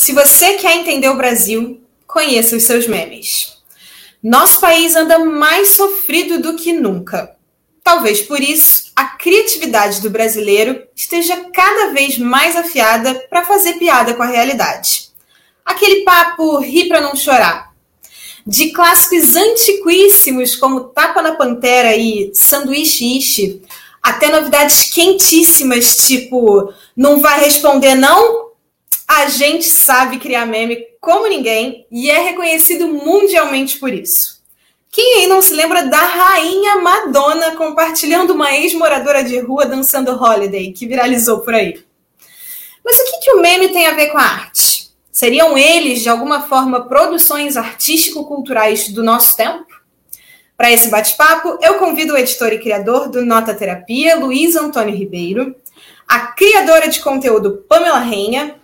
Se 0.00 0.12
você 0.12 0.54
quer 0.54 0.76
entender 0.76 1.08
o 1.08 1.16
Brasil, 1.16 1.82
conheça 2.06 2.54
os 2.54 2.62
seus 2.62 2.86
memes. 2.86 3.54
Nosso 4.22 4.60
país 4.60 4.94
anda 4.94 5.18
mais 5.18 5.70
sofrido 5.70 6.40
do 6.40 6.54
que 6.54 6.72
nunca. 6.72 7.34
Talvez 7.82 8.22
por 8.22 8.40
isso 8.40 8.92
a 8.94 9.06
criatividade 9.06 10.00
do 10.00 10.08
brasileiro 10.08 10.86
esteja 10.94 11.50
cada 11.52 11.92
vez 11.92 12.16
mais 12.16 12.54
afiada 12.54 13.12
para 13.28 13.44
fazer 13.44 13.72
piada 13.72 14.14
com 14.14 14.22
a 14.22 14.26
realidade. 14.26 15.08
Aquele 15.64 16.04
papo 16.04 16.58
ri 16.58 16.86
para 16.86 17.00
não 17.00 17.16
chorar. 17.16 17.74
De 18.46 18.70
clássicos 18.70 19.34
antiquíssimos 19.34 20.54
como 20.54 20.90
Tapa 20.90 21.20
na 21.22 21.34
Pantera 21.34 21.96
e 21.96 22.30
Sanduíche 22.34 23.18
Ishi, 23.18 23.62
até 24.00 24.30
novidades 24.30 24.94
quentíssimas 24.94 25.96
tipo 26.06 26.72
Não 26.96 27.20
vai 27.20 27.40
responder 27.40 27.96
não? 27.96 28.47
A 29.10 29.26
gente 29.26 29.64
sabe 29.64 30.18
criar 30.18 30.44
meme 30.44 30.84
como 31.00 31.26
ninguém 31.26 31.86
e 31.90 32.10
é 32.10 32.20
reconhecido 32.20 32.86
mundialmente 32.88 33.78
por 33.78 33.90
isso. 33.90 34.42
Quem 34.90 35.20
aí 35.20 35.26
não 35.26 35.40
se 35.40 35.54
lembra 35.54 35.86
da 35.86 35.98
rainha 35.98 36.76
Madonna 36.76 37.56
compartilhando 37.56 38.34
uma 38.34 38.54
ex-moradora 38.54 39.24
de 39.24 39.38
rua 39.40 39.64
dançando 39.64 40.12
Holiday, 40.12 40.72
que 40.72 40.86
viralizou 40.86 41.40
por 41.40 41.54
aí? 41.54 41.82
Mas 42.84 42.98
o 42.98 43.04
que, 43.04 43.18
que 43.24 43.32
o 43.32 43.40
meme 43.40 43.68
tem 43.68 43.86
a 43.86 43.94
ver 43.94 44.08
com 44.08 44.18
a 44.18 44.22
arte? 44.22 44.90
Seriam 45.10 45.56
eles, 45.56 46.02
de 46.02 46.10
alguma 46.10 46.42
forma, 46.42 46.86
produções 46.86 47.56
artístico-culturais 47.56 48.90
do 48.90 49.02
nosso 49.02 49.36
tempo? 49.36 49.66
Para 50.56 50.70
esse 50.70 50.88
bate-papo, 50.88 51.58
eu 51.62 51.74
convido 51.74 52.12
o 52.12 52.18
editor 52.18 52.52
e 52.52 52.58
criador 52.58 53.08
do 53.08 53.24
Nota 53.24 53.54
Terapia, 53.54 54.16
Luiz 54.16 54.54
Antônio 54.54 54.94
Ribeiro, 54.94 55.54
a 56.06 56.20
criadora 56.20 56.88
de 56.88 57.00
conteúdo 57.00 57.64
Pamela 57.68 58.00
Renha 58.00 58.57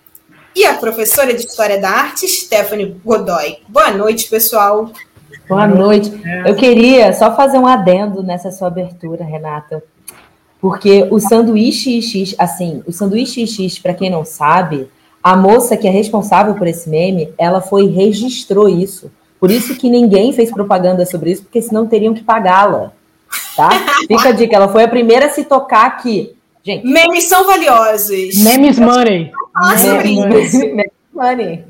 e 0.55 0.65
a 0.65 0.75
professora 0.75 1.35
de 1.35 1.41
História 1.41 1.81
da 1.81 1.91
Arte, 1.91 2.29
Stephanie 2.29 2.97
Godoy. 3.05 3.59
Boa 3.69 3.91
noite, 3.91 4.29
pessoal. 4.29 4.91
Boa 5.48 5.67
noite. 5.67 6.12
Eu 6.47 6.55
queria 6.55 7.12
só 7.12 7.34
fazer 7.34 7.59
um 7.59 7.67
adendo 7.67 8.23
nessa 8.23 8.53
sua 8.53 8.69
abertura, 8.69 9.25
Renata, 9.25 9.83
porque 10.61 11.09
o 11.11 11.19
sanduíche 11.19 12.01
X, 12.01 12.34
assim, 12.39 12.83
o 12.87 12.93
sanduíche 12.93 13.47
X, 13.47 13.78
para 13.78 13.95
quem 13.95 14.09
não 14.09 14.25
sabe, 14.25 14.89
a 15.23 15.37
moça 15.37 15.77
que 15.77 15.89
é 15.89 15.91
responsável 15.91 16.55
por 16.55 16.67
esse 16.67 16.89
meme, 16.89 17.33
ela 17.37 17.61
foi 17.61 17.89
registrou 17.89 18.69
isso. 18.69 19.11
Por 19.41 19.50
isso 19.50 19.75
que 19.75 19.91
ninguém 19.91 20.33
fez 20.33 20.50
propaganda 20.50 21.05
sobre 21.05 21.33
isso, 21.33 21.43
porque 21.43 21.61
senão 21.61 21.87
teriam 21.87 22.15
que 22.15 22.23
pagá-la. 22.23 22.93
Tá? 23.56 23.71
Fica 24.06 24.28
a 24.28 24.33
dica, 24.33 24.55
ela 24.55 24.69
foi 24.69 24.84
a 24.84 24.89
primeira 24.89 25.27
a 25.27 25.31
se 25.31 25.45
tocar 25.45 25.87
aqui. 25.87 26.34
Gente, 26.62 26.87
memes 26.87 27.25
são 27.25 27.45
valiosos. 27.45 28.43
Memes 28.43 28.78
money. 28.78 29.31
Nossa, 29.55 29.94
memes 30.02 30.52
money. 31.12 31.64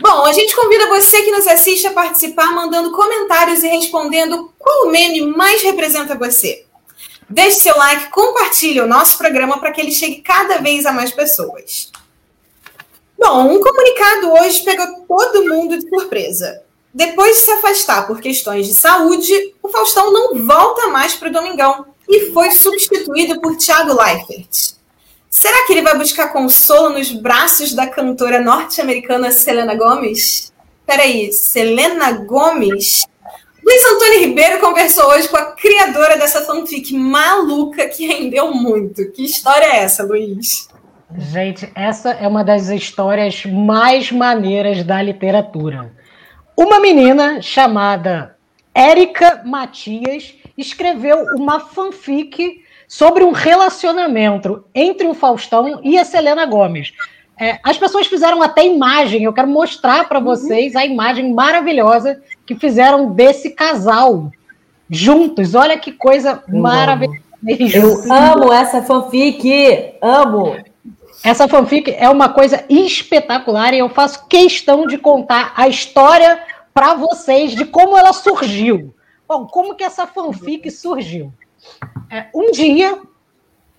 Bom, 0.00 0.24
a 0.26 0.32
gente 0.32 0.54
convida 0.54 0.88
você 0.88 1.22
que 1.22 1.30
nos 1.30 1.46
assiste 1.46 1.86
a 1.86 1.92
participar 1.92 2.54
mandando 2.54 2.92
comentários 2.92 3.62
e 3.62 3.68
respondendo 3.68 4.52
qual 4.58 4.88
meme 4.88 5.26
mais 5.26 5.62
representa 5.62 6.16
você. 6.16 6.66
Deixe 7.28 7.60
seu 7.60 7.76
like, 7.76 8.10
compartilhe 8.10 8.80
o 8.80 8.86
nosso 8.86 9.16
programa 9.16 9.58
para 9.58 9.72
que 9.72 9.80
ele 9.80 9.90
chegue 9.90 10.20
cada 10.20 10.58
vez 10.58 10.84
a 10.84 10.92
mais 10.92 11.10
pessoas. 11.10 11.90
Bom, 13.18 13.52
um 13.52 13.60
comunicado 13.60 14.32
hoje 14.32 14.62
pegou 14.62 14.86
todo 15.06 15.48
mundo 15.48 15.78
de 15.78 15.88
surpresa. 15.88 16.62
Depois 16.92 17.36
de 17.36 17.42
se 17.42 17.50
afastar 17.52 18.06
por 18.06 18.20
questões 18.20 18.66
de 18.66 18.74
saúde, 18.74 19.54
o 19.62 19.68
Faustão 19.68 20.12
não 20.12 20.44
volta 20.46 20.88
mais 20.88 21.14
para 21.14 21.28
o 21.28 21.32
Domingão 21.32 21.86
e 22.06 22.32
foi 22.32 22.50
substituído 22.50 23.40
por 23.40 23.56
Thiago 23.56 23.94
Leifert. 23.94 24.74
Será 25.32 25.66
que 25.66 25.72
ele 25.72 25.80
vai 25.80 25.96
buscar 25.96 26.28
consolo 26.30 26.90
nos 26.90 27.10
braços 27.10 27.72
da 27.72 27.86
cantora 27.86 28.38
norte-americana 28.38 29.30
Selena 29.30 29.74
Gomes? 29.74 30.52
Peraí, 30.86 31.32
Selena 31.32 32.12
Gomes? 32.12 33.06
Luiz 33.64 33.84
Antônio 33.86 34.20
Ribeiro 34.20 34.60
conversou 34.60 35.06
hoje 35.06 35.26
com 35.30 35.38
a 35.38 35.52
criadora 35.52 36.18
dessa 36.18 36.42
fanfic 36.42 36.92
maluca 36.94 37.88
que 37.88 38.06
rendeu 38.06 38.52
muito. 38.52 39.10
Que 39.10 39.24
história 39.24 39.64
é 39.64 39.76
essa, 39.78 40.04
Luiz? 40.04 40.68
Gente, 41.16 41.72
essa 41.74 42.10
é 42.10 42.28
uma 42.28 42.44
das 42.44 42.68
histórias 42.68 43.46
mais 43.46 44.12
maneiras 44.12 44.84
da 44.84 45.00
literatura. 45.00 45.94
Uma 46.54 46.78
menina 46.78 47.40
chamada 47.40 48.36
Érica 48.74 49.40
Matias 49.46 50.34
escreveu 50.58 51.24
uma 51.36 51.58
fanfic 51.58 52.61
sobre 52.92 53.24
um 53.24 53.32
relacionamento 53.32 54.66
entre 54.74 55.06
o 55.06 55.14
Faustão 55.14 55.80
e 55.82 55.98
a 55.98 56.04
Selena 56.04 56.44
Gomes. 56.44 56.92
É, 57.40 57.58
as 57.64 57.78
pessoas 57.78 58.06
fizeram 58.06 58.42
até 58.42 58.66
imagem, 58.66 59.24
eu 59.24 59.32
quero 59.32 59.48
mostrar 59.48 60.06
para 60.06 60.20
vocês 60.20 60.76
a 60.76 60.84
imagem 60.84 61.32
maravilhosa 61.32 62.22
que 62.44 62.54
fizeram 62.54 63.10
desse 63.14 63.48
casal 63.48 64.30
juntos. 64.90 65.54
Olha 65.54 65.78
que 65.78 65.90
coisa 65.90 66.44
maravilhosa. 66.46 67.22
Eu 67.74 68.12
amo 68.12 68.52
essa 68.52 68.82
fanfic, 68.82 69.94
amo. 70.02 70.54
Essa 71.24 71.48
fanfic 71.48 71.90
é 71.96 72.10
uma 72.10 72.28
coisa 72.28 72.62
espetacular 72.68 73.72
e 73.72 73.78
eu 73.78 73.88
faço 73.88 74.26
questão 74.28 74.86
de 74.86 74.98
contar 74.98 75.54
a 75.56 75.66
história 75.66 76.44
para 76.74 76.92
vocês 76.92 77.52
de 77.52 77.64
como 77.64 77.96
ela 77.96 78.12
surgiu. 78.12 78.94
Bom, 79.26 79.46
como 79.46 79.74
que 79.74 79.82
essa 79.82 80.06
fanfic 80.06 80.70
surgiu? 80.70 81.32
É, 82.12 82.26
um 82.34 82.50
dia, 82.50 82.98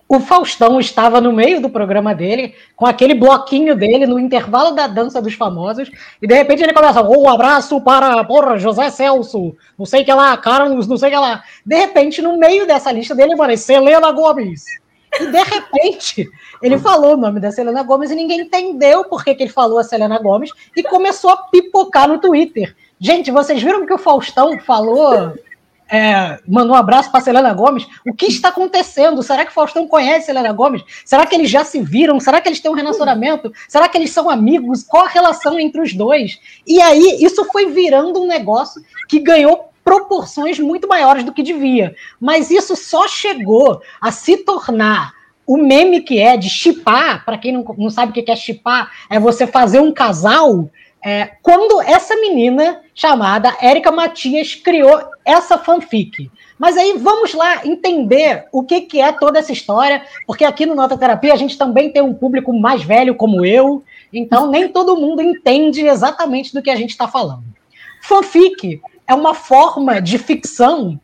o 0.08 0.18
Faustão 0.18 0.80
estava 0.80 1.20
no 1.20 1.32
meio 1.32 1.60
do 1.60 1.70
programa 1.70 2.12
dele, 2.12 2.52
com 2.74 2.84
aquele 2.84 3.14
bloquinho 3.14 3.76
dele, 3.76 4.08
no 4.08 4.18
intervalo 4.18 4.72
da 4.72 4.88
dança 4.88 5.22
dos 5.22 5.34
famosos, 5.34 5.88
e 6.20 6.26
de 6.26 6.34
repente 6.34 6.60
ele 6.60 6.72
começa, 6.72 7.00
um 7.00 7.28
abraço 7.28 7.80
para, 7.80 8.24
porra, 8.24 8.58
José 8.58 8.90
Celso, 8.90 9.54
não 9.78 9.86
sei 9.86 10.02
que 10.02 10.12
lá, 10.12 10.36
Carlos, 10.36 10.88
não 10.88 10.96
sei 10.96 11.10
que 11.10 11.16
lá. 11.16 11.44
De 11.64 11.76
repente, 11.76 12.20
no 12.20 12.36
meio 12.36 12.66
dessa 12.66 12.90
lista 12.90 13.14
dele, 13.14 13.34
aparece 13.34 13.66
Selena 13.66 14.10
Gomes. 14.10 14.64
E 15.20 15.26
de 15.26 15.42
repente, 15.44 16.28
ele 16.60 16.76
falou 16.76 17.14
o 17.14 17.16
nome 17.16 17.38
da 17.38 17.52
Selena 17.52 17.84
Gomes 17.84 18.10
e 18.10 18.16
ninguém 18.16 18.40
entendeu 18.40 19.04
por 19.04 19.22
que, 19.22 19.32
que 19.36 19.44
ele 19.44 19.52
falou 19.52 19.78
a 19.78 19.84
Selena 19.84 20.18
Gomes 20.18 20.50
e 20.76 20.82
começou 20.82 21.30
a 21.30 21.36
pipocar 21.36 22.08
no 22.08 22.18
Twitter. 22.18 22.74
Gente, 22.98 23.30
vocês 23.30 23.62
viram 23.62 23.86
que 23.86 23.94
o 23.94 23.98
Faustão 23.98 24.58
falou, 24.58 25.34
é, 25.90 26.38
mandou 26.46 26.74
um 26.74 26.78
abraço 26.78 27.10
para 27.10 27.20
Selena 27.20 27.52
Gomes? 27.52 27.86
O 28.06 28.14
que 28.14 28.26
está 28.26 28.48
acontecendo? 28.48 29.22
Será 29.22 29.44
que 29.44 29.52
Faustão 29.52 29.86
conhece 29.86 30.26
Selena 30.26 30.52
Gomes? 30.52 30.82
Será 31.04 31.26
que 31.26 31.34
eles 31.34 31.50
já 31.50 31.64
se 31.64 31.80
viram? 31.80 32.18
Será 32.18 32.40
que 32.40 32.48
eles 32.48 32.60
têm 32.60 32.70
um 32.70 32.74
relacionamento? 32.74 33.52
Será 33.68 33.88
que 33.88 33.98
eles 33.98 34.10
são 34.10 34.30
amigos? 34.30 34.82
Qual 34.82 35.04
a 35.04 35.08
relação 35.08 35.58
entre 35.58 35.80
os 35.80 35.92
dois? 35.92 36.38
E 36.66 36.80
aí, 36.80 37.18
isso 37.20 37.44
foi 37.46 37.66
virando 37.66 38.22
um 38.22 38.26
negócio 38.26 38.82
que 39.08 39.20
ganhou 39.20 39.70
proporções 39.84 40.58
muito 40.58 40.88
maiores 40.88 41.24
do 41.24 41.32
que 41.32 41.42
devia. 41.42 41.94
Mas 42.18 42.50
isso 42.50 42.74
só 42.74 43.06
chegou 43.06 43.82
a 44.00 44.10
se 44.10 44.38
tornar 44.38 45.12
o 45.46 45.58
meme 45.58 46.00
que 46.00 46.18
é 46.18 46.38
de 46.38 46.48
chipar, 46.48 47.24
para 47.24 47.36
quem 47.36 47.52
não, 47.52 47.62
não 47.76 47.90
sabe 47.90 48.10
o 48.10 48.24
que 48.24 48.30
é 48.30 48.36
chipar, 48.36 48.90
é 49.10 49.20
você 49.20 49.46
fazer 49.46 49.80
um 49.80 49.92
casal 49.92 50.70
é, 51.04 51.32
quando 51.42 51.82
essa 51.82 52.16
menina 52.16 52.80
chamada 52.94 53.56
Érica 53.60 53.90
Matias 53.90 54.54
criou 54.54 55.02
essa 55.24 55.58
fanfic. 55.58 56.30
Mas 56.58 56.76
aí 56.76 56.96
vamos 56.96 57.34
lá 57.34 57.66
entender 57.66 58.46
o 58.52 58.62
que, 58.62 58.82
que 58.82 59.00
é 59.00 59.10
toda 59.10 59.38
essa 59.38 59.52
história, 59.52 60.04
porque 60.26 60.44
aqui 60.44 60.64
no 60.64 60.74
Nota 60.74 60.96
Terapia 60.96 61.32
a 61.32 61.36
gente 61.36 61.58
também 61.58 61.90
tem 61.90 62.00
um 62.00 62.14
público 62.14 62.52
mais 62.52 62.82
velho 62.82 63.16
como 63.16 63.44
eu, 63.44 63.82
então 64.12 64.48
nem 64.50 64.68
todo 64.68 64.96
mundo 64.96 65.20
entende 65.20 65.86
exatamente 65.86 66.54
do 66.54 66.62
que 66.62 66.70
a 66.70 66.76
gente 66.76 66.90
está 66.90 67.08
falando. 67.08 67.44
Fanfic 68.00 68.80
é 69.06 69.14
uma 69.14 69.34
forma 69.34 70.00
de 70.00 70.16
ficção 70.18 71.00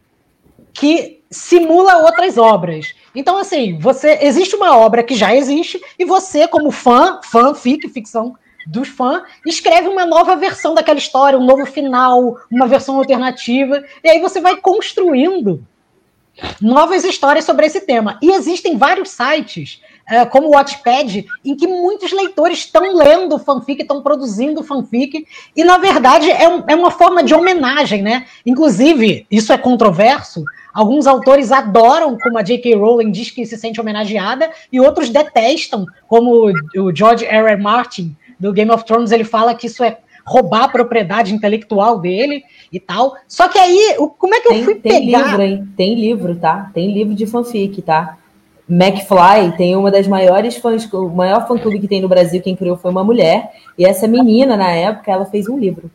que 0.73 1.21
simula 1.31 2.05
outras 2.05 2.39
obras. 2.39 2.95
Então, 3.15 3.37
assim, 3.37 3.79
você 3.79 4.19
existe 4.23 4.55
uma 4.55 4.77
obra 4.77 5.03
que 5.03 5.15
já 5.15 5.35
existe, 5.35 5.81
e 5.99 6.05
você, 6.05 6.47
como 6.47 6.71
fã, 6.71 7.21
fanfic, 7.23 7.89
ficção 7.89 8.37
dos 8.67 8.89
fãs, 8.89 9.23
escreve 9.47 9.89
uma 9.89 10.07
nova 10.07 10.37
versão 10.37 10.75
daquela 10.75 10.99
história, 10.99 11.39
um 11.39 11.45
novo 11.45 11.67
final, 11.67 12.39
uma 12.51 12.67
versão 12.67 12.97
alternativa, 12.97 13.83
e 14.03 14.09
aí 14.09 14.21
você 14.21 14.41
vai 14.41 14.57
construindo 14.57 15.65
novas 16.61 17.05
histórias 17.05 17.45
sobre 17.45 17.67
esse 17.67 17.81
tema. 17.81 18.19
E 18.23 18.33
existem 18.33 18.77
vários 18.77 19.11
sites, 19.11 19.81
uh, 20.11 20.29
como 20.31 20.49
o 20.49 20.51
Watchpad, 20.53 21.27
em 21.45 21.57
que 21.57 21.67
muitos 21.67 22.13
leitores 22.13 22.59
estão 22.59 22.95
lendo 22.95 23.39
fanfic, 23.39 23.83
estão 23.83 24.03
produzindo 24.03 24.63
fanfic, 24.63 25.27
e 25.55 25.65
na 25.65 25.79
verdade 25.79 26.31
é, 26.31 26.49
um, 26.49 26.65
é 26.67 26.75
uma 26.75 26.91
forma 26.91 27.23
de 27.23 27.35
homenagem, 27.35 28.03
né? 28.03 28.27
Inclusive, 28.47 29.27
isso 29.31 29.53
é 29.53 29.59
controverso, 29.59 30.45
Alguns 30.73 31.07
autores 31.07 31.51
adoram, 31.51 32.17
como 32.17 32.39
a 32.39 32.43
J.K. 32.43 32.75
Rowling 32.77 33.11
diz 33.11 33.31
que 33.31 33.45
se 33.45 33.57
sente 33.57 33.81
homenageada, 33.81 34.51
e 34.73 34.81
outros 34.81 35.11
detestam, 35.11 35.85
como 36.07 36.53
o 36.77 36.95
George 36.95 37.25
R. 37.25 37.51
R. 37.51 37.61
Martin 37.61 38.17
do 38.41 38.53
Game 38.53 38.71
of 38.71 38.85
Thrones, 38.85 39.13
ele 39.13 39.25
fala 39.25 39.55
que 39.55 39.67
isso 39.67 39.85
é 39.85 39.99
roubar 40.25 40.65
a 40.65 40.69
propriedade 40.69 41.35
intelectual 41.35 41.99
dele 41.99 42.43
e 42.73 42.81
tal. 42.81 43.15
Só 43.29 43.49
que 43.49 43.59
aí, 43.59 43.97
como 44.19 44.35
é 44.35 44.41
que 44.41 44.49
tem, 44.49 44.59
eu 44.59 44.65
fui 44.65 44.75
tem 44.77 45.07
pegar... 45.07 45.27
Livro, 45.27 45.43
hein? 45.43 45.69
Tem 45.77 45.95
livro, 45.95 46.37
tá? 46.37 46.71
Tem 46.73 46.93
livro 46.93 47.15
de 47.15 47.27
fanfic, 47.27 47.83
tá? 47.83 48.17
McFly 48.69 49.57
tem 49.57 49.75
uma 49.75 49.91
das 49.91 50.07
maiores 50.07 50.57
fãs, 50.57 50.91
o 50.93 51.09
maior 51.09 51.47
fã-clube 51.49 51.81
que 51.81 51.89
tem 51.89 52.01
no 52.01 52.09
Brasil, 52.09 52.41
quem 52.41 52.55
criou 52.55 52.77
foi 52.77 52.93
uma 52.93 53.03
mulher, 53.03 53.51
e 53.77 53.85
essa 53.85 54.07
menina, 54.07 54.57
na 54.57 54.71
época, 54.71 55.11
ela 55.11 55.25
fez 55.27 55.49
um 55.49 55.59
livro 55.59 55.91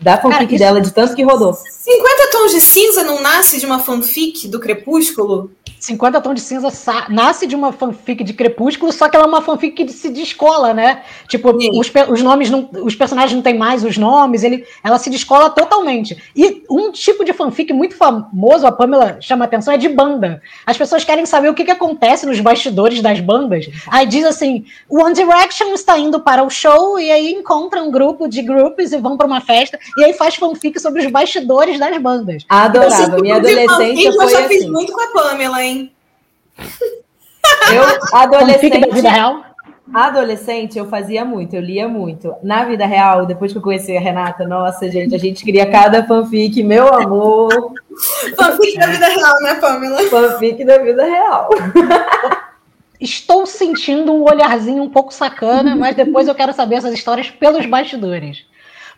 da 0.00 0.18
fanfic 0.18 0.46
Cara, 0.46 0.58
dela, 0.58 0.80
de 0.80 0.92
tanto 0.92 1.14
que 1.14 1.22
rodou. 1.22 1.54
50 1.54 2.30
Tons 2.30 2.52
de 2.52 2.60
Cinza 2.60 3.02
não 3.02 3.22
nasce 3.22 3.58
de 3.58 3.66
uma 3.66 3.78
fanfic 3.78 4.46
do 4.48 4.60
Crepúsculo? 4.60 5.50
50 5.84 6.20
Tons 6.20 6.34
de 6.34 6.40
Cinza 6.40 6.68
nasce 7.10 7.46
de 7.46 7.54
uma 7.54 7.72
fanfic 7.72 8.24
de 8.24 8.32
Crepúsculo, 8.32 8.90
só 8.90 9.08
que 9.08 9.16
ela 9.16 9.26
é 9.26 9.28
uma 9.28 9.42
fanfic 9.42 9.84
que 9.84 9.92
se 9.92 10.08
descola, 10.08 10.72
né? 10.72 11.02
Tipo, 11.28 11.50
os, 11.50 11.92
os, 12.08 12.22
nomes, 12.22 12.50
não, 12.50 12.68
os 12.82 12.94
personagens 12.94 13.34
não 13.34 13.42
têm 13.42 13.56
mais 13.56 13.84
os 13.84 13.98
nomes, 13.98 14.42
ele, 14.42 14.64
ela 14.82 14.98
se 14.98 15.10
descola 15.10 15.50
totalmente. 15.50 16.16
E 16.34 16.64
um 16.70 16.90
tipo 16.90 17.24
de 17.24 17.32
fanfic 17.34 17.72
muito 17.72 17.96
famoso, 17.96 18.66
a 18.66 18.72
Pamela 18.72 19.18
chama 19.20 19.44
atenção, 19.44 19.74
é 19.74 19.76
de 19.76 19.88
banda. 19.88 20.40
As 20.64 20.76
pessoas 20.76 21.04
querem 21.04 21.26
saber 21.26 21.50
o 21.50 21.54
que, 21.54 21.64
que 21.64 21.70
acontece 21.70 22.24
nos 22.24 22.40
bastidores 22.40 23.02
das 23.02 23.20
bandas. 23.20 23.68
Aí 23.88 24.06
diz 24.06 24.24
assim: 24.24 24.64
One 24.88 25.14
Direction 25.14 25.74
está 25.74 25.98
indo 25.98 26.20
para 26.20 26.42
o 26.42 26.48
show 26.48 26.98
e 26.98 27.10
aí 27.10 27.32
encontra 27.32 27.82
um 27.82 27.90
grupo 27.90 28.26
de 28.26 28.40
grupos 28.40 28.92
e 28.92 28.98
vão 28.98 29.16
para 29.18 29.26
uma 29.26 29.40
festa, 29.40 29.78
e 29.98 30.04
aí 30.04 30.14
faz 30.14 30.36
fanfic 30.36 30.80
sobre 30.80 31.02
os 31.04 31.10
bastidores 31.10 31.78
das 31.78 31.96
bandas. 31.98 32.44
Adorava. 32.48 32.94
Então, 32.94 33.06
assim, 33.06 33.22
Minha 33.22 33.36
adolescência 33.36 34.12
foi 34.12 34.24
Eu 34.24 34.30
já 34.30 34.48
fiz 34.48 34.62
assim. 34.62 34.70
muito 34.70 34.92
com 34.92 35.00
a 35.00 35.06
Pamela, 35.08 35.62
hein? 35.62 35.73
Eu, 37.72 38.18
adolescente. 38.18 38.80
da 38.80 38.94
vida 38.94 39.10
real? 39.10 39.44
Adolescente, 39.92 40.78
eu 40.78 40.88
fazia 40.88 41.24
muito, 41.24 41.54
eu 41.54 41.60
lia 41.60 41.86
muito. 41.86 42.34
Na 42.42 42.64
vida 42.64 42.86
real, 42.86 43.26
depois 43.26 43.52
que 43.52 43.58
eu 43.58 43.62
conheci 43.62 43.96
a 43.96 44.00
Renata, 44.00 44.46
nossa, 44.46 44.90
gente, 44.90 45.14
a 45.14 45.18
gente 45.18 45.44
cria 45.44 45.70
cada 45.70 46.04
fanfic, 46.06 46.62
meu 46.62 46.88
amor. 46.88 47.72
fanfic 48.36 48.78
da 48.78 48.86
vida 48.86 49.06
real, 49.06 49.42
né, 49.42 49.54
Pamela? 49.56 50.02
Fanfic 50.08 50.64
da 50.64 50.78
vida 50.78 51.04
real. 51.04 51.50
Estou 53.00 53.44
sentindo 53.44 54.12
um 54.12 54.22
olharzinho 54.22 54.82
um 54.82 54.88
pouco 54.88 55.12
sacana, 55.12 55.76
mas 55.76 55.94
depois 55.94 56.28
eu 56.28 56.34
quero 56.34 56.54
saber 56.54 56.76
essas 56.76 56.94
histórias 56.94 57.28
pelos 57.30 57.66
bastidores. 57.66 58.46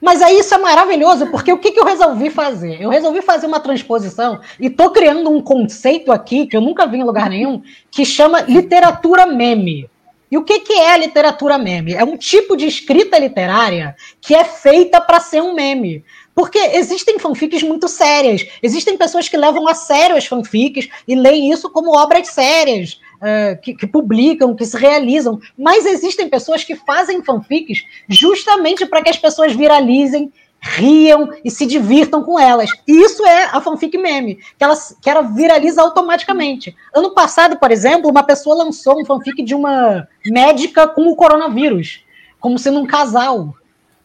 Mas 0.01 0.21
aí 0.23 0.39
isso 0.39 0.55
é 0.55 0.59
maravilhoso, 0.59 1.27
porque 1.29 1.53
o 1.53 1.59
que, 1.59 1.73
que 1.73 1.81
eu 1.81 1.85
resolvi 1.85 2.31
fazer? 2.31 2.81
Eu 2.81 2.91
resolvi 2.91 3.23
fazer 3.23 3.47
uma 3.47 3.61
transposição 3.61 4.41
e 4.61 4.67
estou 4.67 4.91
criando 4.91 5.31
um 5.31 5.41
conceito 5.41 6.13
aqui 6.13 6.47
que 6.47 6.57
eu 6.57 6.61
nunca 6.61 6.87
vi 6.87 6.99
em 6.99 7.05
lugar 7.05 7.31
nenhum, 7.31 7.63
que 7.91 8.05
chama 8.05 8.43
literatura 8.43 9.27
meme. 9.27 9.89
E 10.31 10.37
o 10.37 10.45
que, 10.45 10.61
que 10.61 10.73
é 10.73 10.99
literatura 10.99 11.57
meme? 11.57 11.95
É 11.95 12.05
um 12.05 12.17
tipo 12.17 12.57
de 12.57 12.67
escrita 12.67 13.19
literária 13.19 13.95
que 14.21 14.35
é 14.35 14.45
feita 14.45 15.01
para 15.01 15.21
ser 15.21 15.41
um 15.41 15.55
meme. 15.55 16.05
Porque 16.35 16.59
existem 16.59 17.19
fanfics 17.19 17.63
muito 17.63 17.89
sérias. 17.89 18.47
Existem 18.63 18.97
pessoas 18.97 19.29
que 19.29 19.37
levam 19.37 19.67
a 19.67 19.75
sério 19.75 20.17
as 20.17 20.27
fanfics 20.27 20.89
e 21.09 21.15
leem 21.15 21.51
isso 21.51 21.71
como 21.71 21.97
obras 21.97 22.29
sérias 22.29 23.01
uh, 23.17 23.61
que, 23.61 23.75
que, 23.75 23.87
publicam, 23.87 24.55
que 24.55 24.65
se 24.65 24.77
realizam, 24.77 25.41
mas 25.59 25.85
existem 25.87 26.29
pessoas 26.29 26.65
que 26.65 26.77
fazem 26.77 27.23
fanfics 27.23 27.85
justamente 28.09 28.87
para 28.87 29.03
que 29.03 29.11
as 29.11 29.19
pessoas 29.19 29.55
viralizem, 29.55 30.33
riam 30.61 31.31
e 31.45 31.51
se 31.51 31.67
divirtam 31.67 32.23
com 32.23 32.39
elas. 32.39 32.71
E 32.87 32.93
isso 32.93 33.25
é 33.25 33.45
a 33.45 33.61
fanfic 33.61 33.97
meme, 33.97 34.37
que 34.37 34.65
ela, 34.65 34.75
que 35.01 35.11
ela 35.11 35.23
viraliza 35.23 35.83
automaticamente. 35.83 36.75
Ano 36.95 37.13
passado, 37.13 37.57
por 37.59 37.71
exemplo, 37.71 38.11
uma 38.11 38.23
pessoa 38.23 38.57
lançou 38.57 39.01
um 39.01 39.05
fanfic 39.05 39.43
de 39.43 39.55
uma 39.55 40.07
médica 40.25 40.89
com 40.89 41.09
o 41.09 41.17
coronavírus, 41.17 42.03
como 42.41 42.59
sendo 42.59 42.81
um 42.81 42.87
casal. 42.87 43.55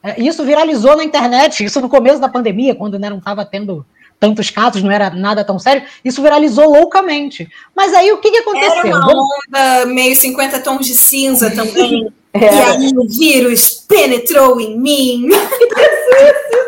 É, 0.03 0.21
isso 0.21 0.43
viralizou 0.43 0.95
na 0.97 1.03
internet, 1.03 1.63
isso 1.63 1.79
no 1.79 1.89
começo 1.89 2.19
da 2.19 2.29
pandemia, 2.29 2.75
quando 2.75 2.97
né, 2.97 3.09
não 3.09 3.19
estava 3.19 3.45
tendo 3.45 3.85
tantos 4.21 4.51
casos, 4.51 4.83
não 4.83 4.91
era 4.91 5.09
nada 5.09 5.43
tão 5.43 5.57
sério, 5.57 5.81
isso 6.05 6.21
viralizou 6.21 6.71
loucamente. 6.71 7.49
Mas 7.75 7.91
aí 7.91 8.11
o 8.11 8.19
que, 8.19 8.29
que 8.29 8.37
aconteceu? 8.37 8.85
Era 8.85 8.97
uma 8.99 9.11
onda 9.11 9.85
meio 9.87 10.15
50 10.15 10.59
tons 10.59 10.85
de 10.85 10.93
cinza 10.93 11.49
também. 11.49 12.07
É. 12.33 12.45
E 12.45 12.47
aí 12.47 12.91
o 12.95 13.05
vírus 13.09 13.83
penetrou 13.89 14.61
em 14.61 14.79
mim. 14.79 15.27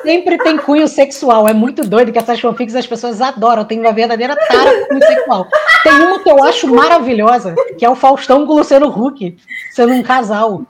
Sempre 0.04 0.38
tem 0.38 0.58
cunho 0.58 0.90
sexual. 0.90 1.48
É 1.48 1.54
muito 1.54 1.88
doido 1.88 2.12
que 2.12 2.20
essas 2.20 2.38
fanfics 2.38 2.76
as 2.76 2.86
pessoas 2.86 3.22
adoram. 3.22 3.64
Tem 3.64 3.80
uma 3.80 3.94
verdadeira 3.94 4.36
tara 4.36 4.82
com 4.82 4.88
cunho 4.88 5.08
sexual. 5.08 5.48
Tem 5.84 5.94
uma 5.94 6.20
que 6.20 6.30
eu 6.30 6.44
acho 6.44 6.68
maravilhosa, 6.68 7.56
que 7.80 7.86
é 7.86 7.90
o 7.90 7.96
Faustão 7.96 8.46
com 8.46 8.52
o 8.52 8.58
Luciano 8.58 8.90
Huck, 8.90 9.38
sendo 9.72 9.94
um 9.94 10.04
casal. 10.04 10.64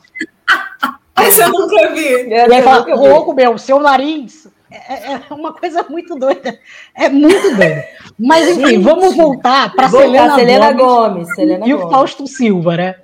Essa 1.16 1.46
eu 1.46 1.50
nunca 1.50 1.90
vi. 1.90 2.28
E 2.28 2.36
aí 2.36 2.62
fala, 2.62 2.86
louco, 2.94 3.34
meu, 3.34 3.58
seu 3.58 3.80
nariz 3.80 4.48
é, 4.74 4.94
é, 4.94 5.22
é, 5.30 5.34
uma 5.34 5.54
coisa 5.54 5.86
muito 5.88 6.16
doida. 6.16 6.60
É 6.96 7.08
muito 7.08 7.56
doida. 7.56 7.86
Mas, 8.18 8.50
enfim, 8.50 8.82
vamos 8.82 9.16
voltar 9.16 9.72
para 9.74 9.88
Selena, 9.90 10.36
Selena 10.36 10.72
Gomes, 10.72 11.14
Gomes 11.14 11.36
Selena 11.36 11.68
e 11.68 11.72
Gomes. 11.72 11.86
o 11.86 11.90
Fausto 11.90 12.28
Silva, 12.28 12.78
né? 12.78 12.96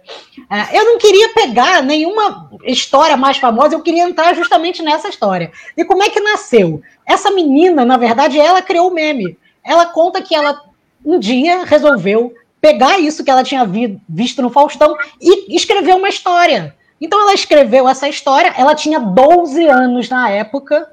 É, 0.50 0.80
eu 0.80 0.86
não 0.86 0.98
queria 0.98 1.30
pegar 1.33 1.83
nenhuma 1.83 2.50
história 2.66 3.16
mais 3.16 3.38
famosa, 3.38 3.75
eu 3.75 3.81
queria 3.81 4.04
entrar 4.04 4.33
justamente 4.33 4.81
nessa 4.81 5.10
história. 5.10 5.51
E 5.77 5.86
como 5.86 6.01
é 6.01 6.10
que 6.10 6.19
nasceu? 6.19 6.81
Essa 7.06 7.30
menina, 7.30 7.86
na 7.86 7.98
verdade, 7.98 8.39
ela 8.39 8.62
criou 8.62 8.89
o 8.89 8.94
meme. 8.94 9.38
Ela 9.63 9.86
conta 9.86 10.22
que 10.22 10.33
ela 10.33 10.62
um 11.06 11.19
dia 11.19 11.63
resolveu 11.63 12.33
pegar 12.60 13.00
isso 13.00 13.24
que 13.24 13.31
ela 13.31 13.44
tinha 13.44 13.65
vi, 13.65 14.00
visto 14.07 14.42
no 14.42 14.50
Faustão 14.50 14.95
e 15.22 15.56
escrever 15.56 15.95
uma 15.95 16.10
história. 16.10 16.75
Então 17.00 17.19
ela 17.22 17.33
escreveu 17.33 17.88
essa 17.88 18.10
história, 18.10 18.54
ela 18.57 18.75
tinha 18.75 19.00
12 19.00 19.65
anos 19.68 20.10
na 20.10 20.30
época, 20.30 20.88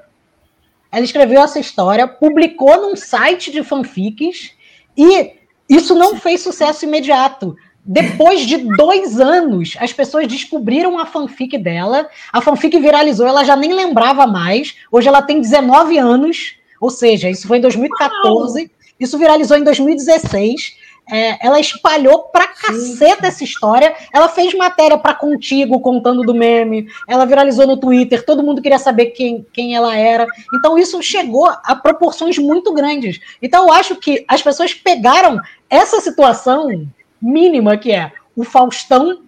ela 0.91 1.03
escreveu 1.03 1.41
essa 1.41 1.59
história, 1.59 2.07
publicou 2.07 2.81
num 2.81 2.95
site 2.95 3.51
de 3.51 3.63
fanfics 3.63 4.51
e 4.97 5.31
isso 5.69 5.93
não 5.93 6.15
fez 6.15 6.41
sucesso 6.41 6.85
imediato. 6.85 7.55
Depois 7.83 8.41
de 8.41 8.57
dois 8.75 9.19
anos, 9.19 9.77
as 9.79 9.93
pessoas 9.93 10.27
descobriram 10.27 10.99
a 10.99 11.05
fanfic 11.05 11.57
dela. 11.57 12.09
A 12.33 12.41
fanfic 12.41 12.77
viralizou, 12.79 13.25
ela 13.25 13.45
já 13.45 13.55
nem 13.55 13.73
lembrava 13.73 14.27
mais. 14.27 14.75
Hoje 14.91 15.07
ela 15.07 15.21
tem 15.21 15.39
19 15.39 15.97
anos, 15.97 16.55
ou 16.81 16.89
seja, 16.89 17.29
isso 17.29 17.47
foi 17.47 17.59
em 17.59 17.61
2014. 17.61 18.69
Isso 18.99 19.17
viralizou 19.17 19.57
em 19.57 19.63
2016. 19.63 20.75
É, 21.09 21.45
ela 21.45 21.59
espalhou 21.59 22.23
pra 22.23 22.47
caceta 22.47 23.27
essa 23.27 23.43
história. 23.43 23.95
Ela 24.13 24.27
fez 24.27 24.53
matéria 24.53 24.97
para 24.97 25.13
Contigo, 25.13 25.79
contando 25.79 26.21
do 26.21 26.33
meme. 26.33 26.87
Ela 27.07 27.25
viralizou 27.25 27.65
no 27.65 27.77
Twitter. 27.77 28.25
Todo 28.25 28.43
mundo 28.43 28.61
queria 28.61 28.79
saber 28.79 29.07
quem, 29.07 29.45
quem 29.53 29.75
ela 29.75 29.95
era. 29.95 30.27
Então, 30.53 30.77
isso 30.77 31.01
chegou 31.01 31.47
a 31.47 31.75
proporções 31.75 32.37
muito 32.37 32.73
grandes. 32.73 33.19
Então, 33.41 33.67
eu 33.67 33.73
acho 33.73 33.95
que 33.95 34.25
as 34.27 34.41
pessoas 34.41 34.73
pegaram 34.73 35.39
essa 35.69 35.99
situação 36.01 36.87
mínima, 37.21 37.77
que 37.77 37.91
é 37.91 38.11
o 38.35 38.43
Faustão 38.43 39.26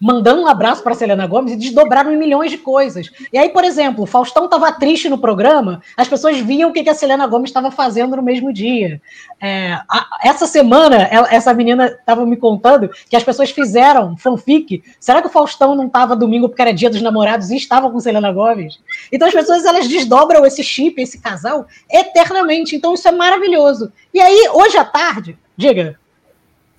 mandando 0.00 0.42
um 0.42 0.46
abraço 0.46 0.82
para 0.82 0.94
Selena 0.94 1.26
Gomes 1.26 1.52
e 1.52 1.56
desdobraram 1.56 2.12
em 2.12 2.16
milhões 2.16 2.50
de 2.50 2.58
coisas. 2.58 3.10
E 3.32 3.38
aí, 3.38 3.48
por 3.48 3.64
exemplo, 3.64 4.06
Faustão 4.06 4.44
estava 4.44 4.72
triste 4.72 5.08
no 5.08 5.18
programa, 5.18 5.82
as 5.96 6.08
pessoas 6.08 6.38
viam 6.38 6.70
o 6.70 6.72
que, 6.72 6.88
a 6.88 6.94
Selena 6.94 7.26
Gomes 7.26 7.50
estava 7.50 7.70
fazendo 7.70 8.16
no 8.16 8.22
mesmo 8.22 8.52
dia. 8.52 9.00
É, 9.40 9.72
a, 9.88 10.06
essa 10.22 10.46
semana, 10.46 10.96
ela, 11.10 11.28
essa 11.32 11.52
menina 11.54 11.86
estava 11.86 12.24
me 12.26 12.36
contando 12.36 12.90
que 13.08 13.16
as 13.16 13.24
pessoas 13.24 13.50
fizeram 13.50 14.16
fanfic. 14.16 14.82
Será 15.00 15.20
que 15.20 15.28
o 15.28 15.30
Faustão 15.30 15.74
não 15.74 15.86
estava 15.86 16.14
domingo 16.14 16.48
porque 16.48 16.62
era 16.62 16.72
dia 16.72 16.90
dos 16.90 17.02
namorados 17.02 17.50
e 17.50 17.56
estava 17.56 17.90
com 17.90 18.00
Selena 18.00 18.32
Gomes? 18.32 18.78
Então 19.10 19.26
as 19.26 19.34
pessoas 19.34 19.64
elas 19.64 19.88
desdobram 19.88 20.44
esse 20.44 20.62
chip, 20.62 21.00
esse 21.00 21.20
casal, 21.20 21.66
eternamente. 21.90 22.76
Então 22.76 22.94
isso 22.94 23.08
é 23.08 23.12
maravilhoso. 23.12 23.92
E 24.12 24.20
aí, 24.20 24.48
hoje 24.52 24.76
à 24.76 24.84
tarde, 24.84 25.38
diga. 25.56 25.98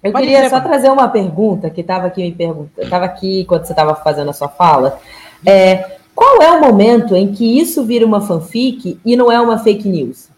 Eu 0.05 0.12
Pode 0.12 0.27
queria 0.27 0.47
só 0.51 0.62
trazer 0.62 0.91
uma 0.91 1.07
pergunta 1.07 1.67
que 1.67 1.81
estava 1.81 2.05
aqui 2.05 2.21
me 2.21 2.31
pergunta, 2.31 2.83
estava 2.83 3.05
aqui 3.05 3.43
quando 3.45 3.65
você 3.65 3.74
estava 3.74 3.95
fazendo 3.95 4.29
a 4.29 4.33
sua 4.33 4.47
fala. 4.47 5.00
É, 5.43 5.97
qual 6.13 6.43
é 6.43 6.51
o 6.51 6.62
momento 6.62 7.15
em 7.15 7.33
que 7.33 7.59
isso 7.59 7.83
vira 7.83 8.05
uma 8.05 8.21
fanfic 8.21 9.00
e 9.03 9.15
não 9.15 9.31
é 9.31 9.41
uma 9.41 9.57
fake 9.57 9.89
news? 9.89 10.29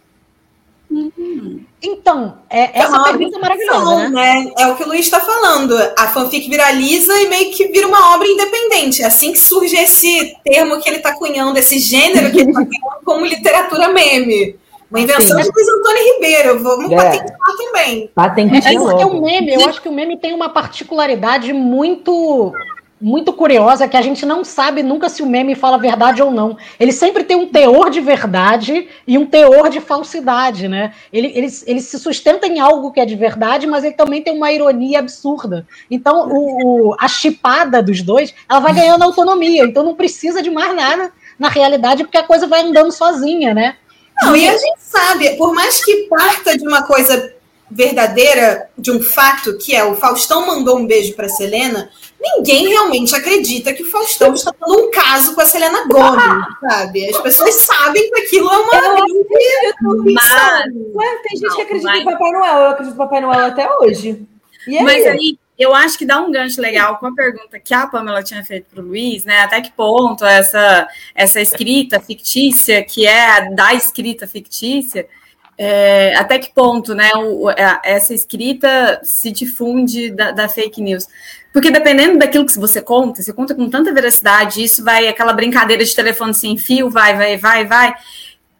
Então, 1.83 2.37
é, 2.49 2.79
essa 2.79 2.95
é 2.95 3.03
pergunta 3.03 3.37
é 3.37 3.41
maravilhosa, 3.41 4.09
né? 4.09 4.09
né? 4.09 4.53
É 4.57 4.67
o 4.67 4.77
que 4.77 4.83
o 4.83 4.87
Luiz 4.87 5.01
está 5.01 5.19
falando. 5.19 5.77
A 5.97 6.07
fanfic 6.07 6.49
viraliza 6.49 7.13
e 7.21 7.27
meio 7.27 7.51
que 7.51 7.67
vira 7.67 7.89
uma 7.89 8.15
obra 8.15 8.25
independente. 8.25 9.03
É 9.03 9.05
assim 9.05 9.33
que 9.33 9.39
surge 9.39 9.75
esse 9.75 10.33
termo 10.45 10.79
que 10.79 10.89
ele 10.89 10.99
está 10.99 11.13
cunhando, 11.13 11.59
esse 11.59 11.77
gênero 11.77 12.31
que 12.31 12.39
ele 12.39 12.51
está 12.51 12.65
cunhando 12.65 13.03
como 13.03 13.25
literatura 13.25 13.89
meme. 13.89 14.55
Uma 14.89 15.01
invenção 15.01 15.37
Sim. 15.37 15.43
de 15.43 15.49
Luiz 15.53 15.67
Antônio 15.67 16.13
Ribeiro. 16.13 16.63
Vamos 16.63 16.91
é. 16.91 16.95
patentear 16.95 17.57
também. 17.57 18.11
Patentear 18.15 18.73
é 18.73 18.79
porque 18.79 19.05
o 19.05 19.21
meme, 19.21 19.53
eu 19.53 19.65
acho 19.67 19.81
que 19.81 19.89
o 19.89 19.91
meme 19.91 20.17
tem 20.17 20.33
uma 20.33 20.49
particularidade 20.49 21.51
muito 21.53 22.53
muito 22.99 23.31
curiosa 23.31 23.87
que 23.87 23.95
a 23.95 24.01
gente 24.01 24.25
não 24.25 24.43
sabe 24.43 24.81
nunca 24.81 25.07
se 25.07 25.21
o 25.21 25.25
meme 25.25 25.53
fala 25.53 25.77
verdade 25.77 26.21
ou 26.21 26.31
não. 26.31 26.57
Ele 26.79 26.91
sempre 26.91 27.23
tem 27.23 27.37
um 27.37 27.47
teor 27.47 27.89
de 27.89 28.01
verdade 28.01 28.87
e 29.05 29.17
um 29.17 29.25
teor 29.25 29.69
de 29.69 29.79
falsidade, 29.79 30.67
né? 30.67 30.93
Ele, 31.13 31.27
ele, 31.27 31.47
ele 31.67 31.79
se 31.79 31.99
sustenta 31.99 32.47
em 32.47 32.59
algo 32.59 32.91
que 32.91 32.99
é 32.99 33.05
de 33.05 33.15
verdade, 33.15 33.67
mas 33.67 33.83
ele 33.83 33.93
também 33.93 34.21
tem 34.21 34.33
uma 34.35 34.51
ironia 34.51 34.99
absurda. 34.99 35.67
Então, 35.91 36.27
o, 36.27 36.89
o 36.89 36.95
a 36.99 37.07
chipada 37.07 37.83
dos 37.83 38.01
dois, 38.01 38.33
ela 38.49 38.59
vai 38.59 38.73
ganhando 38.73 39.03
autonomia. 39.03 39.63
Então, 39.63 39.83
não 39.83 39.93
precisa 39.93 40.41
de 40.41 40.49
mais 40.49 40.75
nada 40.75 41.11
na 41.37 41.49
realidade, 41.49 42.03
porque 42.03 42.17
a 42.17 42.23
coisa 42.23 42.47
vai 42.47 42.63
andando 42.63 42.91
sozinha, 42.91 43.53
né? 43.53 43.75
Não, 44.21 44.35
e 44.35 44.47
a 44.47 44.57
gente 44.57 44.79
sabe, 44.79 45.35
por 45.35 45.53
mais 45.53 45.83
que 45.83 46.07
parta 46.07 46.57
de 46.57 46.67
uma 46.67 46.83
coisa 46.83 47.33
verdadeira 47.69 48.69
de 48.77 48.91
um 48.91 49.01
fato, 49.01 49.57
que 49.57 49.75
é 49.75 49.83
o 49.83 49.95
Faustão 49.95 50.45
mandou 50.45 50.77
um 50.77 50.87
beijo 50.87 51.13
para 51.13 51.27
Selena, 51.27 51.89
ninguém 52.19 52.69
realmente 52.69 53.13
acredita 53.13 53.73
que 53.73 53.83
o 53.83 53.91
Faustão 53.91 54.33
está 54.33 54.53
dando 54.59 54.85
um 54.85 54.91
caso 54.91 55.35
com 55.35 55.41
a 55.41 55.45
Selena 55.45 55.85
Gomez, 55.85 56.45
sabe? 56.61 57.09
As 57.09 57.17
pessoas 57.19 57.55
sabem 57.55 58.09
que 58.09 58.19
aquilo 58.21 58.49
é 58.49 58.57
uma 58.57 58.71
grande 58.71 59.17
mas... 60.13 60.65
Ué, 60.95 61.21
tem 61.23 61.37
gente 61.37 61.49
não, 61.49 61.55
que 61.55 61.61
acredita 61.61 61.91
mas... 61.91 62.01
em 62.01 62.05
Papai 62.05 62.31
Noel, 62.31 62.57
eu 62.57 62.69
acredito 62.69 62.93
em 62.93 62.97
Papai 62.97 63.21
Noel 63.21 63.45
até 63.45 63.69
hoje. 63.77 64.25
Aí? 64.67 64.83
Mas 64.83 65.05
aí, 65.05 65.37
eu 65.57 65.73
acho 65.73 65.97
que 65.97 66.05
dá 66.05 66.19
um 66.21 66.31
gancho 66.31 66.61
legal 66.61 66.97
com 66.97 67.07
a 67.07 67.13
pergunta 67.13 67.59
que 67.59 67.73
a 67.73 67.87
Pamela 67.87 68.21
tinha 68.21 68.43
feito 68.43 68.67
para 68.69 68.83
o 68.83 68.85
Luiz, 68.85 69.25
né? 69.25 69.39
Até 69.39 69.59
que 69.61 69.71
ponto 69.71 70.23
essa, 70.23 70.87
essa 71.15 71.41
escrita 71.41 71.99
fictícia, 71.99 72.83
que 72.83 73.07
é 73.07 73.49
da 73.53 73.73
escrita 73.73 74.27
fictícia, 74.27 75.07
é, 75.57 76.13
até 76.15 76.37
que 76.37 76.53
ponto 76.53 76.93
né, 76.93 77.09
o, 77.15 77.49
essa 77.83 78.13
escrita 78.13 79.01
se 79.03 79.31
difunde 79.31 80.11
da, 80.11 80.29
da, 80.31 80.47
fake 80.47 80.79
news? 80.79 81.07
Porque 81.51 81.71
dependendo 81.71 82.19
daquilo 82.19 82.45
que 82.45 82.59
você 82.59 82.79
conta, 82.79 83.23
você 83.23 83.33
conta 83.33 83.55
com 83.55 83.67
tanta 83.67 83.91
veracidade, 83.91 84.63
isso 84.63 84.83
vai, 84.83 85.07
aquela 85.07 85.33
brincadeira 85.33 85.83
de 85.83 85.95
telefone 85.95 86.35
sem 86.35 86.55
fio, 86.55 86.91
vai, 86.91 87.17
vai, 87.17 87.37
vai, 87.37 87.65
vai. 87.65 87.95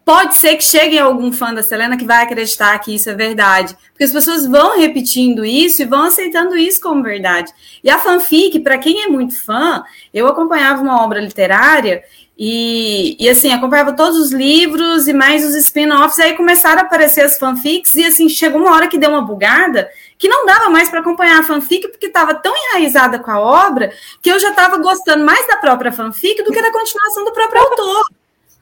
Pode 0.08 0.36
ser 0.36 0.56
que 0.56 0.64
chegue 0.64 0.98
algum 0.98 1.30
fã 1.30 1.52
da 1.52 1.62
Selena 1.62 1.94
que 1.94 2.06
vai 2.06 2.22
acreditar 2.22 2.78
que 2.78 2.94
isso 2.94 3.10
é 3.10 3.14
verdade. 3.14 3.76
Porque 3.90 4.04
as 4.04 4.10
pessoas 4.10 4.46
vão 4.46 4.78
repetindo 4.78 5.44
isso 5.44 5.82
e 5.82 5.84
vão 5.84 6.04
aceitando 6.04 6.56
isso 6.56 6.80
como 6.80 7.02
verdade. 7.02 7.52
E 7.84 7.90
a 7.90 7.98
fanfic, 7.98 8.58
para 8.60 8.78
quem 8.78 9.02
é 9.02 9.08
muito 9.08 9.38
fã, 9.44 9.84
eu 10.14 10.26
acompanhava 10.26 10.80
uma 10.80 11.04
obra 11.04 11.20
literária 11.20 12.02
e, 12.38 13.22
e, 13.22 13.28
assim, 13.28 13.52
acompanhava 13.52 13.92
todos 13.92 14.18
os 14.18 14.32
livros 14.32 15.08
e 15.08 15.12
mais 15.12 15.44
os 15.44 15.54
spin-offs, 15.54 16.18
aí 16.20 16.34
começaram 16.34 16.80
a 16.80 16.84
aparecer 16.84 17.20
as 17.20 17.38
fanfics, 17.38 17.94
e 17.96 18.06
assim, 18.06 18.30
chegou 18.30 18.62
uma 18.62 18.74
hora 18.74 18.88
que 18.88 18.96
deu 18.96 19.10
uma 19.10 19.20
bugada, 19.20 19.90
que 20.16 20.26
não 20.26 20.46
dava 20.46 20.70
mais 20.70 20.88
para 20.88 21.00
acompanhar 21.00 21.40
a 21.40 21.42
fanfic, 21.42 21.86
porque 21.86 22.06
estava 22.06 22.32
tão 22.32 22.54
enraizada 22.56 23.18
com 23.18 23.30
a 23.30 23.38
obra, 23.38 23.92
que 24.22 24.30
eu 24.30 24.38
já 24.38 24.48
estava 24.48 24.78
gostando 24.78 25.22
mais 25.22 25.46
da 25.46 25.56
própria 25.56 25.92
fanfic 25.92 26.42
do 26.44 26.50
que 26.50 26.62
da 26.62 26.72
continuação 26.72 27.26
do 27.26 27.32
próprio 27.32 27.60
autor. 27.60 28.06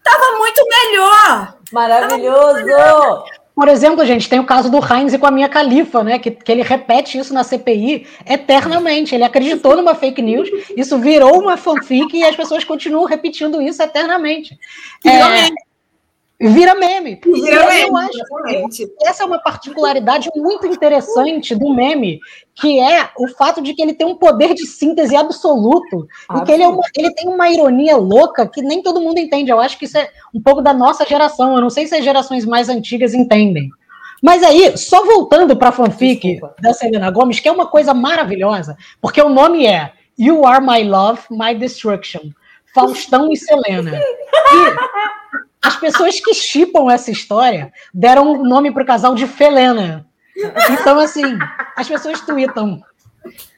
Tava 0.07 0.39
muito 0.39 0.63
melhor! 0.69 1.55
Maravilhoso! 1.73 3.25
Por 3.57 3.69
exemplo, 3.69 4.05
gente, 4.05 4.29
tem 4.29 4.39
o 4.39 4.45
caso 4.45 4.71
do 4.71 4.77
Heinz 4.77 5.17
com 5.17 5.27
a 5.27 5.31
minha 5.31 5.49
califa, 5.49 6.05
né? 6.05 6.19
Que, 6.19 6.31
que 6.31 6.53
ele 6.53 6.63
repete 6.63 7.19
isso 7.19 7.33
na 7.33 7.43
CPI 7.43 8.07
eternamente. 8.27 9.15
Ele 9.15 9.25
acreditou 9.25 9.75
numa 9.75 9.95
fake 9.95 10.21
news, 10.21 10.49
isso 10.77 10.99
virou 10.99 11.41
uma 11.41 11.57
fanfic 11.57 12.15
e 12.15 12.23
as 12.23 12.37
pessoas 12.37 12.65
continuam 12.65 13.07
repetindo 13.07 13.63
isso 13.63 13.83
eternamente. 13.83 14.59
É. 15.05 15.49
Vira 16.39 16.75
meme. 16.75 17.19
Vira 17.25 17.67
meme. 17.67 17.89
Eu 17.89 17.97
acho 17.97 18.77
que 18.77 18.95
essa 19.03 19.23
é 19.23 19.27
uma 19.27 19.39
particularidade 19.39 20.29
muito 20.37 20.67
interessante 20.67 21.55
do 21.55 21.75
meme, 21.75 22.21
que 22.55 22.79
é 22.79 23.09
o 23.19 23.27
fato 23.29 23.63
de 23.63 23.73
que 23.73 23.81
ele 23.81 23.95
tem 23.95 24.07
um 24.07 24.17
poder 24.17 24.53
de 24.53 24.67
síntese 24.67 25.17
absoluto 25.17 26.07
ah, 26.29 26.39
e 26.39 26.45
que 26.45 26.53
ele, 26.53 26.63
é 26.63 26.69
uma, 26.69 26.83
ele 26.95 27.11
tem 27.15 27.29
uma 27.29 27.49
ironia 27.49 27.97
louca 27.97 28.47
que 28.47 28.61
nem 28.61 28.83
todo 28.83 29.01
mundo 29.01 29.19
entende. 29.19 29.51
Eu 29.51 29.61
acho 29.61 29.79
que 29.79 29.87
isso 29.87 29.97
é 29.97 30.11
um 30.35 30.41
pouco 30.41 30.61
da 30.61 30.75
nossa 30.75 31.07
geração. 31.07 31.55
Eu 31.55 31.61
não 31.63 31.71
sei 31.71 31.87
se 31.87 31.95
as 31.95 32.05
gerações 32.05 32.45
mais 32.45 32.69
antigas 32.69 33.15
entendem. 33.15 33.71
Mas 34.23 34.43
aí, 34.43 34.77
só 34.77 35.05
voltando 35.05 35.57
para 35.57 35.71
a 35.71 35.73
fanfic 35.73 36.21
Desculpa. 36.21 36.55
da 36.61 36.73
Selena 36.75 37.11
Gomes, 37.11 37.41
que 37.41 37.49
é 37.49 37.53
uma 37.53 37.67
coisa 37.67 37.95
maravilhosa, 37.95 38.77
porque 39.01 39.21
o 39.21 39.29
nome 39.29 39.67
é 39.67 39.93
You 40.19 40.47
Are 40.47 40.65
My 40.65 40.85
Love, 40.85 41.23
My 41.31 41.55
Destruction. 41.55 42.31
Faustão 42.75 43.33
e 43.33 43.37
Selena. 43.37 43.99
E 43.99 45.46
as 45.67 45.75
pessoas 45.75 46.21
que 46.21 46.33
chipam 46.33 46.89
essa 46.89 47.11
história 47.11 47.73
deram 47.93 48.31
o 48.31 48.45
nome 48.45 48.71
para 48.71 48.85
o 48.85 48.87
casal 48.87 49.17
de 49.17 49.27
Felena. 49.27 50.07
Então, 50.71 51.01
assim, 51.01 51.25
as 51.75 51.89
pessoas 51.89 52.21
tweetam. 52.21 52.81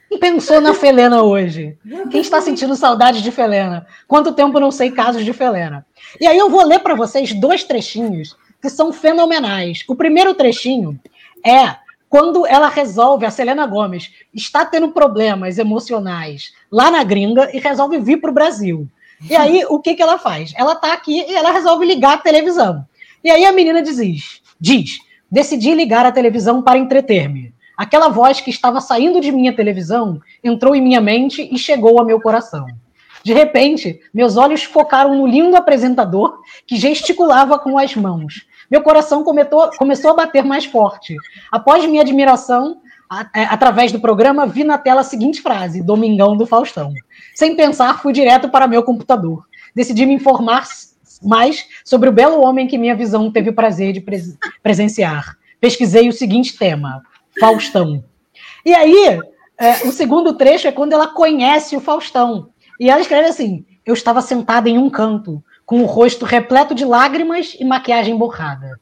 Quem 0.08 0.18
pensou 0.18 0.58
na 0.58 0.72
Felena 0.72 1.22
hoje? 1.22 1.76
Quem 2.10 2.22
está 2.22 2.40
sentindo 2.40 2.74
saudade 2.74 3.20
de 3.20 3.30
Felena? 3.30 3.86
Quanto 4.06 4.32
tempo 4.32 4.58
não 4.58 4.70
sei 4.70 4.90
casos 4.90 5.22
de 5.22 5.34
Felena? 5.34 5.84
E 6.18 6.26
aí 6.26 6.38
eu 6.38 6.48
vou 6.48 6.64
ler 6.64 6.78
para 6.78 6.94
vocês 6.94 7.34
dois 7.34 7.62
trechinhos 7.62 8.34
que 8.62 8.70
são 8.70 8.90
fenomenais. 8.90 9.84
O 9.86 9.94
primeiro 9.94 10.32
trechinho 10.32 10.98
é 11.44 11.76
quando 12.08 12.46
ela 12.46 12.70
resolve, 12.70 13.26
a 13.26 13.30
Selena 13.30 13.66
Gomes 13.66 14.10
está 14.32 14.64
tendo 14.64 14.92
problemas 14.92 15.58
emocionais 15.58 16.54
lá 16.72 16.90
na 16.90 17.04
gringa 17.04 17.54
e 17.54 17.58
resolve 17.58 17.98
vir 17.98 18.18
para 18.18 18.30
o 18.30 18.34
Brasil. 18.34 18.88
E 19.28 19.34
aí, 19.34 19.64
o 19.68 19.80
que, 19.80 19.94
que 19.94 20.02
ela 20.02 20.18
faz? 20.18 20.52
Ela 20.56 20.74
está 20.74 20.92
aqui 20.92 21.24
e 21.28 21.34
ela 21.34 21.50
resolve 21.50 21.84
ligar 21.84 22.14
a 22.14 22.18
televisão. 22.18 22.84
E 23.22 23.30
aí 23.30 23.44
a 23.44 23.52
menina 23.52 23.82
diz, 23.82 24.40
diz 24.60 24.98
Decidi 25.30 25.74
ligar 25.74 26.06
a 26.06 26.12
televisão 26.12 26.62
para 26.62 26.78
entreter-me. 26.78 27.52
Aquela 27.76 28.08
voz 28.08 28.40
que 28.40 28.50
estava 28.50 28.80
saindo 28.80 29.20
de 29.20 29.30
minha 29.30 29.54
televisão 29.54 30.20
entrou 30.42 30.74
em 30.74 30.80
minha 30.80 31.00
mente 31.00 31.46
e 31.52 31.58
chegou 31.58 31.98
ao 31.98 32.06
meu 32.06 32.20
coração. 32.20 32.66
De 33.22 33.34
repente, 33.34 34.00
meus 34.12 34.38
olhos 34.38 34.62
focaram 34.62 35.14
no 35.14 35.26
lindo 35.26 35.54
apresentador 35.54 36.40
que 36.66 36.76
gesticulava 36.76 37.58
com 37.58 37.76
as 37.76 37.94
mãos. 37.94 38.46
Meu 38.70 38.82
coração 38.82 39.22
começou, 39.22 39.70
começou 39.76 40.12
a 40.12 40.14
bater 40.14 40.44
mais 40.44 40.64
forte. 40.64 41.14
Após 41.52 41.84
minha 41.84 42.00
admiração, 42.02 42.80
a, 42.87 42.87
a, 42.87 42.87
através 43.08 43.90
do 43.90 44.00
programa, 44.00 44.46
vi 44.46 44.64
na 44.64 44.78
tela 44.78 45.00
a 45.00 45.04
seguinte 45.04 45.40
frase: 45.40 45.82
Domingão 45.82 46.36
do 46.36 46.46
Faustão. 46.46 46.92
Sem 47.34 47.56
pensar, 47.56 48.00
fui 48.02 48.12
direto 48.12 48.48
para 48.48 48.66
meu 48.66 48.82
computador. 48.82 49.44
Decidi 49.74 50.04
me 50.04 50.14
informar 50.14 50.64
mais 51.22 51.66
sobre 51.84 52.08
o 52.08 52.12
belo 52.12 52.40
homem 52.42 52.66
que 52.66 52.78
minha 52.78 52.94
visão 52.94 53.30
teve 53.30 53.50
o 53.50 53.54
prazer 53.54 53.92
de 53.92 54.00
pres 54.00 54.36
presenciar. 54.62 55.36
Pesquisei 55.60 56.08
o 56.08 56.12
seguinte 56.12 56.56
tema: 56.56 57.02
Faustão. 57.40 58.04
E 58.64 58.74
aí, 58.74 59.18
é, 59.58 59.72
o 59.86 59.92
segundo 59.92 60.34
trecho 60.34 60.68
é 60.68 60.72
quando 60.72 60.92
ela 60.92 61.08
conhece 61.08 61.76
o 61.76 61.80
Faustão. 61.80 62.50
E 62.78 62.90
ela 62.90 63.00
escreve 63.00 63.28
assim: 63.28 63.64
Eu 63.84 63.94
estava 63.94 64.20
sentada 64.20 64.68
em 64.68 64.78
um 64.78 64.90
canto, 64.90 65.42
com 65.64 65.82
o 65.82 65.86
rosto 65.86 66.24
repleto 66.24 66.74
de 66.74 66.84
lágrimas 66.84 67.56
e 67.58 67.64
maquiagem 67.64 68.16
borrada. 68.16 68.78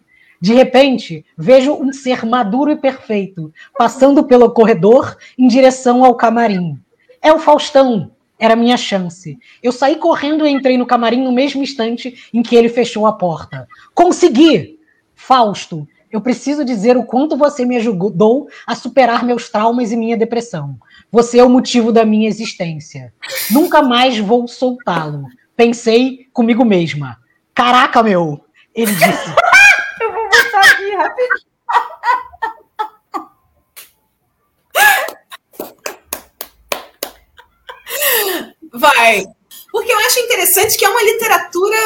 De 0.47 0.55
repente, 0.55 1.26
vejo 1.37 1.75
um 1.75 1.93
ser 1.93 2.25
maduro 2.25 2.71
e 2.71 2.76
perfeito 2.76 3.53
passando 3.76 4.23
pelo 4.23 4.49
corredor 4.49 5.17
em 5.37 5.49
direção 5.49 6.05
ao 6.05 6.15
camarim. 6.15 6.79
É 7.21 7.33
o 7.33 7.41
Faustão, 7.41 8.12
era 8.38 8.55
minha 8.55 8.76
chance. 8.76 9.37
Eu 9.61 9.73
saí 9.73 9.97
correndo 9.97 10.47
e 10.47 10.50
entrei 10.53 10.79
no 10.79 10.87
camarim 10.87 11.21
no 11.21 11.33
mesmo 11.33 11.65
instante 11.65 12.31
em 12.33 12.45
que 12.45 12.55
ele 12.55 12.69
fechou 12.69 13.09
a 13.09 13.12
porta. 13.12 13.67
Consegui! 13.93 14.79
Fausto, 15.17 15.85
eu 16.12 16.21
preciso 16.21 16.65
dizer 16.65 16.97
o 16.97 17.03
quanto 17.03 17.37
você 17.37 17.65
me 17.65 17.76
ajudou 17.79 18.47
a 18.65 18.76
superar 18.76 19.25
meus 19.25 19.50
traumas 19.50 19.91
e 19.91 19.97
minha 19.97 20.17
depressão. 20.17 20.76
Você 21.11 21.41
é 21.41 21.43
o 21.43 21.50
motivo 21.50 21.91
da 21.91 22.05
minha 22.05 22.29
existência. 22.29 23.12
Nunca 23.50 23.83
mais 23.83 24.17
vou 24.17 24.47
soltá-lo. 24.47 25.25
Pensei 25.57 26.29
comigo 26.33 26.65
mesma. 26.65 27.19
Caraca, 27.53 28.00
meu! 28.00 28.45
Ele 28.73 28.93
disse. 28.93 29.35
eu 30.00 30.12
vou 30.12 30.29
botar 30.29 30.61
aqui 30.61 30.86
rapidinho. 30.97 31.57
Vai. 38.73 39.25
Porque 39.73 39.93
eu 39.93 39.99
acho 39.99 40.21
interessante 40.21 40.76
que 40.76 40.85
é 40.85 40.88
uma 40.88 41.03
literatura 41.03 41.76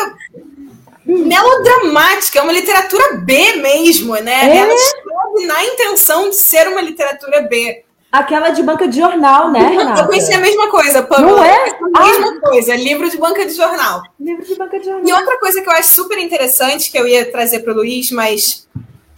melodramática, 1.04 2.38
é 2.38 2.42
uma 2.42 2.52
literatura 2.52 3.16
B 3.18 3.56
mesmo, 3.56 4.14
né? 4.16 4.48
É? 4.48 4.56
Ela 4.58 4.74
escreve 4.74 5.46
na 5.46 5.64
intenção 5.64 6.30
de 6.30 6.36
ser 6.36 6.68
uma 6.68 6.80
literatura 6.80 7.42
B. 7.42 7.84
Aquela 8.12 8.50
de 8.50 8.62
banca 8.62 8.88
de 8.88 8.98
jornal, 8.98 9.52
né, 9.52 9.60
Renata? 9.60 10.02
Eu 10.02 10.08
pensei 10.08 10.34
a 10.34 10.40
mesma 10.40 10.68
coisa, 10.68 11.02
Pamela. 11.02 11.36
Não 11.36 11.44
é? 11.44 11.78
A 11.94 12.06
mesma 12.06 12.36
ah. 12.36 12.40
coisa, 12.40 12.74
livro 12.74 13.08
de 13.08 13.16
banca 13.16 13.46
de 13.46 13.54
jornal. 13.54 14.02
Livro 14.18 14.44
de 14.44 14.56
banca 14.56 14.80
de 14.80 14.84
jornal. 14.84 15.06
E 15.06 15.12
outra 15.12 15.38
coisa 15.38 15.60
que 15.62 15.68
eu 15.68 15.72
acho 15.72 15.90
super 15.90 16.18
interessante, 16.18 16.90
que 16.90 16.98
eu 16.98 17.06
ia 17.06 17.30
trazer 17.30 17.60
para 17.60 17.72
o 17.72 17.76
Luiz, 17.76 18.10
mas 18.10 18.66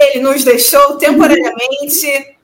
ele 0.03 0.21
nos 0.21 0.45
deixou 0.45 0.97
temporariamente, 0.97 2.37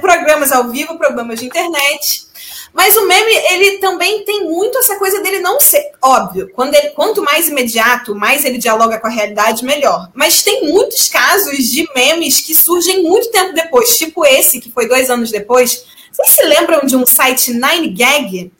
programas 0.00 0.52
ao 0.52 0.68
vivo, 0.68 0.96
programas 0.96 1.40
de 1.40 1.46
internet, 1.46 2.28
mas 2.72 2.96
o 2.96 3.06
meme, 3.06 3.32
ele 3.50 3.78
também 3.78 4.24
tem 4.24 4.44
muito 4.44 4.78
essa 4.78 4.96
coisa 4.96 5.20
dele 5.20 5.40
não 5.40 5.58
ser 5.58 5.92
óbvio. 6.00 6.50
Quando 6.54 6.74
ele, 6.74 6.90
quanto 6.90 7.22
mais 7.22 7.48
imediato, 7.48 8.14
mais 8.14 8.44
ele 8.44 8.58
dialoga 8.58 8.98
com 8.98 9.06
a 9.06 9.10
realidade, 9.10 9.64
melhor. 9.64 10.10
Mas 10.14 10.42
tem 10.42 10.68
muitos 10.70 11.08
casos 11.08 11.56
de 11.56 11.88
memes 11.94 12.40
que 12.40 12.54
surgem 12.54 13.02
muito 13.02 13.30
tempo 13.30 13.52
depois, 13.54 13.98
tipo 13.98 14.24
esse, 14.24 14.60
que 14.60 14.70
foi 14.70 14.86
dois 14.86 15.10
anos 15.10 15.30
depois. 15.30 15.84
Vocês 16.12 16.28
se 16.30 16.44
lembram 16.44 16.86
de 16.86 16.94
um 16.94 17.06
site 17.06 17.52
Nine 17.52 17.88
Gag? 17.88 18.52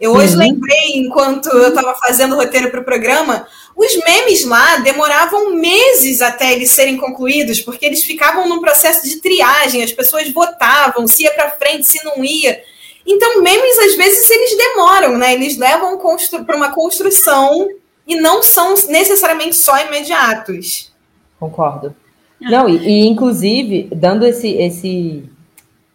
Eu 0.00 0.12
hoje 0.12 0.32
Sim. 0.32 0.38
lembrei, 0.38 0.96
enquanto 0.96 1.48
eu 1.48 1.68
estava 1.68 1.94
fazendo 1.94 2.34
o 2.34 2.38
roteiro 2.38 2.70
para 2.70 2.80
o 2.80 2.84
programa, 2.84 3.46
os 3.76 3.94
memes 4.04 4.44
lá 4.44 4.78
demoravam 4.78 5.54
meses 5.54 6.20
até 6.20 6.52
eles 6.52 6.70
serem 6.70 6.96
concluídos, 6.96 7.60
porque 7.60 7.86
eles 7.86 8.04
ficavam 8.04 8.48
num 8.48 8.60
processo 8.60 9.08
de 9.08 9.20
triagem, 9.20 9.82
as 9.82 9.92
pessoas 9.92 10.30
votavam, 10.30 11.06
se 11.06 11.22
ia 11.22 11.32
para 11.32 11.50
frente, 11.50 11.86
se 11.86 12.04
não 12.04 12.24
ia. 12.24 12.60
Então, 13.06 13.42
memes, 13.42 13.78
às 13.78 13.96
vezes, 13.96 14.30
eles 14.30 14.56
demoram, 14.56 15.18
né? 15.18 15.34
Eles 15.34 15.58
levam 15.58 15.98
para 16.46 16.56
uma 16.56 16.72
construção 16.72 17.68
e 18.06 18.16
não 18.16 18.42
são 18.42 18.74
necessariamente 18.88 19.56
só 19.56 19.78
imediatos. 19.86 20.92
Concordo. 21.38 21.94
Não, 22.40 22.68
e, 22.68 22.76
e, 22.78 23.06
inclusive, 23.06 23.88
dando 23.94 24.26
esse, 24.26 24.48
esse, 24.52 25.24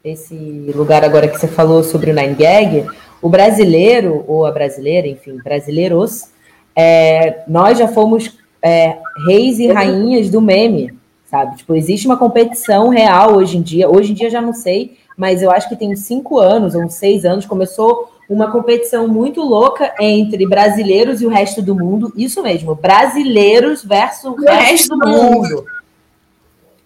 esse 0.03 0.35
lugar 0.75 1.03
agora 1.03 1.27
que 1.27 1.37
você 1.37 1.47
falou 1.47 1.83
sobre 1.83 2.11
o 2.11 2.13
Nine 2.13 2.35
Gag, 2.35 2.87
o 3.21 3.29
brasileiro, 3.29 4.23
ou 4.27 4.45
a 4.45 4.51
brasileira, 4.51 5.07
enfim, 5.07 5.37
brasileiros, 5.43 6.29
é, 6.75 7.43
nós 7.47 7.77
já 7.77 7.87
fomos 7.87 8.37
é, 8.61 8.97
reis 9.27 9.59
e 9.59 9.67
rainhas 9.67 10.29
do 10.29 10.41
meme, 10.41 10.93
sabe? 11.25 11.57
Tipo, 11.57 11.75
existe 11.75 12.07
uma 12.07 12.17
competição 12.17 12.89
real 12.89 13.35
hoje 13.35 13.57
em 13.57 13.61
dia. 13.61 13.89
Hoje 13.89 14.11
em 14.11 14.15
dia 14.15 14.29
já 14.29 14.41
não 14.41 14.53
sei, 14.53 14.97
mas 15.17 15.41
eu 15.41 15.51
acho 15.51 15.67
que 15.67 15.75
tem 15.75 15.91
uns 15.91 16.01
cinco 16.01 16.39
anos 16.39 16.75
ou 16.75 16.83
uns 16.83 16.93
seis 16.93 17.25
anos 17.25 17.45
começou 17.45 18.09
uma 18.29 18.51
competição 18.51 19.07
muito 19.07 19.41
louca 19.41 19.93
entre 19.99 20.47
brasileiros 20.47 21.19
e 21.21 21.25
o 21.25 21.29
resto 21.29 21.61
do 21.61 21.75
mundo. 21.75 22.13
Isso 22.15 22.41
mesmo, 22.43 22.75
brasileiros 22.75 23.83
versus 23.83 24.25
o 24.25 24.35
resto, 24.35 24.61
resto 24.61 24.97
do 24.97 25.07
mundo. 25.07 25.65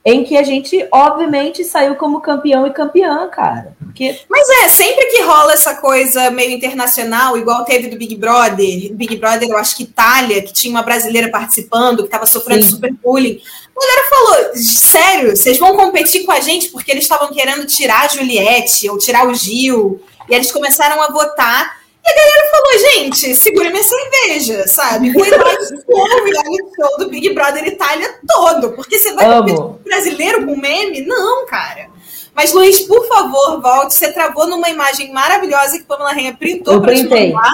Em 0.05 0.23
que 0.25 0.35
a 0.35 0.43
gente, 0.43 0.85
obviamente, 0.91 1.63
saiu 1.63 1.95
como 1.95 2.19
campeão 2.19 2.67
e 2.67 2.73
campeã, 2.73 3.25
cara. 3.29 3.73
Porque... 3.81 4.19
Mas 4.29 4.47
é, 4.63 4.67
sempre 4.67 5.05
que 5.05 5.21
rola 5.21 5.53
essa 5.53 5.75
coisa 5.75 6.29
meio 6.29 6.51
internacional, 6.51 7.37
igual 7.37 7.63
teve 7.63 7.87
do 7.87 7.97
Big 7.97 8.15
Brother, 8.15 8.93
Big 8.93 9.15
Brother, 9.15 9.49
eu 9.49 9.57
acho 9.57 9.77
que 9.77 9.83
Itália, 9.83 10.41
que 10.41 10.51
tinha 10.51 10.71
uma 10.71 10.83
brasileira 10.83 11.29
participando, 11.29 11.99
que 11.99 12.07
estava 12.07 12.25
sofrendo 12.25 12.63
Sim. 12.63 12.69
super 12.71 12.93
bullying. 12.93 13.39
A 13.75 13.79
galera 13.79 14.09
falou: 14.09 14.55
sério, 14.55 15.37
vocês 15.37 15.57
vão 15.57 15.75
competir 15.77 16.25
com 16.25 16.31
a 16.33 16.41
gente 16.41 16.69
porque 16.69 16.91
eles 16.91 17.03
estavam 17.03 17.31
querendo 17.31 17.65
tirar 17.65 18.05
a 18.05 18.07
Juliette 18.09 18.89
ou 18.89 18.97
tirar 18.97 19.25
o 19.27 19.33
Gil. 19.33 20.01
E 20.29 20.35
eles 20.35 20.51
começaram 20.51 21.01
a 21.01 21.07
votar 21.07 21.82
e 22.05 22.09
a 22.09 22.15
galera 22.15 22.51
falou, 22.51 22.79
gente, 22.91 23.35
segura 23.35 23.69
minha 23.69 23.83
cerveja, 23.83 24.67
sabe? 24.67 25.13
Foi 25.13 25.29
lá 25.29 25.37
o 25.37 26.23
reality 26.25 26.75
show 26.75 26.97
do 26.97 27.09
Big 27.09 27.33
Brother 27.33 27.65
Itália 27.65 28.19
todo. 28.27 28.71
Porque 28.73 28.99
você 28.99 29.13
vai 29.13 29.25
com 29.25 29.79
brasileiro 29.83 30.45
com 30.45 30.57
meme? 30.57 31.05
Não, 31.05 31.45
cara. 31.45 31.87
Mas, 32.35 32.51
Luiz, 32.51 32.81
por 32.81 33.07
favor, 33.07 33.61
volte. 33.61 33.93
Você 33.93 34.11
travou 34.11 34.47
numa 34.47 34.69
imagem 34.69 35.13
maravilhosa 35.13 35.77
que 35.77 35.85
Pamela 35.85 36.11
Renha 36.11 36.33
printou 36.33 36.81
para 36.81 36.93
te 36.93 37.07
mandar. 37.07 37.53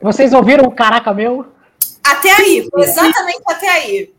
Vocês 0.00 0.32
ouviram 0.32 0.64
o 0.64 0.70
caraca 0.70 1.12
meu? 1.12 1.46
Até 2.04 2.32
aí, 2.32 2.68
foi 2.70 2.82
exatamente 2.82 3.42
até 3.46 3.68
aí. 3.68 4.12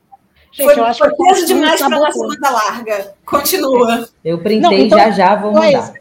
Gente, 0.51 0.65
foi, 0.65 0.77
eu 0.77 0.83
acho 0.83 0.99
foi 0.99 1.15
peso 1.15 1.45
demais 1.45 1.79
para 1.79 1.89
nossa 1.89 2.19
banda 2.19 2.49
larga. 2.49 3.13
Continua. 3.25 4.09
Eu 4.23 4.39
printei, 4.39 4.59
Não, 4.59 4.73
então, 4.73 4.97
já 4.97 5.11
já 5.11 5.35
vou 5.35 5.53
mandar. 5.53 5.93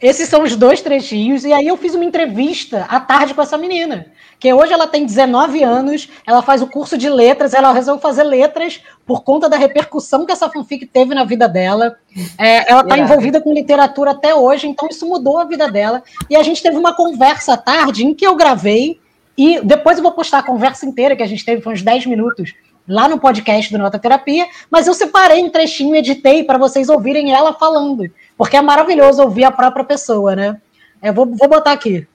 Esses 0.00 0.28
são 0.28 0.42
os 0.42 0.54
dois 0.54 0.82
trechinhos, 0.82 1.44
e 1.44 1.52
aí 1.52 1.66
eu 1.66 1.76
fiz 1.76 1.94
uma 1.94 2.04
entrevista 2.04 2.84
à 2.88 3.00
tarde 3.00 3.32
com 3.32 3.40
essa 3.40 3.56
menina, 3.56 4.06
que 4.38 4.52
hoje 4.52 4.72
ela 4.72 4.86
tem 4.86 5.06
19 5.06 5.62
anos, 5.62 6.08
ela 6.26 6.42
faz 6.42 6.60
o 6.60 6.66
curso 6.66 6.98
de 6.98 7.08
letras, 7.08 7.54
ela 7.54 7.72
resolveu 7.72 8.02
fazer 8.02 8.22
letras 8.24 8.82
por 9.06 9.24
conta 9.24 9.48
da 9.48 9.56
repercussão 9.56 10.26
que 10.26 10.32
essa 10.32 10.50
fanfic 10.50 10.84
teve 10.86 11.14
na 11.14 11.24
vida 11.24 11.48
dela. 11.48 11.96
É, 12.36 12.70
ela 12.70 12.82
está 12.82 12.98
envolvida 12.98 13.40
com 13.40 13.54
literatura 13.54 14.10
até 14.10 14.34
hoje, 14.34 14.66
então 14.66 14.86
isso 14.90 15.08
mudou 15.08 15.38
a 15.38 15.44
vida 15.44 15.70
dela. 15.70 16.02
E 16.28 16.36
a 16.36 16.42
gente 16.42 16.62
teve 16.62 16.76
uma 16.76 16.94
conversa 16.94 17.54
à 17.54 17.56
tarde 17.56 18.04
em 18.04 18.12
que 18.12 18.26
eu 18.26 18.36
gravei, 18.36 19.00
e 19.36 19.60
depois 19.60 19.96
eu 19.96 20.02
vou 20.02 20.12
postar 20.12 20.38
a 20.38 20.42
conversa 20.42 20.84
inteira 20.84 21.16
que 21.16 21.22
a 21.22 21.26
gente 21.26 21.44
teve, 21.44 21.62
foi 21.62 21.72
uns 21.72 21.82
10 21.82 22.04
minutos, 22.04 22.52
lá 22.88 23.08
no 23.08 23.18
podcast 23.18 23.72
do 23.72 23.78
Nota 23.78 23.98
Terapia, 23.98 24.46
mas 24.70 24.86
eu 24.86 24.94
separei 24.94 25.42
um 25.42 25.50
trechinho, 25.50 25.96
editei 25.96 26.44
para 26.44 26.58
vocês 26.58 26.88
ouvirem 26.88 27.32
ela 27.32 27.52
falando. 27.52 28.04
Porque 28.36 28.56
é 28.56 28.62
maravilhoso 28.62 29.22
ouvir 29.22 29.44
a 29.44 29.50
própria 29.50 29.84
pessoa, 29.84 30.36
né? 30.36 30.60
Eu 31.02 31.12
vou, 31.12 31.26
vou 31.26 31.48
botar 31.48 31.72
aqui. 31.72 32.06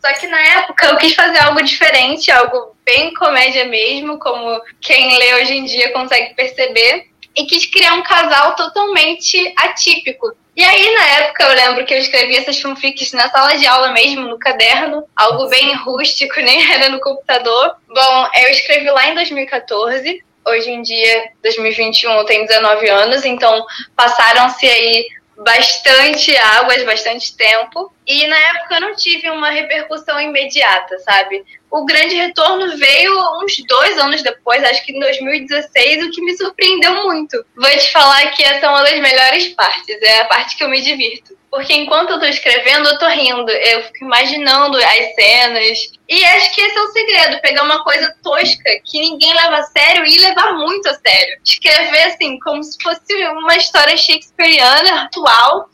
Só 0.00 0.12
que 0.14 0.26
na 0.26 0.40
época 0.40 0.86
eu 0.86 0.96
quis 0.96 1.14
fazer 1.14 1.38
algo 1.38 1.62
diferente, 1.62 2.30
algo 2.30 2.76
bem 2.84 3.12
comédia 3.14 3.66
mesmo, 3.66 4.18
como 4.18 4.60
quem 4.80 5.18
lê 5.18 5.34
hoje 5.34 5.54
em 5.54 5.64
dia 5.64 5.92
consegue 5.92 6.34
perceber, 6.34 7.08
e 7.36 7.44
quis 7.44 7.66
criar 7.66 7.94
um 7.94 8.02
casal 8.02 8.56
totalmente 8.56 9.52
atípico. 9.56 10.34
E 10.56 10.64
aí, 10.64 10.92
na 10.92 11.06
época, 11.20 11.44
eu 11.44 11.54
lembro 11.54 11.86
que 11.86 11.94
eu 11.94 11.98
escrevi 11.98 12.36
essas 12.36 12.60
fanfics 12.60 13.12
na 13.12 13.30
sala 13.30 13.56
de 13.56 13.64
aula 13.64 13.92
mesmo, 13.92 14.22
no 14.22 14.38
caderno, 14.40 15.04
algo 15.14 15.48
bem 15.48 15.72
rústico, 15.76 16.34
nem 16.42 16.72
era 16.72 16.88
no 16.88 17.00
computador. 17.00 17.76
Bom, 17.86 18.28
eu 18.34 18.50
escrevi 18.50 18.90
lá 18.90 19.06
em 19.06 19.14
2014. 19.14 20.24
Hoje 20.44 20.70
em 20.70 20.82
dia, 20.82 21.30
2021, 21.42 22.10
eu 22.10 22.24
tenho 22.24 22.46
19 22.46 22.88
anos, 22.88 23.24
então 23.24 23.64
passaram-se 23.94 24.66
aí 24.66 25.06
bastante 25.38 26.36
águas, 26.36 26.84
bastante 26.84 27.36
tempo. 27.36 27.92
E 28.06 28.26
na 28.26 28.36
época 28.36 28.74
eu 28.74 28.80
não 28.80 28.94
tive 28.94 29.30
uma 29.30 29.50
repercussão 29.50 30.20
imediata, 30.20 30.98
sabe? 30.98 31.44
O 31.70 31.84
grande 31.84 32.14
retorno 32.14 32.76
veio 32.78 33.12
uns 33.42 33.62
dois 33.66 33.98
anos 33.98 34.22
depois, 34.22 34.64
acho 34.64 34.84
que 34.84 34.92
em 34.92 35.00
2016, 35.00 36.06
o 36.06 36.10
que 36.10 36.22
me 36.22 36.36
surpreendeu 36.36 37.04
muito. 37.04 37.44
Vou 37.54 37.70
te 37.70 37.92
falar 37.92 38.30
que 38.30 38.42
essa 38.42 38.66
é 38.66 38.68
uma 38.68 38.82
das 38.82 38.98
melhores 39.00 39.48
partes, 39.48 40.00
é 40.00 40.20
a 40.20 40.24
parte 40.24 40.56
que 40.56 40.64
eu 40.64 40.68
me 40.68 40.80
divirto. 40.80 41.36
Porque 41.50 41.74
enquanto 41.74 42.10
eu 42.10 42.20
tô 42.20 42.26
escrevendo, 42.26 42.88
eu 42.88 42.98
tô 42.98 43.06
rindo, 43.08 43.50
eu 43.50 43.82
fico 43.84 44.04
imaginando 44.04 44.76
as 44.76 45.14
cenas. 45.14 45.78
E 46.08 46.24
acho 46.24 46.54
que 46.54 46.60
esse 46.60 46.76
é 46.76 46.82
o 46.82 46.92
segredo, 46.92 47.40
pegar 47.40 47.62
uma 47.62 47.82
coisa 47.82 48.14
tosca 48.22 48.70
que 48.84 49.00
ninguém 49.00 49.32
leva 49.34 49.56
a 49.56 49.62
sério 49.62 50.04
e 50.04 50.18
levar 50.18 50.52
muito 50.54 50.88
a 50.88 50.94
sério. 50.94 51.38
Escrever 51.44 52.02
assim, 52.04 52.38
como 52.40 52.62
se 52.62 52.76
fosse 52.82 53.14
uma 53.28 53.56
história 53.56 53.96
shakespeariana, 53.96 55.02
atual. 55.02 55.70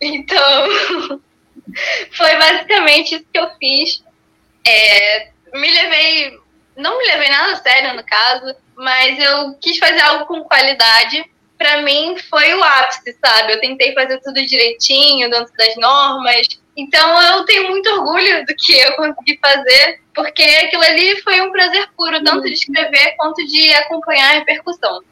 Então, 0.00 1.20
foi 2.12 2.36
basicamente 2.36 3.14
isso 3.14 3.24
que 3.32 3.38
eu 3.38 3.48
fiz. 3.58 4.05
É, 4.66 5.28
me 5.54 5.70
levei, 5.70 6.38
não 6.76 6.98
me 6.98 7.06
levei 7.06 7.28
nada 7.28 7.52
a 7.52 7.56
sério 7.56 7.94
no 7.94 8.04
caso, 8.04 8.54
mas 8.76 9.18
eu 9.18 9.54
quis 9.60 9.78
fazer 9.78 10.00
algo 10.00 10.26
com 10.26 10.42
qualidade 10.44 11.24
para 11.58 11.82
mim 11.82 12.16
foi 12.28 12.54
o 12.54 12.62
ápice, 12.62 13.16
sabe? 13.24 13.52
Eu 13.52 13.60
tentei 13.60 13.94
fazer 13.94 14.20
tudo 14.20 14.44
direitinho, 14.46 15.30
dentro 15.30 15.52
das 15.56 15.76
normas. 15.76 16.46
Então 16.76 17.22
eu 17.22 17.44
tenho 17.44 17.70
muito 17.70 17.88
orgulho 17.90 18.44
do 18.44 18.54
que 18.54 18.72
eu 18.78 18.92
consegui 18.94 19.38
fazer, 19.40 20.00
porque 20.14 20.42
aquilo 20.42 20.82
ali 20.82 21.20
foi 21.22 21.40
um 21.40 21.50
prazer 21.50 21.88
puro, 21.96 22.22
tanto 22.22 22.44
de 22.44 22.52
escrever 22.52 23.16
quanto 23.16 23.44
de 23.46 23.72
acompanhar 23.74 24.30
a 24.30 24.38
repercussão. 24.38 25.02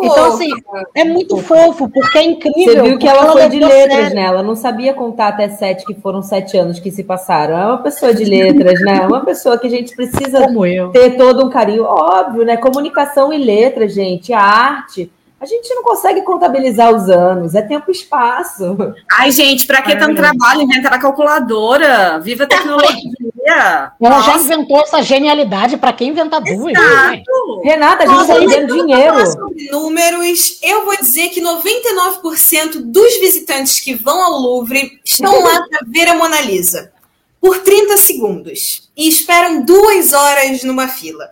Então, 0.00 0.32
assim, 0.32 0.48
é 0.94 1.04
muito 1.04 1.36
fofo, 1.38 1.88
porque 1.88 2.18
é 2.18 2.24
incrível. 2.24 2.84
Você 2.84 2.90
viu 2.90 2.98
que 2.98 3.08
ela, 3.08 3.22
ela 3.22 3.32
foi 3.32 3.48
de 3.48 3.58
letras, 3.58 3.92
sério. 3.92 4.14
né? 4.14 4.22
Ela 4.22 4.42
não 4.42 4.54
sabia 4.54 4.94
contar 4.94 5.28
até 5.28 5.48
sete, 5.48 5.84
que 5.84 5.94
foram 5.94 6.22
sete 6.22 6.56
anos 6.56 6.78
que 6.78 6.90
se 6.90 7.02
passaram. 7.02 7.56
É 7.56 7.66
uma 7.66 7.78
pessoa 7.78 8.14
de 8.14 8.24
letras, 8.24 8.80
né? 8.80 9.00
É 9.02 9.06
uma 9.06 9.24
pessoa 9.24 9.58
que 9.58 9.66
a 9.66 9.70
gente 9.70 9.94
precisa 9.94 10.46
ter 10.92 11.16
todo 11.16 11.44
um 11.44 11.50
carinho. 11.50 11.84
Óbvio, 11.84 12.44
né? 12.44 12.56
Comunicação 12.56 13.32
e 13.32 13.38
letras, 13.38 13.94
gente. 13.94 14.32
A 14.32 14.40
arte 14.40 15.10
a 15.40 15.46
gente 15.46 15.74
não 15.74 15.82
consegue 15.82 16.20
contabilizar 16.20 16.94
os 16.94 17.08
anos, 17.08 17.54
é 17.54 17.62
tempo 17.62 17.86
e 17.88 17.92
espaço. 17.92 18.76
Ai, 19.10 19.30
gente, 19.30 19.66
para 19.66 19.80
que 19.80 19.96
tanto 19.96 20.14
trabalho 20.14 20.60
inventar 20.60 20.92
a 20.92 20.98
calculadora? 20.98 22.20
Viva 22.20 22.44
a 22.44 22.46
tecnologia! 22.46 23.92
Ela 23.98 24.16
Nossa. 24.18 24.32
já 24.32 24.36
inventou 24.36 24.80
essa 24.82 25.02
genialidade, 25.02 25.78
para 25.78 25.94
quem 25.94 26.10
inventa 26.10 26.38
duas? 26.40 26.74
Né? 26.74 27.22
Renata, 27.64 28.04
a 28.04 28.06
gente 28.06 28.20
está 28.20 28.34
vendendo 28.34 28.74
dinheiro. 28.74 29.26
Sobre 29.26 29.70
números, 29.70 30.60
eu 30.62 30.84
vou 30.84 30.96
dizer 30.98 31.30
que 31.30 31.40
99% 31.40 32.82
dos 32.84 33.18
visitantes 33.18 33.80
que 33.80 33.94
vão 33.94 34.22
ao 34.22 34.38
Louvre 34.38 35.00
estão 35.02 35.42
lá 35.42 35.62
para 35.68 35.80
ver 35.86 36.06
a 36.08 36.14
Mona 36.16 36.42
Lisa 36.42 36.92
por 37.40 37.58
30 37.60 37.96
segundos 37.96 38.90
e 38.94 39.08
esperam 39.08 39.62
duas 39.62 40.12
horas 40.12 40.62
numa 40.62 40.86
fila. 40.86 41.30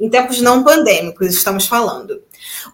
Em 0.00 0.08
tempos 0.08 0.40
não 0.40 0.64
pandêmicos, 0.64 1.28
estamos 1.34 1.66
falando. 1.66 2.22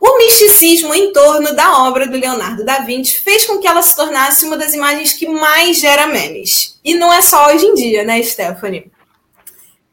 O 0.01 0.19
misticismo 0.19 0.95
em 0.95 1.13
torno 1.13 1.55
da 1.55 1.85
obra 1.85 2.07
do 2.07 2.17
Leonardo 2.17 2.65
da 2.65 2.81
Vinci 2.81 3.23
fez 3.23 3.47
com 3.47 3.59
que 3.59 3.67
ela 3.67 3.83
se 3.83 3.97
tornasse 3.97 4.45
uma 4.45 4.57
das 4.57 4.75
imagens 4.75 5.13
que 5.13 5.29
mais 5.29 5.79
gera 5.79 6.07
memes. 6.07 6.79
E 6.85 6.95
não 6.95 7.13
é 7.13 7.23
só 7.23 7.49
hoje 7.49 7.67
em 7.67 7.75
dia, 7.75 8.05
né, 8.05 8.23
Stephanie? 8.23 8.91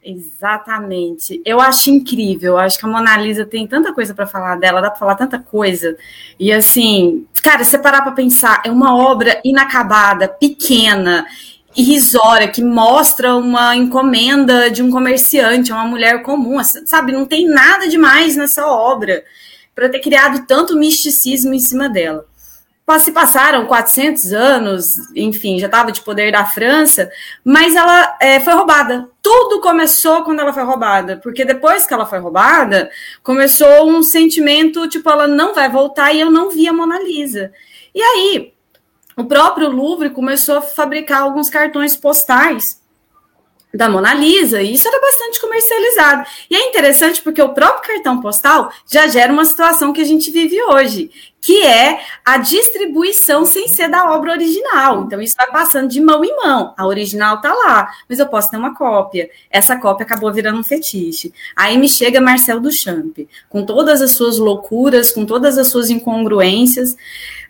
Exatamente. 0.06 1.42
Eu 1.44 1.60
acho 1.60 1.90
incrível. 1.90 2.52
Eu 2.52 2.58
acho 2.58 2.78
que 2.78 2.86
a 2.86 2.88
Mona 2.88 3.16
Lisa 3.16 3.44
tem 3.44 3.66
tanta 3.66 3.92
coisa 3.92 4.14
para 4.14 4.26
falar 4.26 4.54
dela, 4.54 4.80
dá 4.80 4.88
para 4.88 5.00
falar 5.00 5.16
tanta 5.16 5.38
coisa. 5.38 5.96
E 6.38 6.52
assim, 6.52 7.26
cara, 7.42 7.64
se 7.64 7.72
você 7.72 7.78
parar 7.78 8.02
para 8.02 8.12
pensar, 8.12 8.62
é 8.64 8.70
uma 8.70 8.96
obra 8.96 9.40
inacabada, 9.44 10.28
pequena, 10.28 11.26
irrisória, 11.76 12.46
que 12.46 12.62
mostra 12.62 13.34
uma 13.34 13.74
encomenda 13.74 14.70
de 14.70 14.80
um 14.80 14.92
comerciante, 14.92 15.72
uma 15.72 15.84
mulher 15.84 16.22
comum, 16.22 16.62
sabe? 16.62 17.10
Não 17.10 17.26
tem 17.26 17.48
nada 17.48 17.88
demais 17.88 18.36
nessa 18.36 18.64
obra 18.64 19.24
para 19.76 19.90
ter 19.90 20.00
criado 20.00 20.46
tanto 20.46 20.76
misticismo 20.76 21.52
em 21.52 21.60
cima 21.60 21.86
dela. 21.86 22.26
Se 23.00 23.10
passaram 23.12 23.66
400 23.66 24.32
anos, 24.32 24.94
enfim, 25.14 25.58
já 25.58 25.66
estava 25.66 25.90
de 25.90 26.00
poder 26.00 26.30
da 26.32 26.46
França, 26.46 27.10
mas 27.44 27.74
ela 27.74 28.16
é, 28.20 28.38
foi 28.40 28.54
roubada. 28.54 29.08
Tudo 29.20 29.60
começou 29.60 30.22
quando 30.22 30.40
ela 30.40 30.52
foi 30.52 30.62
roubada, 30.62 31.16
porque 31.16 31.44
depois 31.44 31.84
que 31.84 31.92
ela 31.92 32.06
foi 32.06 32.20
roubada, 32.20 32.88
começou 33.24 33.90
um 33.90 34.02
sentimento 34.04 34.88
tipo, 34.88 35.10
ela 35.10 35.26
não 35.26 35.52
vai 35.52 35.68
voltar 35.68 36.12
e 36.12 36.20
eu 36.20 36.30
não 36.30 36.48
vi 36.48 36.68
a 36.68 36.72
Mona 36.72 37.00
Lisa. 37.00 37.52
E 37.92 38.00
aí, 38.00 38.54
o 39.16 39.24
próprio 39.24 39.68
Louvre 39.68 40.10
começou 40.10 40.58
a 40.58 40.62
fabricar 40.62 41.22
alguns 41.22 41.50
cartões 41.50 41.96
postais 41.96 42.80
da 43.76 43.88
Mona 43.88 44.14
Lisa, 44.14 44.62
e 44.62 44.72
isso 44.72 44.88
era 44.88 45.00
bastante 45.00 45.40
comercializado. 45.40 46.26
E 46.50 46.56
é 46.56 46.68
interessante 46.68 47.22
porque 47.22 47.42
o 47.42 47.50
próprio 47.50 47.94
cartão 47.94 48.20
postal 48.20 48.70
já 48.90 49.06
gera 49.06 49.32
uma 49.32 49.44
situação 49.44 49.92
que 49.92 50.00
a 50.00 50.04
gente 50.04 50.30
vive 50.30 50.60
hoje, 50.62 51.10
que 51.40 51.64
é 51.64 52.00
a 52.24 52.38
distribuição 52.38 53.44
sem 53.44 53.68
ser 53.68 53.88
da 53.88 54.10
obra 54.12 54.32
original. 54.32 55.04
Então, 55.04 55.20
isso 55.20 55.36
vai 55.36 55.50
passando 55.50 55.88
de 55.88 56.00
mão 56.00 56.24
em 56.24 56.34
mão. 56.34 56.74
A 56.76 56.86
original 56.86 57.40
tá 57.40 57.52
lá, 57.52 57.88
mas 58.08 58.18
eu 58.18 58.26
posso 58.26 58.50
ter 58.50 58.56
uma 58.56 58.74
cópia. 58.74 59.30
Essa 59.50 59.76
cópia 59.76 60.04
acabou 60.04 60.32
virando 60.32 60.58
um 60.58 60.64
fetiche. 60.64 61.32
Aí 61.54 61.78
me 61.78 61.88
chega 61.88 62.20
Marcel 62.20 62.58
Duchamp, 62.58 63.28
com 63.48 63.64
todas 63.64 64.02
as 64.02 64.12
suas 64.12 64.38
loucuras, 64.38 65.12
com 65.12 65.24
todas 65.24 65.58
as 65.58 65.68
suas 65.68 65.90
incongruências 65.90 66.96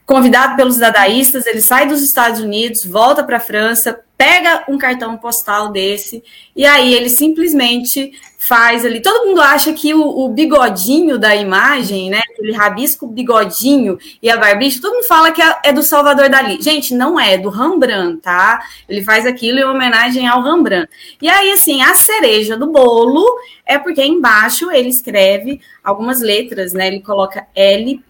convidado 0.06 0.54
pelos 0.54 0.78
dadaístas, 0.78 1.46
ele 1.46 1.60
sai 1.60 1.88
dos 1.88 2.00
Estados 2.00 2.40
Unidos, 2.40 2.84
volta 2.84 3.24
para 3.24 3.38
a 3.38 3.40
França, 3.40 3.98
pega 4.16 4.64
um 4.68 4.78
cartão 4.78 5.16
postal 5.16 5.70
desse, 5.70 6.22
e 6.54 6.64
aí 6.64 6.94
ele 6.94 7.08
simplesmente 7.08 8.12
faz 8.46 8.84
ali. 8.84 9.00
Todo 9.00 9.26
mundo 9.26 9.40
acha 9.40 9.72
que 9.72 9.92
o, 9.92 10.24
o, 10.24 10.28
bigodinho 10.28 11.18
da 11.18 11.34
imagem, 11.34 12.08
né? 12.10 12.20
Aquele 12.30 12.52
rabisco 12.52 13.06
bigodinho 13.06 13.98
e 14.22 14.30
a 14.30 14.36
barbicha, 14.36 14.80
todo 14.80 14.94
mundo 14.94 15.06
fala 15.06 15.32
que 15.32 15.42
é, 15.42 15.56
é 15.64 15.72
do 15.72 15.82
Salvador 15.82 16.28
Dali. 16.28 16.62
Gente, 16.62 16.94
não 16.94 17.18
é, 17.18 17.34
é 17.34 17.38
do 17.38 17.48
Rembrandt, 17.48 18.20
tá? 18.22 18.62
Ele 18.88 19.02
faz 19.02 19.26
aquilo 19.26 19.58
em 19.58 19.64
homenagem 19.64 20.28
ao 20.28 20.42
Rembrandt. 20.42 20.88
E 21.20 21.28
aí, 21.28 21.50
assim, 21.50 21.82
a 21.82 21.96
cereja 21.96 22.56
do 22.56 22.68
bolo 22.68 23.24
é 23.66 23.78
porque 23.78 24.04
embaixo 24.04 24.70
ele 24.70 24.90
escreve 24.90 25.60
algumas 25.82 26.20
letras, 26.20 26.72
né? 26.72 26.86
Ele 26.86 27.00
coloca 27.00 27.48
L.H.O.O.Q. 27.54 28.06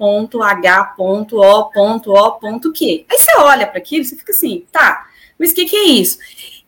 Aí 3.09 3.19
você 3.19 3.39
olha 3.39 3.67
para 3.67 3.79
aquilo 3.79 4.05
você 4.05 4.17
fica 4.17 4.33
assim, 4.33 4.65
tá, 4.71 5.07
mas 5.39 5.51
o 5.51 5.55
que, 5.55 5.67
que 5.67 5.77
é 5.77 5.85
isso? 5.85 6.19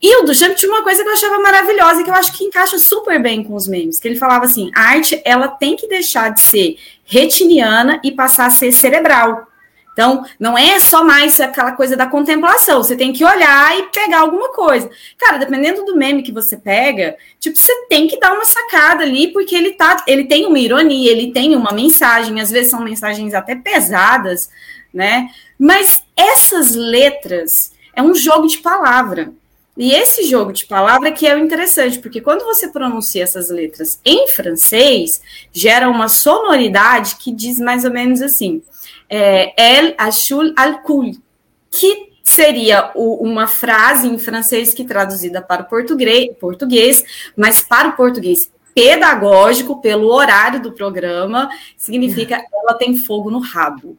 E 0.00 0.16
o 0.16 0.22
Duchamp 0.22 0.54
tinha 0.54 0.70
uma 0.70 0.82
coisa 0.82 1.02
que 1.02 1.08
eu 1.08 1.12
achava 1.12 1.40
maravilhosa 1.40 2.00
e 2.00 2.04
que 2.04 2.10
eu 2.10 2.14
acho 2.14 2.32
que 2.32 2.44
encaixa 2.44 2.78
super 2.78 3.20
bem 3.20 3.42
com 3.42 3.54
os 3.54 3.66
memes, 3.66 3.98
que 3.98 4.06
ele 4.06 4.16
falava 4.16 4.44
assim, 4.44 4.70
a 4.74 4.82
arte, 4.90 5.20
ela 5.24 5.48
tem 5.48 5.74
que 5.74 5.88
deixar 5.88 6.30
de 6.30 6.40
ser 6.40 6.78
retiniana 7.04 8.00
e 8.04 8.12
passar 8.12 8.46
a 8.46 8.50
ser 8.50 8.70
cerebral. 8.70 9.48
Então, 9.98 10.24
não 10.38 10.56
é 10.56 10.78
só 10.78 11.02
mais 11.02 11.40
aquela 11.40 11.72
coisa 11.72 11.96
da 11.96 12.06
contemplação, 12.06 12.80
você 12.80 12.94
tem 12.94 13.12
que 13.12 13.24
olhar 13.24 13.76
e 13.76 13.90
pegar 13.90 14.20
alguma 14.20 14.52
coisa. 14.52 14.88
Cara, 15.18 15.38
dependendo 15.38 15.84
do 15.84 15.96
meme 15.96 16.22
que 16.22 16.30
você 16.30 16.56
pega, 16.56 17.16
tipo, 17.40 17.58
você 17.58 17.74
tem 17.88 18.06
que 18.06 18.20
dar 18.20 18.32
uma 18.32 18.44
sacada 18.44 19.02
ali, 19.02 19.32
porque 19.32 19.56
ele 19.56 19.72
tá, 19.72 20.04
ele 20.06 20.26
tem 20.26 20.46
uma 20.46 20.60
ironia, 20.60 21.10
ele 21.10 21.32
tem 21.32 21.56
uma 21.56 21.72
mensagem, 21.72 22.40
às 22.40 22.48
vezes 22.48 22.70
são 22.70 22.84
mensagens 22.84 23.34
até 23.34 23.56
pesadas, 23.56 24.48
né? 24.94 25.30
Mas 25.58 26.04
essas 26.16 26.76
letras 26.76 27.72
é 27.98 28.02
um 28.02 28.14
jogo 28.14 28.46
de 28.46 28.58
palavra. 28.58 29.32
E 29.76 29.92
esse 29.92 30.22
jogo 30.22 30.52
de 30.52 30.66
palavra 30.66 31.10
que 31.10 31.26
é 31.26 31.34
o 31.34 31.38
interessante, 31.38 31.98
porque 31.98 32.20
quando 32.20 32.44
você 32.44 32.68
pronuncia 32.68 33.24
essas 33.24 33.50
letras 33.50 34.00
em 34.04 34.28
francês, 34.28 35.20
gera 35.52 35.88
uma 35.88 36.08
sonoridade 36.08 37.16
que 37.16 37.32
diz 37.32 37.58
mais 37.58 37.84
ou 37.84 37.90
menos 37.90 38.22
assim: 38.22 38.62
é, 39.10 39.52
El 39.56 39.94
achul 39.98 40.52
al 40.56 40.80
cul, 40.82 41.10
que 41.70 42.12
seria 42.22 42.92
o, 42.94 43.14
uma 43.24 43.48
frase 43.48 44.06
em 44.06 44.18
francês 44.18 44.72
que 44.72 44.84
traduzida 44.84 45.42
para 45.42 45.62
o 45.62 45.68
português, 45.68 46.28
português, 46.38 47.02
mas 47.36 47.60
para 47.60 47.88
o 47.88 47.96
português 47.96 48.52
pedagógico, 48.74 49.80
pelo 49.80 50.12
horário 50.12 50.62
do 50.62 50.70
programa, 50.70 51.48
significa 51.76 52.40
ela 52.54 52.74
tem 52.74 52.96
fogo 52.96 53.28
no 53.28 53.40
rabo. 53.40 53.98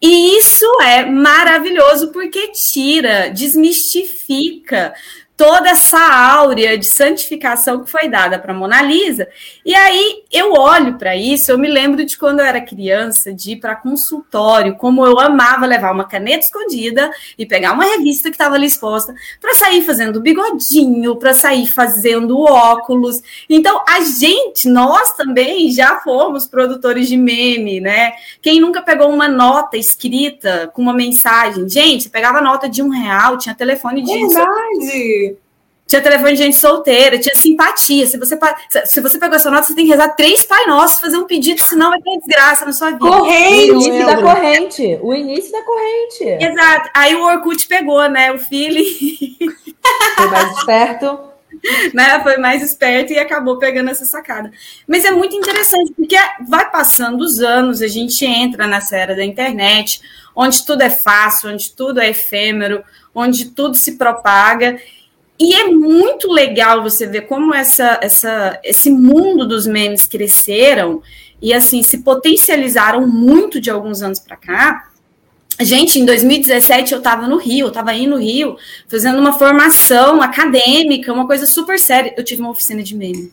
E 0.00 0.38
isso 0.38 0.66
é 0.82 1.04
maravilhoso 1.04 2.10
porque 2.12 2.52
tira, 2.52 3.28
desmistifica 3.28 4.94
toda 5.40 5.70
essa 5.70 5.98
áurea 5.98 6.76
de 6.76 6.84
santificação 6.84 7.82
que 7.82 7.90
foi 7.90 8.10
dada 8.10 8.38
para 8.38 8.52
Mona 8.52 8.82
Lisa. 8.82 9.26
E 9.64 9.74
aí 9.74 10.22
eu 10.30 10.52
olho 10.52 10.98
para 10.98 11.16
isso, 11.16 11.50
eu 11.50 11.56
me 11.56 11.66
lembro 11.66 12.04
de 12.04 12.18
quando 12.18 12.40
eu 12.40 12.44
era 12.44 12.60
criança, 12.60 13.32
de 13.32 13.52
ir 13.52 13.56
para 13.56 13.74
consultório, 13.74 14.76
como 14.76 15.02
eu 15.02 15.18
amava 15.18 15.64
levar 15.64 15.94
uma 15.94 16.04
caneta 16.04 16.44
escondida 16.44 17.10
e 17.38 17.46
pegar 17.46 17.72
uma 17.72 17.84
revista 17.84 18.28
que 18.28 18.34
estava 18.34 18.54
ali 18.56 18.66
exposta 18.66 19.14
para 19.40 19.54
sair 19.54 19.80
fazendo 19.80 20.20
bigodinho, 20.20 21.16
para 21.16 21.32
sair 21.32 21.66
fazendo 21.66 22.38
óculos. 22.38 23.22
Então 23.48 23.82
a 23.88 24.02
gente, 24.02 24.68
nós 24.68 25.14
também 25.14 25.70
já 25.70 26.00
fomos 26.00 26.46
produtores 26.46 27.08
de 27.08 27.16
meme, 27.16 27.80
né? 27.80 28.12
Quem 28.42 28.60
nunca 28.60 28.82
pegou 28.82 29.08
uma 29.08 29.26
nota 29.26 29.78
escrita 29.78 30.70
com 30.74 30.82
uma 30.82 30.92
mensagem? 30.92 31.66
Gente, 31.66 32.10
pegava 32.10 32.42
nota 32.42 32.68
de 32.68 32.82
um 32.82 32.90
real, 32.90 33.38
tinha 33.38 33.54
telefone 33.54 34.02
de. 34.02 34.12
Verdade! 34.12 35.29
Tinha 35.90 36.00
telefone 36.00 36.32
de 36.34 36.38
gente 36.38 36.56
solteira, 36.56 37.18
tinha 37.18 37.34
simpatia. 37.34 38.06
Se 38.06 38.16
você, 38.16 38.38
se 38.84 39.00
você 39.00 39.18
pegou 39.18 39.34
essa 39.34 39.50
nota, 39.50 39.66
você 39.66 39.74
tem 39.74 39.84
que 39.84 39.90
rezar 39.90 40.10
três 40.10 40.44
Pai 40.44 40.64
Nossos, 40.66 41.00
fazer 41.00 41.16
um 41.16 41.26
pedido, 41.26 41.60
senão 41.60 41.90
vai 41.90 42.00
ter 42.00 42.16
desgraça 42.18 42.64
na 42.64 42.72
sua 42.72 42.92
vida. 42.92 43.00
Corrente! 43.00 43.72
O 43.72 43.82
início 43.82 44.06
da 44.06 44.22
corrente. 44.22 44.98
O 45.02 45.12
início 45.12 45.50
da 45.50 45.62
corrente. 45.64 46.44
Exato. 46.44 46.90
Aí 46.94 47.16
o 47.16 47.24
Orkut 47.24 47.66
pegou, 47.66 48.08
né? 48.08 48.30
O 48.30 48.38
filho. 48.38 48.84
Foi 50.16 50.26
mais 50.28 50.58
esperto. 50.58 51.18
Né, 51.92 52.20
foi 52.22 52.38
mais 52.38 52.62
esperto 52.62 53.12
e 53.12 53.18
acabou 53.18 53.58
pegando 53.58 53.90
essa 53.90 54.06
sacada. 54.06 54.50
Mas 54.86 55.04
é 55.04 55.10
muito 55.10 55.36
interessante, 55.36 55.92
porque 55.92 56.16
vai 56.48 56.70
passando 56.70 57.20
os 57.20 57.40
anos, 57.40 57.82
a 57.82 57.88
gente 57.88 58.24
entra 58.24 58.66
nessa 58.66 58.96
era 58.96 59.14
da 59.14 59.24
internet, 59.24 60.00
onde 60.34 60.64
tudo 60.64 60.80
é 60.82 60.88
fácil, 60.88 61.50
onde 61.50 61.72
tudo 61.72 62.00
é 62.00 62.08
efêmero, 62.08 62.82
onde 63.14 63.46
tudo 63.46 63.76
se 63.76 63.98
propaga. 63.98 64.80
E 65.40 65.54
é 65.54 65.68
muito 65.68 66.30
legal 66.30 66.82
você 66.82 67.06
ver 67.06 67.22
como 67.22 67.54
essa, 67.54 67.98
essa, 68.02 68.60
esse 68.62 68.90
mundo 68.90 69.48
dos 69.48 69.66
memes 69.66 70.06
cresceram 70.06 71.02
e 71.40 71.54
assim 71.54 71.82
se 71.82 71.98
potencializaram 71.98 73.06
muito 73.06 73.58
de 73.58 73.70
alguns 73.70 74.02
anos 74.02 74.20
para 74.20 74.36
cá. 74.36 74.90
Gente, 75.58 75.98
em 75.98 76.04
2017 76.04 76.92
eu 76.92 76.98
estava 76.98 77.26
no 77.26 77.38
Rio, 77.38 77.64
eu 77.64 77.68
estava 77.68 77.90
aí 77.90 78.06
no 78.06 78.18
Rio, 78.18 78.58
fazendo 78.86 79.18
uma 79.18 79.32
formação 79.32 80.20
acadêmica, 80.20 81.10
uma 81.10 81.26
coisa 81.26 81.46
super 81.46 81.78
séria. 81.78 82.12
Eu 82.18 82.24
tive 82.24 82.42
uma 82.42 82.50
oficina 82.50 82.82
de 82.82 82.94
meme 82.94 83.32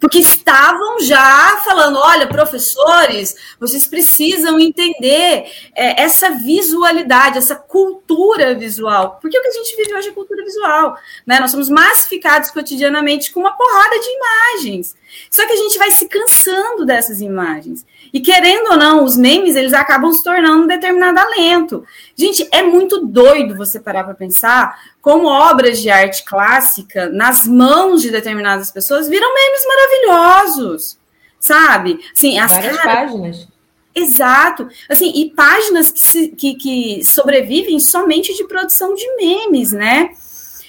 porque 0.00 0.18
estavam 0.18 1.00
já 1.00 1.62
falando: 1.64 1.98
olha, 1.98 2.26
professores, 2.26 3.34
vocês 3.58 3.86
precisam 3.86 4.58
entender 4.58 5.44
é, 5.74 6.02
essa 6.02 6.30
visualidade, 6.30 7.38
essa 7.38 7.54
cultura 7.56 8.54
visual. 8.54 9.18
Porque 9.20 9.38
o 9.38 9.42
que 9.42 9.48
a 9.48 9.52
gente 9.52 9.76
vive 9.76 9.94
hoje 9.94 10.08
é 10.08 10.12
cultura 10.12 10.44
visual. 10.44 10.96
Né? 11.26 11.38
Nós 11.40 11.50
somos 11.50 11.68
massificados 11.68 12.50
cotidianamente 12.50 13.32
com 13.32 13.40
uma 13.40 13.56
porrada 13.56 13.98
de 13.98 14.08
imagens. 14.08 14.94
Só 15.30 15.46
que 15.46 15.52
a 15.52 15.56
gente 15.56 15.78
vai 15.78 15.90
se 15.90 16.08
cansando 16.08 16.86
dessas 16.86 17.20
imagens. 17.20 17.84
E 18.12 18.20
querendo 18.20 18.72
ou 18.72 18.76
não, 18.76 19.04
os 19.04 19.16
memes 19.16 19.56
eles 19.56 19.72
acabam 19.72 20.12
se 20.12 20.22
tornando 20.22 20.64
um 20.64 20.66
determinado 20.66 21.18
alento. 21.18 21.84
Gente, 22.14 22.46
é 22.52 22.62
muito 22.62 23.06
doido 23.06 23.56
você 23.56 23.80
parar 23.80 24.04
para 24.04 24.14
pensar 24.14 24.78
como 25.00 25.26
obras 25.26 25.80
de 25.80 25.88
arte 25.88 26.22
clássica, 26.24 27.08
nas 27.08 27.46
mãos 27.46 28.02
de 28.02 28.10
determinadas 28.10 28.70
pessoas, 28.70 29.08
viram 29.08 29.34
memes 29.34 29.66
maravilhosos. 29.66 30.98
Sabe? 31.40 31.98
Assim, 32.14 32.38
as 32.38 32.52
Várias 32.52 32.76
caras... 32.76 33.10
páginas. 33.10 33.48
Exato. 33.94 34.68
Assim, 34.88 35.12
e 35.14 35.30
páginas 35.30 35.90
que, 35.90 36.00
se, 36.00 36.28
que, 36.28 36.54
que 36.54 37.04
sobrevivem 37.04 37.78
somente 37.80 38.34
de 38.34 38.44
produção 38.44 38.94
de 38.94 39.06
memes, 39.16 39.72
né? 39.72 40.10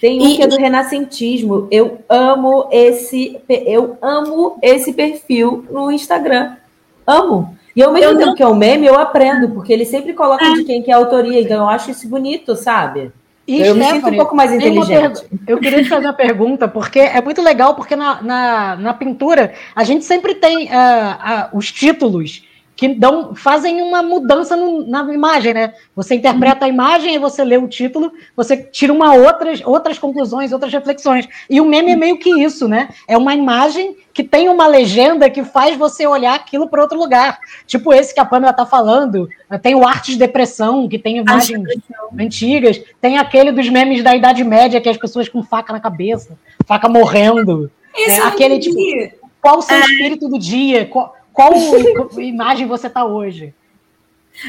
Tem 0.01 0.21
um 0.21 0.27
e, 0.27 0.36
que 0.36 0.43
é 0.43 0.47
do 0.47 0.58
renascentismo. 0.58 1.67
Eu 1.71 2.03
amo 2.10 2.67
esse, 2.71 3.39
eu 3.47 3.97
amo 4.01 4.58
esse 4.62 4.91
perfil 4.93 5.65
no 5.69 5.89
Instagram. 5.91 6.58
Amo. 7.05 7.57
E 7.75 7.81
ao 7.81 7.91
mesmo 7.91 8.11
eu 8.11 8.17
tempo 8.17 8.29
não... 8.29 8.35
que 8.35 8.43
é 8.43 8.47
um 8.47 8.55
meme, 8.55 8.85
eu 8.85 8.99
aprendo, 8.99 9.49
porque 9.49 9.73
ele 9.73 9.85
sempre 9.85 10.13
coloca 10.13 10.45
é. 10.45 10.53
de 10.53 10.63
quem 10.63 10.81
que 10.81 10.91
é 10.91 10.93
a 10.93 10.97
autoria, 10.97 11.41
então 11.41 11.57
eu 11.63 11.69
acho 11.69 11.89
isso 11.89 12.07
bonito, 12.07 12.55
sabe? 12.55 13.11
E 13.47 13.59
eu 13.59 13.75
Stephanie, 13.75 13.93
me 13.93 13.99
sinto 13.99 14.13
um 14.13 14.17
pouco 14.17 14.35
mais 14.35 14.53
inteligente. 14.53 15.21
Eu 15.45 15.59
queria 15.59 15.83
te 15.83 15.89
fazer 15.89 16.05
uma 16.05 16.13
pergunta, 16.13 16.67
porque 16.67 16.99
é 16.99 17.21
muito 17.21 17.41
legal, 17.41 17.75
porque 17.75 17.95
na, 17.95 18.21
na, 18.21 18.75
na 18.77 18.93
pintura 18.93 19.53
a 19.75 19.83
gente 19.83 20.05
sempre 20.05 20.35
tem 20.35 20.67
uh, 20.67 20.69
uh, 20.69 21.57
os 21.57 21.71
títulos 21.71 22.43
que 22.75 22.89
dão, 22.89 23.36
fazem 23.36 23.81
uma 23.81 24.01
mudança 24.01 24.55
no, 24.55 24.86
na 24.88 25.13
imagem, 25.13 25.53
né? 25.53 25.73
Você 25.95 26.15
interpreta 26.15 26.65
a 26.65 26.69
imagem 26.69 27.15
e 27.15 27.19
você 27.19 27.43
lê 27.43 27.57
o 27.57 27.67
título, 27.67 28.12
você 28.36 28.57
tira 28.57 28.91
uma 28.91 29.13
outras, 29.13 29.62
outras 29.63 29.99
conclusões, 29.99 30.51
outras 30.51 30.73
reflexões. 30.73 31.27
E 31.49 31.62
o 31.62 31.65
meme 31.65 31.91
é 31.91 31.95
meio 31.95 32.17
que 32.17 32.29
isso, 32.29 32.67
né? 32.67 32.89
É 33.07 33.15
uma 33.15 33.36
imagem 33.36 33.95
que 34.13 34.23
tem 34.23 34.49
uma 34.49 34.67
legenda 34.67 35.29
que 35.29 35.43
faz 35.43 35.77
você 35.77 36.05
olhar 36.05 36.36
aquilo 36.36 36.67
para 36.67 36.81
outro 36.81 36.97
lugar. 36.97 37.39
Tipo 37.65 37.93
esse 37.93 38.13
que 38.13 38.19
a 38.19 38.25
Pamela 38.25 38.51
está 38.51 38.65
falando. 38.65 39.29
Tem 39.62 39.75
o 39.75 39.86
Arte 39.88 40.12
de 40.12 40.17
Depressão, 40.17 40.88
que 40.88 40.99
tem 40.99 41.17
imagens 41.17 41.63
antigas. 42.19 42.81
Tem 42.99 43.17
aquele 43.17 43.51
dos 43.51 43.69
memes 43.69 44.03
da 44.03 44.15
Idade 44.15 44.43
Média, 44.43 44.81
que 44.81 44.88
é 44.88 44.91
as 44.91 44.97
pessoas 44.97 45.29
com 45.29 45.43
faca 45.43 45.73
na 45.73 45.79
cabeça, 45.79 46.38
faca 46.65 46.89
morrendo. 46.89 47.71
Esse 47.95 48.19
é, 48.19 48.23
aquele 48.23 48.59
tipo. 48.59 48.77
Qual 49.41 49.57
o 49.57 49.62
seu 49.62 49.75
é... 49.75 49.81
espírito 49.81 50.29
do 50.29 50.39
dia? 50.39 50.86
Qual, 50.86 51.15
qual 51.34 51.52
imagem 52.17 52.67
você 52.67 52.88
está 52.88 53.04
hoje? 53.04 53.54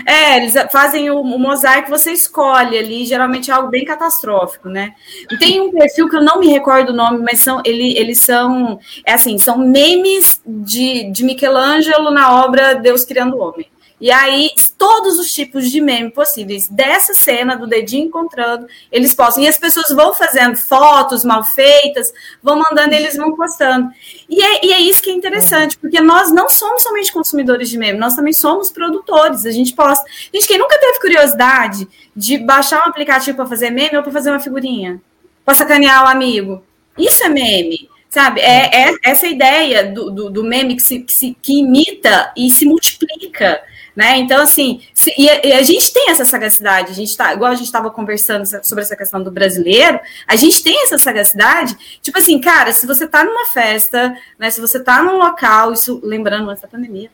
É, 0.07 0.39
eles 0.39 0.55
fazem 0.73 1.11
o, 1.11 1.21
o, 1.21 1.39
mosaico, 1.39 1.91
você 1.91 2.11
escolhe 2.11 2.79
ali, 2.79 3.05
geralmente 3.05 3.51
é 3.51 3.55
algo 3.55 3.69
bem 3.69 3.85
catastrófico, 3.85 4.69
né? 4.69 4.95
Tem 5.39 5.61
um 5.61 5.71
perfil 5.71 6.09
que 6.09 6.17
eu 6.17 6.23
não 6.23 6.41
me 6.41 6.49
recordo 6.49 6.91
o 6.91 6.97
nome, 6.97 7.19
mas 7.19 7.41
são, 7.41 7.61
ele, 7.65 7.97
eles 7.99 8.19
são, 8.19 8.79
é 9.05 9.13
assim, 9.13 9.37
são 9.37 9.59
memes 9.59 10.41
de, 10.47 11.11
de 11.11 11.23
Michelangelo 11.23 12.11
na 12.11 12.45
obra 12.45 12.75
Deus 12.75 13.05
Criando 13.05 13.37
o 13.37 13.41
Homem. 13.41 13.67
E 14.01 14.11
aí, 14.11 14.51
todos 14.77 15.19
os 15.19 15.33
tipos 15.33 15.71
de 15.71 15.81
meme 15.81 16.11
possíveis 16.11 16.69
dessa 16.69 17.15
cena 17.15 17.57
do 17.57 17.67
dedinho 17.67 18.09
encontrando, 18.09 18.67
eles 18.91 19.15
postam. 19.15 19.43
E 19.43 19.49
as 19.49 19.57
pessoas 19.57 19.89
vão 19.91 20.13
fazendo 20.13 20.57
fotos 20.57 21.25
mal 21.25 21.45
feitas, 21.45 22.13
vão 22.43 22.59
mandando, 22.59 22.95
eles 22.95 23.17
vão 23.17 23.37
postando. 23.37 23.89
E 24.29 24.43
é, 24.43 24.67
e 24.67 24.73
é 24.73 24.81
isso 24.81 25.01
que 25.01 25.11
é 25.11 25.15
interessante, 25.15 25.79
porque 25.79 26.01
nós 26.01 26.33
não 26.33 26.49
somos 26.49 26.83
somente 26.83 27.13
consumidores 27.13 27.71
de 27.71 27.79
meme, 27.79 27.99
nós 27.99 28.17
também 28.17 28.33
somos 28.33 28.71
produtores. 28.71 29.47
A 29.47 29.53
gente 29.53 29.73
posta. 29.73 30.05
Gente, 30.33 30.47
quem 30.47 30.59
nunca 30.59 30.79
teve 30.79 30.99
curiosidade 30.99 31.89
de 32.15 32.39
baixar 32.39 32.85
um 32.85 32.91
aplicativo 32.91 33.37
para 33.37 33.47
fazer 33.47 33.71
meme 33.71 33.97
ou 33.97 34.03
para 34.03 34.13
fazer 34.13 34.31
uma 34.31 34.41
figurinha? 34.41 35.01
Para 35.45 35.55
sacanear 35.55 36.05
o 36.05 36.09
amigo? 36.09 36.65
Isso 36.99 37.23
é 37.25 37.29
meme. 37.29 37.89
Sabe, 38.11 38.41
é, 38.41 38.91
é 38.91 38.95
essa 39.03 39.27
ideia 39.27 39.87
do, 39.93 40.09
do, 40.09 40.31
do 40.31 40.45
meme 40.45 40.77
que, 40.77 40.83
se, 40.83 41.01
que, 41.01 41.13
se, 41.13 41.37
que 41.43 41.59
imita 41.59 42.33
e 42.37 42.49
se 42.49 42.65
multiplica. 42.65 43.61
Né? 43.95 44.19
Então, 44.19 44.43
assim, 44.43 44.83
se, 44.93 45.13
e, 45.17 45.31
a, 45.31 45.47
e, 45.47 45.53
a, 45.53 45.63
gente 45.63 45.93
tem 45.93 46.11
essa 46.11 46.25
sagacidade, 46.25 46.91
a 46.91 46.95
gente 46.95 47.17
tá, 47.17 47.33
igual 47.33 47.53
a 47.53 47.55
gente 47.55 47.67
estava 47.67 47.91
conversando 47.91 48.45
sobre 48.65 48.83
essa 48.83 48.97
questão 48.97 49.23
do 49.23 49.31
brasileiro, 49.31 50.01
a 50.27 50.35
gente 50.35 50.65
tem 50.65 50.83
essa 50.83 50.99
sagacidade, 50.99 51.77
tipo 52.03 52.19
assim, 52.19 52.41
cara, 52.41 52.73
se 52.73 52.89
você 52.89 53.05
está 53.05 53.23
numa 53.23 53.47
festa, 53.47 54.17
né, 54.37 54.51
se 54.51 54.61
você 54.61 54.79
está 54.79 55.01
num 55.01 55.17
local, 55.17 55.73
isso 55.73 56.01
lembrando 56.03 56.47
da 56.47 56.67
pandemia, 56.67 57.09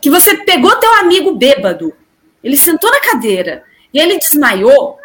que 0.00 0.10
você 0.10 0.36
pegou 0.38 0.74
teu 0.76 0.92
amigo 0.94 1.32
bêbado, 1.32 1.94
ele 2.42 2.56
sentou 2.56 2.90
na 2.90 3.00
cadeira 3.00 3.62
e 3.94 4.00
ele 4.00 4.18
desmaiou, 4.18 4.98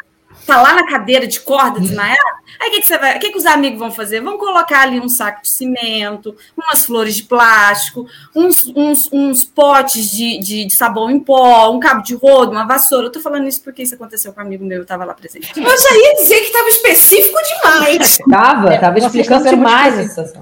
tá 0.45 0.62
lá 0.62 0.73
na 0.73 0.88
cadeira 0.88 1.27
de 1.27 1.39
corda 1.39 1.80
desmaiado, 1.80 2.41
Aí 2.60 2.69
o 2.69 2.71
que, 2.73 2.82
que 2.82 2.88
você 2.88 2.97
vai? 2.97 3.17
O 3.17 3.19
que, 3.19 3.32
que 3.32 3.38
os 3.38 3.45
amigos 3.45 3.80
vão 3.80 3.91
fazer? 3.91 4.21
Vão 4.21 4.38
colocar 4.38 4.82
ali 4.82 4.99
um 4.99 5.10
saco 5.10 5.41
de 5.41 5.49
cimento, 5.49 6.36
umas 6.56 6.86
flores 6.86 7.15
de 7.15 7.23
plástico, 7.23 8.06
uns, 8.36 8.67
uns, 8.75 9.10
uns 9.12 9.43
potes 9.43 10.12
de, 10.12 10.39
de, 10.39 10.65
de, 10.65 10.73
sabão 10.73 11.10
em 11.10 11.19
pó, 11.19 11.71
um 11.71 11.80
cabo 11.80 12.04
de 12.04 12.13
rodo, 12.13 12.51
uma 12.51 12.67
vassoura. 12.67 13.08
Eu 13.08 13.12
tô 13.12 13.19
falando 13.19 13.47
isso 13.47 13.63
porque 13.63 13.82
isso 13.82 13.95
aconteceu 13.95 14.32
com 14.32 14.41
um 14.41 14.43
amigo 14.43 14.63
meu, 14.63 14.80
eu 14.80 14.86
tava 14.86 15.06
lá 15.06 15.13
presente. 15.15 15.51
Eu 15.56 15.63
já 15.63 15.95
ia 15.95 16.15
dizer 16.17 16.36
que 16.36 16.45
estava 16.47 16.69
específico 16.69 17.38
demais. 17.43 18.17
Tava, 18.30 18.77
tava 18.77 18.99
explicando 18.99 19.49
demais 19.49 19.97
a 19.97 20.08
situação. 20.08 20.41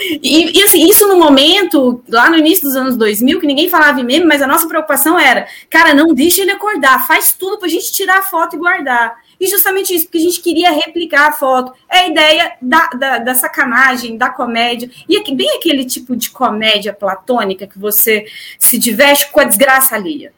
E, 0.00 0.58
e, 0.58 0.62
assim, 0.62 0.88
isso 0.88 1.06
no 1.08 1.16
momento, 1.16 2.02
lá 2.08 2.30
no 2.30 2.36
início 2.36 2.64
dos 2.64 2.76
anos 2.76 2.96
2000, 2.96 3.40
que 3.40 3.46
ninguém 3.46 3.68
falava 3.68 4.00
em 4.00 4.04
meme, 4.04 4.24
mas 4.24 4.40
a 4.40 4.46
nossa 4.46 4.66
preocupação 4.66 5.18
era, 5.18 5.46
cara, 5.68 5.92
não 5.92 6.14
deixa 6.14 6.42
ele 6.42 6.52
acordar, 6.52 7.06
faz 7.06 7.32
tudo 7.32 7.58
pra 7.58 7.68
gente 7.68 7.92
tirar 7.92 8.18
a 8.18 8.22
foto 8.22 8.54
e 8.54 8.58
guardar. 8.58 9.16
E 9.40 9.46
justamente 9.46 9.94
isso, 9.94 10.06
porque 10.06 10.18
a 10.18 10.22
gente 10.22 10.40
queria 10.40 10.70
replicar 10.70 11.28
a 11.28 11.32
foto. 11.32 11.72
É 11.88 11.98
a 12.00 12.08
ideia 12.08 12.56
da, 12.60 12.88
da, 12.88 13.18
da 13.18 13.34
sacanagem, 13.34 14.16
da 14.16 14.30
comédia. 14.30 14.90
E 15.08 15.16
aqui, 15.16 15.34
bem 15.34 15.56
aquele 15.56 15.84
tipo 15.84 16.16
de 16.16 16.30
comédia 16.30 16.92
platônica 16.92 17.66
que 17.66 17.78
você 17.78 18.26
se 18.58 18.78
diverte 18.78 19.30
com 19.30 19.40
a 19.40 19.44
desgraça 19.44 19.94
alheia. 19.94 20.32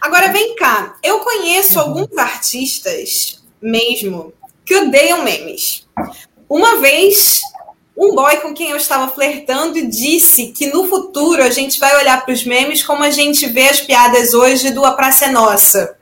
Agora 0.00 0.32
vem 0.32 0.56
cá, 0.56 0.96
eu 1.02 1.20
conheço 1.20 1.78
alguns 1.78 2.16
artistas 2.16 3.42
mesmo 3.60 4.32
que 4.64 4.74
odeiam 4.74 5.22
memes. 5.22 5.86
Uma 6.48 6.80
vez, 6.80 7.42
um 7.96 8.14
boy 8.14 8.38
com 8.38 8.54
quem 8.54 8.70
eu 8.70 8.78
estava 8.78 9.12
flertando 9.12 9.86
disse 9.88 10.48
que 10.48 10.68
no 10.68 10.88
futuro 10.88 11.42
a 11.42 11.50
gente 11.50 11.78
vai 11.78 11.94
olhar 11.98 12.24
para 12.24 12.32
os 12.32 12.44
memes 12.44 12.82
como 12.82 13.02
a 13.02 13.10
gente 13.10 13.46
vê 13.46 13.68
as 13.68 13.80
piadas 13.80 14.32
hoje 14.32 14.70
do 14.70 14.84
A 14.84 14.92
Praça 14.92 15.26
é 15.26 15.30
Nossa. 15.30 15.99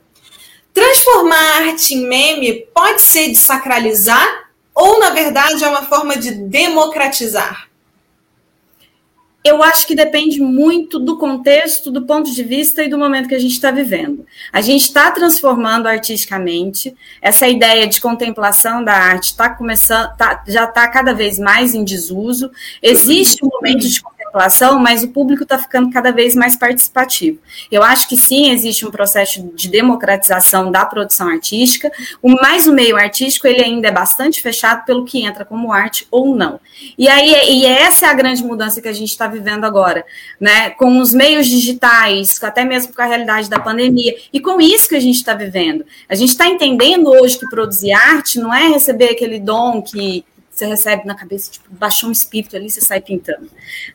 Transformar 0.78 1.62
arte 1.66 1.94
em 1.94 2.06
meme 2.06 2.52
pode 2.72 3.02
ser 3.02 3.26
desacralizar 3.26 4.48
ou, 4.72 5.00
na 5.00 5.10
verdade, 5.10 5.64
é 5.64 5.68
uma 5.68 5.82
forma 5.82 6.16
de 6.16 6.30
democratizar? 6.30 7.68
Eu 9.42 9.60
acho 9.60 9.88
que 9.88 9.94
depende 9.96 10.40
muito 10.40 11.00
do 11.00 11.18
contexto, 11.18 11.90
do 11.90 12.06
ponto 12.06 12.32
de 12.32 12.44
vista 12.44 12.84
e 12.84 12.88
do 12.88 12.96
momento 12.96 13.28
que 13.28 13.34
a 13.34 13.40
gente 13.40 13.54
está 13.54 13.72
vivendo. 13.72 14.24
A 14.52 14.60
gente 14.60 14.82
está 14.82 15.10
transformando 15.10 15.88
artisticamente, 15.88 16.94
essa 17.20 17.48
ideia 17.48 17.88
de 17.88 18.00
contemplação 18.00 18.84
da 18.84 18.92
arte 18.92 19.32
está 19.32 19.50
começando, 19.50 20.16
tá, 20.16 20.44
já 20.46 20.62
está 20.62 20.86
cada 20.86 21.12
vez 21.12 21.40
mais 21.40 21.74
em 21.74 21.82
desuso. 21.82 22.52
Existe 22.80 23.44
um 23.44 23.48
momento 23.48 23.80
de 23.80 24.00
população, 24.28 24.78
mas 24.78 25.02
o 25.02 25.08
público 25.08 25.42
está 25.42 25.58
ficando 25.58 25.90
cada 25.90 26.12
vez 26.12 26.34
mais 26.34 26.56
participativo. 26.56 27.38
Eu 27.70 27.82
acho 27.82 28.08
que 28.08 28.16
sim, 28.16 28.50
existe 28.50 28.86
um 28.86 28.90
processo 28.90 29.42
de 29.54 29.68
democratização 29.68 30.70
da 30.70 30.84
produção 30.84 31.28
artística, 31.28 31.90
o 32.22 32.30
mais 32.30 32.66
o 32.66 32.72
meio 32.72 32.96
artístico 32.96 33.46
ele 33.46 33.62
ainda 33.62 33.88
é 33.88 33.92
bastante 33.92 34.40
fechado 34.40 34.84
pelo 34.84 35.04
que 35.04 35.22
entra 35.24 35.44
como 35.44 35.72
arte 35.72 36.06
ou 36.10 36.34
não. 36.36 36.60
E 36.96 37.08
aí 37.08 37.34
e 37.50 37.66
essa 37.66 38.06
é 38.06 38.08
a 38.08 38.14
grande 38.14 38.42
mudança 38.44 38.80
que 38.80 38.88
a 38.88 38.92
gente 38.92 39.10
está 39.10 39.26
vivendo 39.26 39.64
agora, 39.64 40.04
né? 40.40 40.70
Com 40.70 40.98
os 40.98 41.12
meios 41.12 41.46
digitais, 41.46 42.42
até 42.42 42.64
mesmo 42.64 42.94
com 42.94 43.02
a 43.02 43.06
realidade 43.06 43.48
da 43.48 43.58
pandemia, 43.58 44.14
e 44.32 44.40
com 44.40 44.60
isso 44.60 44.88
que 44.88 44.96
a 44.96 45.00
gente 45.00 45.16
está 45.16 45.34
vivendo. 45.34 45.84
A 46.08 46.14
gente 46.14 46.30
está 46.30 46.46
entendendo 46.46 47.08
hoje 47.08 47.38
que 47.38 47.48
produzir 47.48 47.92
arte 47.92 48.38
não 48.38 48.52
é 48.52 48.68
receber 48.68 49.10
aquele 49.10 49.38
dom 49.38 49.82
que 49.82 50.24
você 50.58 50.66
recebe 50.66 51.06
na 51.06 51.14
cabeça, 51.14 51.52
tipo, 51.52 51.66
baixou 51.70 52.08
um 52.08 52.12
espírito 52.12 52.56
ali, 52.56 52.68
você 52.68 52.80
sai 52.80 53.00
pintando, 53.00 53.48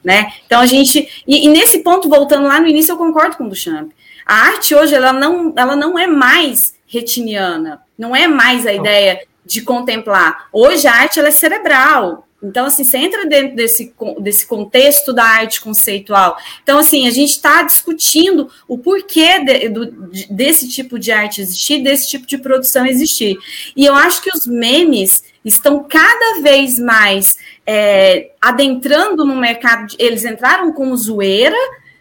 né? 0.03 0.31
Então 0.45 0.61
a 0.61 0.65
gente, 0.65 1.23
e, 1.27 1.45
e, 1.45 1.49
nesse 1.49 1.79
ponto, 1.79 2.07
voltando 2.07 2.47
lá 2.47 2.59
no 2.59 2.67
início, 2.67 2.93
eu 2.93 2.97
concordo 2.97 3.35
com 3.35 3.43
o 3.45 3.49
Duchamp. 3.49 3.91
A 4.25 4.35
arte 4.47 4.73
hoje, 4.73 4.95
ela 4.95 5.11
não, 5.11 5.53
ela 5.57 5.75
não 5.75 5.99
é 5.99 6.07
mais 6.07 6.75
retiniana, 6.87 7.81
não 7.97 8.15
é 8.15 8.27
mais 8.27 8.65
a 8.65 8.73
ideia 8.73 9.21
de 9.45 9.61
contemplar. 9.61 10.47
Hoje 10.53 10.87
a 10.87 10.93
arte, 10.93 11.19
ela 11.19 11.27
é 11.27 11.31
cerebral, 11.31 12.25
então, 12.43 12.65
assim, 12.65 12.83
você 12.83 12.97
entra 12.97 13.25
dentro 13.25 13.55
desse, 13.55 13.95
desse 14.19 14.45
contexto 14.45 15.13
da 15.13 15.23
arte 15.23 15.61
conceitual. 15.61 16.37
Então, 16.61 16.77
assim, 16.77 17.07
a 17.07 17.11
gente 17.11 17.29
está 17.29 17.63
discutindo 17.63 18.49
o 18.67 18.77
porquê 18.77 19.39
de, 19.39 19.69
do, 19.69 19.85
desse 20.29 20.67
tipo 20.67 20.99
de 20.99 21.11
arte 21.11 21.39
existir, 21.39 21.81
desse 21.81 22.09
tipo 22.09 22.27
de 22.27 22.37
produção 22.37 22.85
existir. 22.85 23.37
E 23.75 23.85
eu 23.85 23.95
acho 23.95 24.21
que 24.21 24.29
os 24.35 24.45
memes 24.45 25.23
estão 25.45 25.83
cada 25.83 26.41
vez 26.41 26.77
mais 26.77 27.37
é, 27.65 28.31
adentrando 28.41 29.23
no 29.23 29.37
mercado. 29.37 29.87
De, 29.87 29.95
eles 29.97 30.25
entraram 30.25 30.73
como 30.73 30.97
zoeira, 30.97 31.57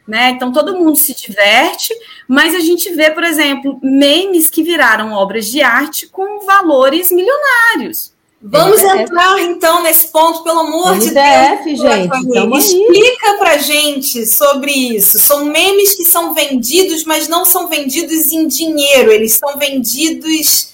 né? 0.06 0.30
Então 0.30 0.52
todo 0.52 0.76
mundo 0.76 0.96
se 0.96 1.14
diverte, 1.14 1.94
mas 2.26 2.52
a 2.54 2.60
gente 2.60 2.92
vê, 2.92 3.10
por 3.10 3.22
exemplo, 3.22 3.78
memes 3.80 4.50
que 4.50 4.64
viraram 4.64 5.12
obras 5.12 5.46
de 5.46 5.62
arte 5.62 6.08
com 6.08 6.44
valores 6.44 7.12
milionários. 7.12 8.12
Vamos 8.42 8.82
MTF. 8.82 9.02
entrar 9.02 9.40
então 9.42 9.82
nesse 9.84 10.08
ponto, 10.08 10.42
pelo 10.42 10.60
amor 10.60 10.96
MTF, 10.96 11.04
de 11.04 11.14
Deus. 11.14 11.80
gente. 11.80 12.26
Explica 12.58 13.34
pra 13.38 13.58
gente 13.58 14.26
sobre 14.26 14.72
isso. 14.72 15.18
São 15.20 15.44
memes 15.44 15.94
que 15.94 16.04
são 16.04 16.34
vendidos, 16.34 17.04
mas 17.04 17.28
não 17.28 17.44
são 17.44 17.68
vendidos 17.68 18.32
em 18.32 18.48
dinheiro, 18.48 19.12
eles 19.12 19.34
são 19.34 19.56
vendidos 19.56 20.71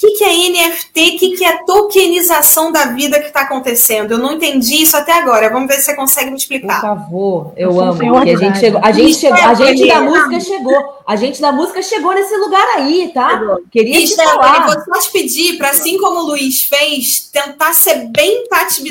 que, 0.00 0.10
que 0.12 0.24
é 0.24 0.48
NFT? 0.50 1.00
O 1.00 1.18
que, 1.18 1.36
que 1.36 1.44
é 1.44 1.62
tokenização 1.64 2.72
da 2.72 2.86
vida 2.86 3.20
que 3.20 3.26
está 3.26 3.42
acontecendo? 3.42 4.12
Eu 4.12 4.18
não 4.18 4.32
entendi 4.32 4.82
isso 4.82 4.96
até 4.96 5.12
agora. 5.12 5.50
Vamos 5.50 5.68
ver 5.68 5.74
se 5.74 5.82
você 5.82 5.94
consegue 5.94 6.30
me 6.30 6.36
explicar. 6.36 6.80
Por 6.80 6.88
favor, 6.88 7.52
eu, 7.56 7.70
eu 7.70 7.80
amo. 7.80 7.98
Porque 7.98 8.30
a 8.30 8.36
gente 8.36 8.58
chegou, 8.58 8.80
a 8.82 8.92
gente, 8.92 9.14
chegou, 9.14 9.38
a 9.38 9.54
gente 9.54 9.86
da 9.86 10.00
música 10.00 10.40
chegou. 10.40 11.00
A 11.06 11.16
gente 11.16 11.40
da 11.40 11.52
música 11.52 11.82
chegou 11.82 12.14
nesse 12.14 12.36
lugar 12.36 12.66
aí, 12.76 13.10
tá? 13.12 13.40
Queria 13.70 14.06
te 14.06 14.16
falar. 14.16 14.68
Eu 14.68 14.74
vou 14.74 14.94
só 14.94 15.00
te 15.02 15.10
pedir 15.10 15.58
para, 15.58 15.70
assim 15.70 15.98
como 15.98 16.20
o 16.20 16.26
Luiz 16.28 16.62
fez, 16.62 17.28
tentar 17.32 17.74
ser 17.74 18.08
bem 18.08 18.46
Tati 18.48 18.82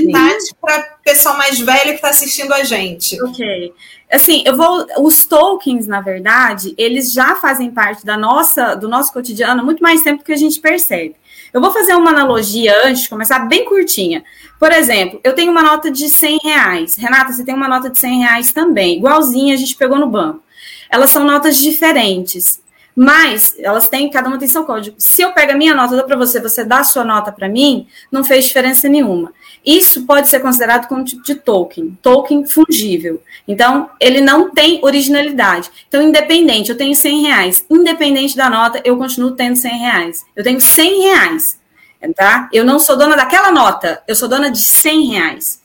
para 0.61 0.79
o 0.79 1.03
pessoal 1.03 1.37
mais 1.37 1.59
velho 1.59 1.89
que 1.91 1.95
está 1.95 2.09
assistindo 2.09 2.53
a 2.53 2.63
gente. 2.63 3.21
Ok 3.23 3.73
assim, 4.15 4.43
eu 4.45 4.55
vou. 4.57 4.85
Os 4.99 5.25
tokens, 5.25 5.87
na 5.87 6.01
verdade, 6.01 6.73
eles 6.77 7.13
já 7.13 7.35
fazem 7.35 7.71
parte 7.71 8.05
da 8.05 8.17
nossa, 8.17 8.75
do 8.75 8.87
nosso 8.87 9.13
cotidiano 9.13 9.63
muito 9.63 9.81
mais 9.83 10.01
tempo 10.01 10.23
que 10.23 10.33
a 10.33 10.37
gente 10.37 10.59
percebe. 10.59 11.15
Eu 11.53 11.61
vou 11.61 11.71
fazer 11.71 11.95
uma 11.95 12.11
analogia 12.11 12.73
antes 12.85 13.03
de 13.03 13.09
começar, 13.09 13.39
bem 13.39 13.65
curtinha. 13.65 14.23
Por 14.59 14.71
exemplo, 14.71 15.19
eu 15.23 15.33
tenho 15.33 15.51
uma 15.51 15.63
nota 15.63 15.89
de 15.89 16.07
100 16.07 16.39
reais. 16.43 16.95
Renata, 16.95 17.33
você 17.33 17.43
tem 17.43 17.55
uma 17.55 17.67
nota 17.67 17.89
de 17.89 17.97
100 17.97 18.19
reais 18.19 18.51
também, 18.51 18.97
igualzinha 18.97 19.53
a 19.53 19.57
gente 19.57 19.75
pegou 19.75 19.97
no 19.97 20.07
banco. 20.07 20.43
Elas 20.89 21.09
são 21.09 21.23
notas 21.23 21.57
diferentes, 21.57 22.61
mas 22.95 23.55
elas 23.59 23.87
têm, 23.87 24.09
cada 24.09 24.27
uma 24.27 24.37
tem 24.37 24.47
seu 24.47 24.65
código. 24.65 24.95
Se 24.99 25.21
eu 25.21 25.31
pego 25.31 25.53
a 25.53 25.55
minha 25.55 25.73
nota, 25.73 25.95
dou 25.95 26.05
para 26.05 26.17
você, 26.17 26.39
você 26.39 26.63
dá 26.63 26.79
a 26.79 26.83
sua 26.83 27.03
nota 27.03 27.31
para 27.31 27.47
mim, 27.47 27.87
não 28.11 28.23
fez 28.23 28.45
diferença 28.45 28.89
nenhuma. 28.89 29.31
Isso 29.65 30.05
pode 30.05 30.29
ser 30.29 30.39
considerado 30.39 30.87
como 30.87 31.03
tipo 31.03 31.23
de 31.23 31.35
token, 31.35 31.97
token 32.01 32.45
fungível. 32.45 33.21
Então, 33.47 33.89
ele 33.99 34.21
não 34.21 34.51
tem 34.51 34.79
originalidade. 34.81 35.69
Então, 35.87 36.01
independente, 36.01 36.69
eu 36.69 36.77
tenho 36.77 36.95
100 36.95 37.21
reais, 37.23 37.65
independente 37.69 38.37
da 38.37 38.49
nota, 38.49 38.81
eu 38.83 38.97
continuo 38.97 39.31
tendo 39.31 39.55
100 39.55 39.77
reais. 39.77 40.25
Eu 40.35 40.43
tenho 40.43 40.61
100 40.61 41.01
reais, 41.01 41.59
tá? 42.15 42.49
Eu 42.53 42.63
não 42.63 42.79
sou 42.79 42.97
dona 42.97 43.15
daquela 43.15 43.51
nota, 43.51 44.01
eu 44.07 44.15
sou 44.15 44.27
dona 44.27 44.49
de 44.49 44.59
100 44.59 45.05
reais. 45.07 45.61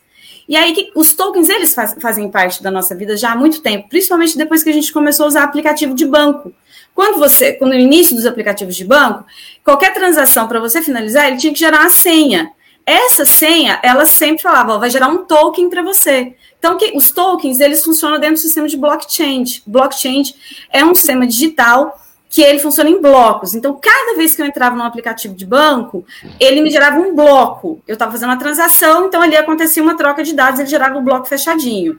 E 0.48 0.56
aí, 0.56 0.90
os 0.94 1.14
tokens, 1.14 1.48
eles 1.48 1.74
faz, 1.74 1.96
fazem 2.00 2.30
parte 2.30 2.62
da 2.62 2.70
nossa 2.70 2.94
vida 2.94 3.16
já 3.16 3.32
há 3.32 3.36
muito 3.36 3.62
tempo, 3.62 3.88
principalmente 3.88 4.36
depois 4.36 4.62
que 4.62 4.70
a 4.70 4.74
gente 4.74 4.92
começou 4.92 5.24
a 5.24 5.28
usar 5.28 5.44
aplicativo 5.44 5.94
de 5.94 6.04
banco. 6.04 6.52
Quando 6.94 7.18
você, 7.18 7.58
no 7.60 7.74
início 7.74 8.14
dos 8.14 8.26
aplicativos 8.26 8.76
de 8.76 8.84
banco, 8.84 9.24
qualquer 9.64 9.92
transação 9.92 10.46
para 10.46 10.60
você 10.60 10.80
finalizar, 10.82 11.26
ele 11.26 11.38
tinha 11.38 11.52
que 11.52 11.58
gerar 11.58 11.80
uma 11.80 11.90
senha. 11.90 12.52
Essa 12.86 13.24
senha, 13.24 13.80
ela 13.82 14.04
sempre 14.04 14.42
falava, 14.42 14.74
ó, 14.74 14.78
vai 14.78 14.90
gerar 14.90 15.08
um 15.08 15.24
token 15.24 15.70
para 15.70 15.82
você. 15.82 16.34
Então, 16.58 16.76
que, 16.76 16.92
os 16.94 17.10
tokens, 17.10 17.60
eles 17.60 17.82
funcionam 17.82 18.18
dentro 18.18 18.36
do 18.36 18.40
sistema 18.40 18.68
de 18.68 18.76
blockchain. 18.76 19.44
Blockchain 19.66 20.22
é 20.70 20.84
um 20.84 20.94
sistema 20.94 21.26
digital 21.26 21.98
que 22.28 22.42
ele 22.42 22.58
funciona 22.58 22.90
em 22.90 23.00
blocos. 23.00 23.54
Então, 23.54 23.78
cada 23.80 24.16
vez 24.16 24.34
que 24.34 24.42
eu 24.42 24.46
entrava 24.46 24.74
num 24.74 24.82
aplicativo 24.82 25.34
de 25.34 25.46
banco, 25.46 26.04
ele 26.40 26.60
me 26.60 26.70
gerava 26.70 26.98
um 26.98 27.14
bloco. 27.14 27.80
Eu 27.86 27.92
estava 27.92 28.10
fazendo 28.10 28.30
uma 28.30 28.38
transação, 28.38 29.06
então 29.06 29.22
ali 29.22 29.36
acontecia 29.36 29.80
uma 29.80 29.96
troca 29.96 30.24
de 30.24 30.34
dados, 30.34 30.58
ele 30.58 30.68
gerava 30.68 30.98
um 30.98 31.04
bloco 31.04 31.28
fechadinho. 31.28 31.98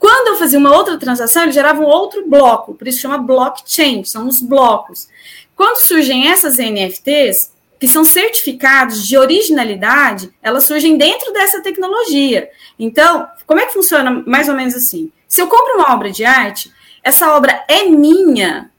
Quando 0.00 0.28
eu 0.28 0.36
fazia 0.36 0.58
uma 0.58 0.76
outra 0.76 0.98
transação, 0.98 1.44
ele 1.44 1.52
gerava 1.52 1.80
um 1.80 1.86
outro 1.86 2.28
bloco, 2.28 2.74
por 2.74 2.88
isso 2.88 2.98
chama 2.98 3.18
blockchain, 3.18 4.02
são 4.02 4.26
os 4.26 4.42
blocos. 4.42 5.06
Quando 5.54 5.76
surgem 5.76 6.26
essas 6.26 6.56
NFTs, 6.58 7.51
que 7.82 7.88
são 7.88 8.04
certificados 8.04 9.04
de 9.04 9.18
originalidade, 9.18 10.32
elas 10.40 10.62
surgem 10.62 10.96
dentro 10.96 11.32
dessa 11.32 11.60
tecnologia. 11.60 12.48
Então, 12.78 13.26
como 13.44 13.58
é 13.58 13.66
que 13.66 13.72
funciona 13.72 14.22
mais 14.24 14.48
ou 14.48 14.54
menos 14.54 14.76
assim? 14.76 15.10
Se 15.26 15.42
eu 15.42 15.48
compro 15.48 15.74
uma 15.74 15.92
obra 15.92 16.08
de 16.08 16.24
arte, 16.24 16.72
essa 17.02 17.36
obra 17.36 17.64
é 17.66 17.86
minha 17.86 18.70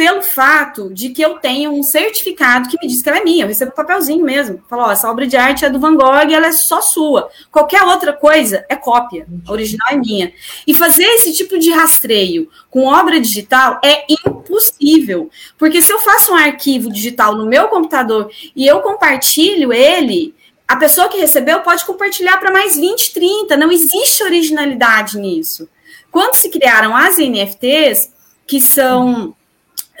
pelo 0.00 0.22
fato 0.22 0.88
de 0.94 1.10
que 1.10 1.20
eu 1.20 1.34
tenho 1.40 1.72
um 1.72 1.82
certificado 1.82 2.70
que 2.70 2.78
me 2.80 2.88
diz 2.88 3.02
que 3.02 3.10
ela 3.10 3.18
é 3.18 3.22
minha, 3.22 3.44
eu 3.44 3.48
recebo 3.48 3.70
um 3.70 3.74
papelzinho 3.74 4.24
mesmo. 4.24 4.64
Falo, 4.66 4.84
ó, 4.84 4.92
essa 4.92 5.10
obra 5.10 5.26
de 5.26 5.36
arte 5.36 5.66
é 5.66 5.68
do 5.68 5.78
Van 5.78 5.94
Gogh 5.94 6.32
ela 6.32 6.46
é 6.46 6.52
só 6.52 6.80
sua. 6.80 7.28
Qualquer 7.52 7.82
outra 7.82 8.14
coisa 8.14 8.64
é 8.70 8.76
cópia, 8.76 9.26
a 9.46 9.52
original 9.52 9.88
é 9.90 9.96
minha. 9.96 10.32
E 10.66 10.72
fazer 10.72 11.04
esse 11.04 11.34
tipo 11.34 11.58
de 11.58 11.70
rastreio 11.70 12.48
com 12.70 12.86
obra 12.86 13.20
digital 13.20 13.78
é 13.84 14.06
impossível, 14.08 15.28
porque 15.58 15.82
se 15.82 15.92
eu 15.92 15.98
faço 15.98 16.32
um 16.32 16.36
arquivo 16.36 16.90
digital 16.90 17.34
no 17.34 17.44
meu 17.44 17.68
computador 17.68 18.30
e 18.56 18.66
eu 18.66 18.80
compartilho 18.80 19.70
ele, 19.70 20.34
a 20.66 20.76
pessoa 20.76 21.10
que 21.10 21.18
recebeu 21.18 21.60
pode 21.60 21.84
compartilhar 21.84 22.38
para 22.38 22.50
mais 22.50 22.74
20, 22.74 23.12
30, 23.12 23.54
não 23.54 23.70
existe 23.70 24.24
originalidade 24.24 25.18
nisso. 25.18 25.68
Quando 26.10 26.36
se 26.36 26.48
criaram 26.48 26.96
as 26.96 27.18
NFTs, 27.18 28.10
que 28.46 28.62
são 28.62 29.36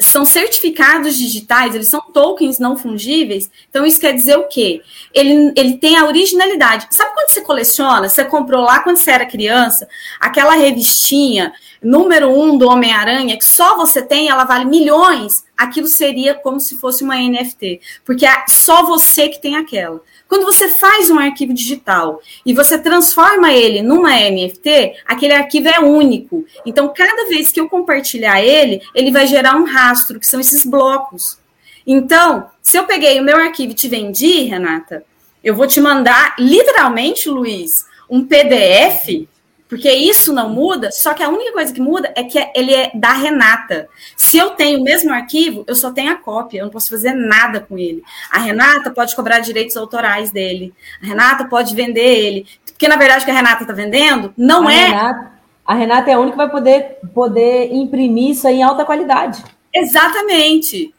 são 0.00 0.24
certificados 0.24 1.16
digitais, 1.16 1.74
eles 1.74 1.88
são 1.88 2.00
tokens 2.00 2.58
não 2.58 2.76
fungíveis. 2.76 3.50
Então, 3.68 3.84
isso 3.84 4.00
quer 4.00 4.12
dizer 4.12 4.36
o 4.36 4.48
quê? 4.48 4.82
Ele, 5.14 5.52
ele 5.56 5.76
tem 5.76 5.96
a 5.96 6.06
originalidade. 6.06 6.86
Sabe 6.90 7.14
quando 7.14 7.28
você 7.28 7.42
coleciona? 7.42 8.08
Você 8.08 8.24
comprou 8.24 8.62
lá 8.62 8.80
quando 8.80 8.96
você 8.96 9.10
era 9.10 9.26
criança, 9.26 9.86
aquela 10.18 10.54
revistinha 10.54 11.52
número 11.82 12.30
um 12.30 12.58
do 12.58 12.68
Homem-Aranha, 12.68 13.36
que 13.36 13.44
só 13.44 13.76
você 13.76 14.02
tem, 14.02 14.28
ela 14.28 14.44
vale 14.44 14.64
milhões. 14.64 15.44
Aquilo 15.56 15.86
seria 15.86 16.34
como 16.34 16.60
se 16.60 16.76
fosse 16.76 17.02
uma 17.02 17.16
NFT, 17.16 17.80
porque 18.04 18.26
é 18.26 18.44
só 18.48 18.84
você 18.84 19.28
que 19.28 19.40
tem 19.40 19.56
aquela. 19.56 20.00
Quando 20.28 20.44
você 20.44 20.68
faz 20.68 21.10
um 21.10 21.18
arquivo 21.18 21.52
digital 21.52 22.20
e 22.44 22.54
você 22.54 22.78
transforma 22.78 23.52
ele 23.52 23.82
numa 23.82 24.10
NFT, 24.10 24.94
aquele 25.06 25.32
arquivo 25.32 25.68
é 25.68 25.80
único. 25.80 26.44
Então, 26.64 26.92
cada 26.94 27.28
vez 27.28 27.50
que 27.50 27.60
eu 27.60 27.68
compartilhar 27.68 28.40
ele, 28.40 28.80
ele 28.94 29.10
vai 29.10 29.26
gerar 29.26 29.56
um 29.56 29.64
rastro, 29.64 30.20
que 30.20 30.26
são 30.26 30.38
esses 30.38 30.64
blocos. 30.64 31.38
Então, 31.86 32.48
se 32.62 32.78
eu 32.78 32.84
peguei 32.84 33.18
o 33.18 33.24
meu 33.24 33.36
arquivo 33.36 33.72
e 33.72 33.74
te 33.74 33.88
vendi, 33.88 34.42
Renata, 34.42 35.04
eu 35.42 35.56
vou 35.56 35.66
te 35.66 35.80
mandar, 35.80 36.36
literalmente, 36.38 37.28
Luiz, 37.28 37.84
um 38.08 38.24
PDF 38.24 39.26
porque 39.70 39.88
isso 39.88 40.32
não 40.32 40.50
muda, 40.50 40.90
só 40.90 41.14
que 41.14 41.22
a 41.22 41.28
única 41.28 41.52
coisa 41.52 41.72
que 41.72 41.80
muda 41.80 42.12
é 42.16 42.24
que 42.24 42.44
ele 42.56 42.74
é 42.74 42.90
da 42.92 43.12
Renata. 43.12 43.88
Se 44.16 44.36
eu 44.36 44.50
tenho 44.50 44.80
o 44.80 44.82
mesmo 44.82 45.12
arquivo, 45.12 45.64
eu 45.68 45.76
só 45.76 45.92
tenho 45.92 46.10
a 46.10 46.16
cópia, 46.16 46.58
eu 46.58 46.64
não 46.64 46.72
posso 46.72 46.90
fazer 46.90 47.12
nada 47.12 47.60
com 47.60 47.78
ele. 47.78 48.02
A 48.32 48.40
Renata 48.40 48.90
pode 48.90 49.14
cobrar 49.14 49.38
direitos 49.38 49.76
autorais 49.76 50.32
dele. 50.32 50.74
A 51.00 51.06
Renata 51.06 51.44
pode 51.44 51.72
vender 51.72 52.00
ele. 52.00 52.46
Porque, 52.66 52.88
na 52.88 52.96
verdade, 52.96 53.22
o 53.22 53.24
que 53.24 53.30
a 53.30 53.34
Renata 53.34 53.62
está 53.62 53.72
vendendo 53.72 54.34
não 54.36 54.66
a 54.66 54.74
é. 54.74 54.86
Renata, 54.88 55.32
a 55.64 55.74
Renata 55.74 56.10
é 56.10 56.14
a 56.14 56.18
única 56.18 56.32
que 56.32 56.38
vai 56.38 56.50
poder, 56.50 56.98
poder 57.14 57.72
imprimir 57.72 58.32
isso 58.32 58.48
aí 58.48 58.56
em 58.56 58.62
alta 58.64 58.84
qualidade. 58.84 59.40
Exatamente. 59.72 60.92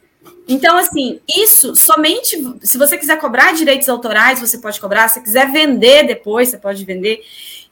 Então, 0.48 0.78
assim, 0.78 1.20
isso 1.28 1.76
somente 1.76 2.42
se 2.62 2.78
você 2.78 2.98
quiser 2.98 3.20
cobrar 3.20 3.54
direitos 3.54 3.90
autorais, 3.90 4.40
você 4.40 4.58
pode 4.60 4.80
cobrar. 4.80 5.10
Se 5.10 5.22
quiser 5.22 5.52
vender 5.52 6.04
depois, 6.08 6.48
você 6.48 6.58
pode 6.58 6.86
vender. 6.86 7.22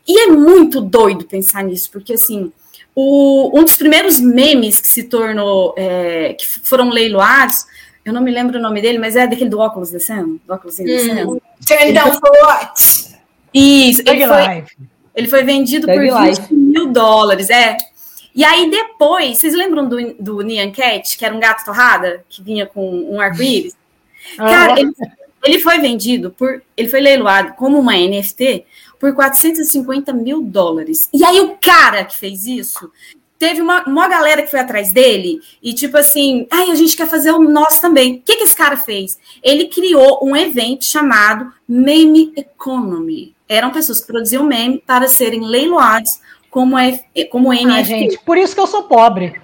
E 0.07 0.19
é 0.21 0.27
muito 0.27 0.81
doido 0.81 1.25
pensar 1.25 1.63
nisso, 1.63 1.89
porque 1.91 2.13
assim, 2.13 2.51
o, 2.95 3.57
um 3.57 3.63
dos 3.63 3.75
primeiros 3.75 4.19
memes 4.19 4.79
que 4.79 4.87
se 4.87 5.03
tornou, 5.03 5.73
é, 5.77 6.33
que 6.33 6.47
foram 6.47 6.89
leiloados, 6.89 7.65
eu 8.03 8.11
não 8.11 8.21
me 8.21 8.31
lembro 8.31 8.57
o 8.57 8.61
nome 8.61 8.81
dele, 8.81 8.97
mas 8.97 9.15
é 9.15 9.27
daquele 9.27 9.49
do 9.49 9.59
óculos 9.59 9.91
descendo, 9.91 10.39
do 10.45 10.53
óculos 10.53 10.77
descendo. 10.77 11.33
Hum. 11.33 11.39
Turn 11.65 11.93
down 11.93 12.11
for 12.13 12.31
what? 12.43 12.73
Isso, 13.53 14.01
ele 14.05 14.27
foi, 14.27 14.65
ele 15.15 15.27
foi, 15.27 15.43
vendido 15.43 15.87
por 15.87 15.99
20 15.99 16.11
life. 16.11 16.53
mil 16.53 16.87
dólares, 16.91 17.49
é. 17.49 17.77
E 18.33 18.43
aí 18.43 18.69
depois, 18.69 19.37
vocês 19.37 19.53
lembram 19.53 19.87
do, 19.87 20.13
do 20.19 20.41
Nyan 20.41 20.71
Cat, 20.71 21.17
que 21.17 21.25
era 21.25 21.35
um 21.35 21.39
gato 21.39 21.65
torrada, 21.65 22.23
que 22.29 22.41
vinha 22.41 22.65
com 22.65 23.05
um 23.09 23.19
arco-íris? 23.19 23.75
Cara, 24.37 24.79
ele, 24.79 24.91
ele 25.43 25.59
foi 25.59 25.79
vendido 25.79 26.31
por, 26.31 26.61
ele 26.75 26.89
foi 26.89 26.99
leiloado 26.99 27.53
como 27.53 27.79
uma 27.79 27.93
NFT 27.93 28.65
por 28.99 29.13
450 29.13 30.13
mil 30.13 30.41
dólares. 30.41 31.09
E 31.13 31.23
aí 31.23 31.39
o 31.39 31.57
cara 31.57 32.03
que 32.03 32.17
fez 32.17 32.45
isso 32.45 32.91
teve 33.39 33.61
uma, 33.61 33.85
uma 33.85 34.07
galera 34.09 34.43
que 34.43 34.51
foi 34.51 34.59
atrás 34.59 34.91
dele 34.91 35.39
e 35.63 35.73
tipo 35.73 35.97
assim, 35.97 36.45
ai, 36.51 36.69
a 36.69 36.75
gente 36.75 36.97
quer 36.97 37.07
fazer 37.07 37.31
o 37.31 37.39
nosso 37.39 37.79
também. 37.79 38.15
O 38.15 38.21
que, 38.21 38.35
que 38.35 38.43
esse 38.43 38.55
cara 38.55 38.75
fez? 38.75 39.17
Ele 39.41 39.69
criou 39.69 40.19
um 40.21 40.35
evento 40.35 40.83
chamado 40.83 41.51
Meme 41.67 42.33
Economy. 42.35 43.33
Eram 43.47 43.71
pessoas 43.71 44.01
que 44.01 44.07
produziam 44.07 44.43
meme 44.43 44.83
para 44.85 45.07
serem 45.07 45.41
leiloados 45.41 46.19
como, 46.51 46.77
F, 46.77 47.01
como 47.31 47.53
NFT. 47.53 47.71
Ah, 47.71 47.83
gente, 47.83 48.19
por 48.25 48.37
isso 48.37 48.53
que 48.53 48.59
eu 48.59 48.67
sou 48.67 48.83
pobre. 48.83 49.39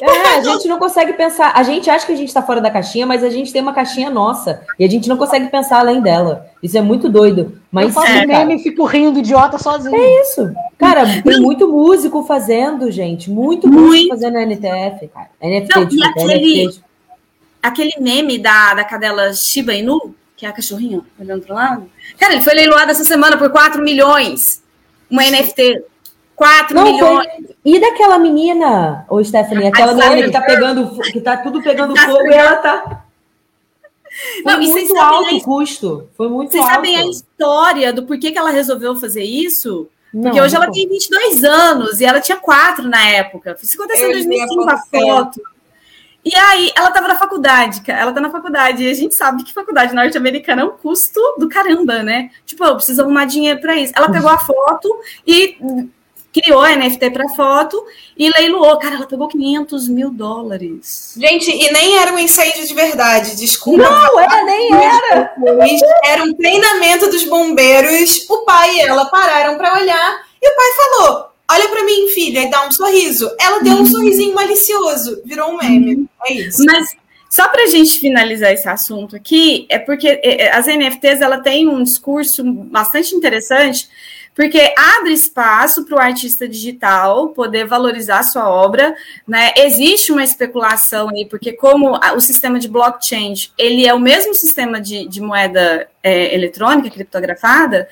É, 0.00 0.38
a 0.38 0.42
gente 0.42 0.66
não 0.66 0.78
consegue 0.78 1.12
pensar. 1.12 1.52
A 1.54 1.62
gente 1.62 1.90
acha 1.90 2.06
que 2.06 2.12
a 2.12 2.16
gente 2.16 2.28
está 2.28 2.42
fora 2.42 2.60
da 2.60 2.70
caixinha, 2.70 3.06
mas 3.06 3.22
a 3.22 3.28
gente 3.28 3.52
tem 3.52 3.60
uma 3.60 3.74
caixinha 3.74 4.08
nossa. 4.08 4.62
E 4.78 4.84
a 4.84 4.88
gente 4.88 5.08
não 5.08 5.16
consegue 5.16 5.48
pensar 5.48 5.80
além 5.80 6.00
dela. 6.00 6.46
Isso 6.62 6.78
é 6.78 6.80
muito 6.80 7.08
doido. 7.08 7.60
Mas, 7.70 7.88
eu 7.88 7.92
faço 7.92 8.08
é, 8.08 8.26
meme 8.26 8.56
e 8.56 8.58
fico 8.62 8.84
rindo 8.84 9.18
idiota 9.18 9.58
sozinho. 9.58 9.94
É 9.94 10.22
isso. 10.22 10.50
Cara, 10.78 11.04
tem 11.22 11.40
muito 11.40 11.68
músico 11.68 12.22
fazendo, 12.24 12.90
gente. 12.90 13.30
Muito, 13.30 13.68
muito. 13.68 13.88
músico 13.88 14.08
fazendo 14.08 14.38
NTF, 14.38 15.08
cara. 15.08 15.30
NFT, 15.42 15.78
não, 15.78 15.86
tipo, 15.86 16.04
aquele, 16.04 16.66
NFT. 16.66 16.80
aquele 17.62 17.94
meme 18.00 18.38
da, 18.38 18.74
da 18.74 18.84
cadela 18.84 19.32
Shiba 19.34 19.74
Inu, 19.74 20.14
que 20.36 20.46
é 20.46 20.48
a 20.48 20.52
cachorrinha 20.52 21.02
olhando 21.18 21.42
pro 21.42 21.54
lado. 21.54 21.90
Cara, 22.18 22.32
ele 22.32 22.42
foi 22.42 22.54
leiloado 22.54 22.90
essa 22.90 23.04
semana 23.04 23.36
por 23.36 23.50
4 23.50 23.82
milhões. 23.82 24.62
Uma 25.10 25.22
NFT. 25.24 25.82
4 26.40 26.74
não, 26.74 26.84
milhões. 26.84 27.28
Foi... 27.34 27.56
E 27.62 27.78
daquela 27.78 28.18
menina, 28.18 29.04
ô 29.10 29.22
Stephanie, 29.22 29.66
aquela 29.66 29.92
menina 29.92 30.22
que 30.22 30.32
tá 30.32 30.40
pegando, 30.40 31.02
que 31.02 31.20
tá 31.20 31.36
tudo 31.36 31.62
pegando 31.62 31.92
tá 31.92 32.06
fogo 32.06 32.26
e 32.26 32.32
ela 32.32 32.56
tá. 32.56 33.04
Foi 34.42 34.52
não, 34.54 34.60
muito 34.62 34.96
alto 34.96 35.36
o 35.36 35.42
custo. 35.42 36.08
Foi 36.16 36.30
muito 36.30 36.52
vocês 36.52 36.64
alto. 36.64 36.80
Vocês 36.80 36.94
sabem 36.94 36.96
a 36.96 37.10
história 37.10 37.92
do 37.92 38.04
porquê 38.04 38.32
que 38.32 38.38
ela 38.38 38.50
resolveu 38.50 38.96
fazer 38.96 39.22
isso? 39.22 39.86
Porque 40.10 40.38
não, 40.38 40.44
hoje 40.46 40.54
não. 40.54 40.62
ela 40.62 40.72
tem 40.72 40.88
22 40.88 41.44
anos 41.44 42.00
e 42.00 42.06
ela 42.06 42.20
tinha 42.20 42.38
4 42.38 42.88
na 42.88 43.06
época. 43.06 43.54
Isso 43.62 43.76
aconteceu 43.76 44.08
em 44.08 44.12
2005 44.12 44.70
a 44.70 44.78
foto. 44.78 45.42
E 46.24 46.34
aí, 46.34 46.72
ela 46.74 46.88
estava 46.88 47.08
na 47.08 47.16
faculdade, 47.16 47.82
ela 47.86 48.12
tá 48.12 48.20
na 48.20 48.30
faculdade, 48.30 48.84
e 48.84 48.90
a 48.90 48.94
gente 48.94 49.14
sabe 49.14 49.42
que 49.42 49.54
faculdade 49.54 49.94
norte-americana 49.94 50.60
é 50.60 50.64
um 50.66 50.70
custo 50.70 51.20
do 51.38 51.48
caramba, 51.48 52.02
né? 52.02 52.30
Tipo, 52.44 52.64
eu 52.64 52.76
preciso 52.76 53.00
arrumar 53.00 53.24
dinheiro 53.24 53.58
para 53.58 53.76
isso. 53.76 53.94
Ela 53.96 54.10
pegou 54.10 54.28
a 54.28 54.36
foto 54.36 55.00
e 55.26 55.88
criou 56.32 56.60
a 56.60 56.76
NFT 56.76 57.10
para 57.10 57.28
foto 57.30 57.82
e 58.16 58.30
leiloou. 58.30 58.78
Cara, 58.78 58.96
ela 58.96 59.06
pegou 59.06 59.28
500 59.28 59.88
mil 59.88 60.10
dólares. 60.10 61.14
Gente, 61.16 61.50
e 61.50 61.72
nem 61.72 61.98
era 61.98 62.12
um 62.12 62.18
incêndio 62.18 62.66
de 62.66 62.74
verdade, 62.74 63.36
desculpa. 63.36 63.82
Não, 63.82 64.20
era, 64.20 64.44
nem 64.44 64.70
era. 64.72 65.34
Era 66.04 66.24
um 66.24 66.34
treinamento 66.34 67.10
dos 67.10 67.24
bombeiros. 67.24 68.26
O 68.28 68.44
pai 68.44 68.76
e 68.76 68.80
ela 68.80 69.06
pararam 69.06 69.56
para 69.56 69.74
olhar 69.74 70.24
e 70.40 70.48
o 70.48 70.56
pai 70.56 70.66
falou: 70.76 71.26
Olha 71.50 71.68
para 71.68 71.84
mim, 71.84 72.08
filha, 72.08 72.42
e 72.42 72.50
dá 72.50 72.66
um 72.66 72.70
sorriso. 72.70 73.30
Ela 73.40 73.60
deu 73.60 73.74
um 73.74 73.86
sorrisinho 73.86 74.34
malicioso, 74.34 75.20
virou 75.24 75.50
um 75.50 75.56
meme. 75.56 76.06
É 76.24 76.32
isso. 76.32 76.64
Mas 76.64 76.94
só 77.28 77.48
para 77.48 77.62
a 77.64 77.66
gente 77.66 78.00
finalizar 78.00 78.52
esse 78.52 78.68
assunto 78.68 79.14
aqui, 79.14 79.66
é 79.68 79.78
porque 79.78 80.08
é, 80.08 80.42
é, 80.42 80.52
as 80.52 80.66
NFTs 80.66 81.20
ela 81.20 81.38
tem 81.38 81.68
um 81.68 81.82
discurso 81.82 82.42
bastante 82.44 83.14
interessante 83.14 83.88
porque 84.34 84.72
abre 84.76 85.12
espaço 85.12 85.84
para 85.84 85.96
o 85.96 86.00
artista 86.00 86.48
digital 86.48 87.28
poder 87.28 87.66
valorizar 87.66 88.22
sua 88.22 88.48
obra, 88.48 88.94
né? 89.26 89.52
Existe 89.56 90.12
uma 90.12 90.24
especulação 90.24 91.08
aí, 91.10 91.26
porque 91.26 91.52
como 91.52 91.98
o 92.14 92.20
sistema 92.20 92.58
de 92.58 92.68
blockchain, 92.68 93.34
ele 93.58 93.86
é 93.86 93.92
o 93.92 94.00
mesmo 94.00 94.34
sistema 94.34 94.80
de, 94.80 95.06
de 95.08 95.20
moeda 95.20 95.88
é, 96.02 96.34
eletrônica, 96.34 96.90
criptografada, 96.90 97.88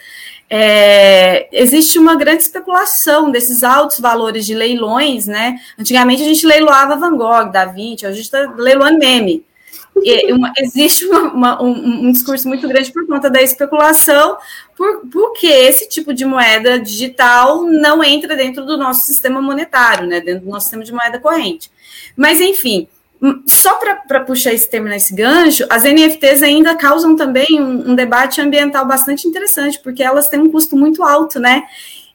é, 0.51 1.49
existe 1.53 1.99
uma 1.99 2.17
grande 2.17 2.43
especulação 2.43 3.31
desses 3.31 3.63
altos 3.63 4.01
valores 4.01 4.47
de 4.47 4.55
leilões, 4.55 5.27
né? 5.27 5.57
Antigamente 5.79 6.23
a 6.23 6.27
gente 6.27 6.47
leiloava 6.47 6.97
Van 6.97 7.17
Gogh, 7.17 7.51
Da 7.53 7.67
Vinci, 7.67 8.07
a 8.07 8.13
gente 8.13 8.25
está 8.25 8.55
leiloando 8.57 8.99
meme. 8.99 9.45
E 10.05 10.33
uma, 10.33 10.53
existe 10.59 11.05
uma, 11.07 11.63
um, 11.63 12.07
um, 12.07 12.13
discurso 12.13 12.49
muito 12.49 12.67
grande 12.69 12.93
por 12.93 13.07
conta 13.07 13.29
da 13.29 13.43
especulação, 13.43 14.37
por, 14.77 15.07
porque 15.11 15.47
esse 15.47 15.89
tipo 15.89 16.15
de 16.15 16.25
moeda 16.25 16.79
digital 16.79 17.63
não 17.63 18.03
entra 18.03 18.37
dentro 18.37 18.65
do 18.65 18.77
nosso 18.77 19.05
sistema 19.07 19.41
monetário, 19.41 20.07
né? 20.07 20.21
Dentro 20.21 20.45
do 20.45 20.51
nosso 20.51 20.67
sistema 20.67 20.85
de 20.85 20.93
moeda 20.93 21.19
corrente. 21.19 21.71
Mas, 22.17 22.41
enfim, 22.41 22.89
só 23.47 23.75
para 24.07 24.21
puxar 24.21 24.53
esse 24.53 24.71
termo 24.71 24.89
nesse 24.89 25.15
gancho, 25.15 25.67
as 25.69 25.83
NFTs 25.83 26.43
ainda 26.43 26.77
causam 26.77 27.17
também 27.17 27.61
um, 27.61 27.91
um, 27.91 27.95
debate 27.95 28.41
ambiental 28.41 28.87
bastante 28.87 29.27
interessante, 29.27 29.81
porque 29.81 30.03
elas 30.03 30.29
têm 30.29 30.41
um 30.41 30.51
custo 30.51 30.77
muito 30.77 31.03
alto, 31.03 31.41
né? 31.41 31.65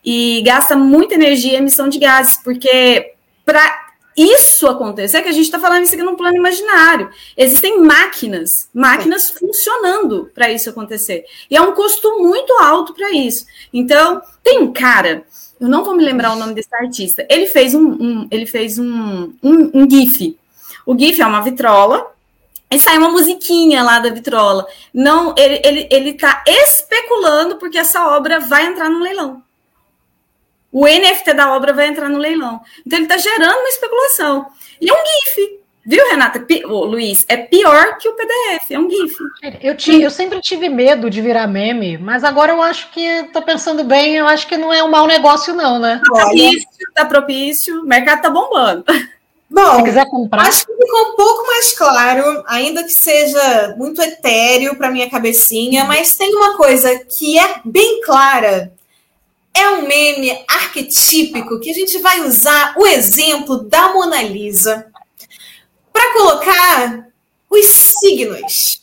E 0.04 0.42
gasta 0.46 0.76
muita 0.76 1.16
energia 1.16 1.54
e 1.54 1.56
emissão 1.56 1.90
de 1.90 2.00
gases, 2.00 2.38
porque 2.38 3.14
para 3.46 3.83
isso 4.16 4.68
acontecer, 4.68 5.22
que 5.22 5.30
a 5.30 5.34
gente 5.34 5.46
está 5.46 5.60
falando 5.60 5.84
isso 5.84 5.94
aqui 5.94 6.04
num 6.04 6.16
plano 6.16 6.38
imaginário, 6.38 7.10
existem 7.36 7.80
máquinas, 7.82 8.70
máquinas 8.74 9.30
funcionando 9.30 10.32
para 10.34 10.52
isso 10.52 10.70
acontecer. 10.70 11.26
E 11.50 11.56
é 11.56 11.62
um 11.62 11.74
custo 11.74 12.20
muito 12.20 12.54
alto 12.62 12.94
para 12.94 13.12
isso. 13.12 13.46
Então, 13.74 14.22
tem 14.44 14.60
um 14.60 14.72
cara, 14.72 15.24
eu 15.60 15.68
não 15.68 15.84
vou 15.84 15.96
me 15.96 16.04
lembrar 16.04 16.34
o 16.34 16.40
nome 16.40 16.54
desse 16.54 16.74
artista, 16.76 17.26
ele 17.30 17.48
fez 17.48 17.74
um, 17.74 17.82
um 17.82 18.28
ele 18.30 18.46
fez 18.46 18.78
um, 18.78 19.34
um, 19.42 19.72
um 19.74 19.90
GIF 19.90 20.38
o 20.86 20.98
GIF 20.98 21.22
é 21.22 21.26
uma 21.26 21.42
vitrola, 21.42 22.12
e 22.70 22.80
sai 22.80 22.98
uma 22.98 23.10
musiquinha 23.10 23.84
lá 23.84 24.00
da 24.00 24.10
vitrola. 24.10 24.66
Não, 24.94 25.34
ele, 25.38 25.62
ele, 25.64 25.88
ele 25.92 26.14
tá 26.14 26.44
especulando 26.46 27.58
porque 27.58 27.78
essa 27.78 28.08
obra 28.16 28.40
vai 28.40 28.66
entrar 28.66 28.90
no 28.90 29.00
leilão. 29.00 29.42
O 30.74 30.88
NFT 30.88 31.34
da 31.34 31.56
obra 31.56 31.72
vai 31.72 31.88
entrar 31.88 32.10
no 32.10 32.18
leilão. 32.18 32.60
Então 32.86 32.98
ele 32.98 33.06
está 33.06 33.18
gerando 33.18 33.60
uma 33.60 33.70
especulação. 33.70 34.48
E 34.82 34.90
é 34.90 34.94
um 34.94 34.98
GIF. 34.98 35.64
Viu, 35.86 36.10
Renata? 36.10 36.44
Ô, 36.66 36.86
Luiz, 36.86 37.26
é 37.28 37.38
pior 37.38 37.98
que 37.98 38.08
o 38.10 38.14
PDF, 38.14 38.72
é 38.72 38.80
um 38.80 38.90
GIF. 38.90 39.18
Eu, 39.62 39.76
te, 39.76 40.02
eu 40.02 40.10
sempre 40.10 40.42
tive 40.42 40.70
medo 40.70 41.10
de 41.10 41.22
virar 41.22 41.46
meme, 41.46 41.98
mas 41.98 42.24
agora 42.24 42.54
eu 42.54 42.62
acho 42.62 42.90
que, 42.92 43.24
tô 43.34 43.42
pensando 43.42 43.84
bem, 43.84 44.16
eu 44.16 44.26
acho 44.26 44.48
que 44.48 44.58
não 44.58 44.74
é 44.74 44.82
um 44.84 44.90
mau 44.90 45.06
negócio, 45.06 45.54
não, 45.54 45.80
né? 45.80 46.02
Tá 46.06 46.22
propício, 46.22 46.68
tá 46.96 47.06
propício, 47.06 47.82
o 47.82 47.86
mercado 47.86 48.22
tá 48.22 48.30
bombando. 48.30 48.86
Bom, 49.50 49.76
Se 49.78 49.84
quiser 49.84 50.10
comprar. 50.10 50.48
acho 50.48 50.66
que 50.66 50.74
ficou 50.74 51.12
um 51.12 51.16
pouco 51.16 51.46
mais 51.46 51.78
claro, 51.78 52.44
ainda 52.48 52.84
que 52.84 52.94
seja 52.94 53.76
muito 53.78 54.02
etéreo 54.02 54.76
para 54.76 54.90
minha 54.90 55.10
cabecinha, 55.10 55.84
mas 55.84 56.16
tem 56.16 56.34
uma 56.34 56.58
coisa 56.58 56.98
que 57.06 57.38
é 57.38 57.62
bem 57.64 58.02
clara. 58.02 58.74
É 59.56 59.70
um 59.70 59.88
meme 59.88 60.32
arquetípico 60.48 61.60
que 61.60 61.70
a 61.70 61.74
gente 61.74 62.00
vai 62.00 62.22
usar 62.22 62.76
o 62.78 62.88
exemplo 62.88 63.64
da 63.64 63.94
Mona 63.94 64.22
Lisa 64.22 64.88
para 65.92 66.14
colocar 66.14 67.08
os 67.50 67.66
signos. 67.66 68.82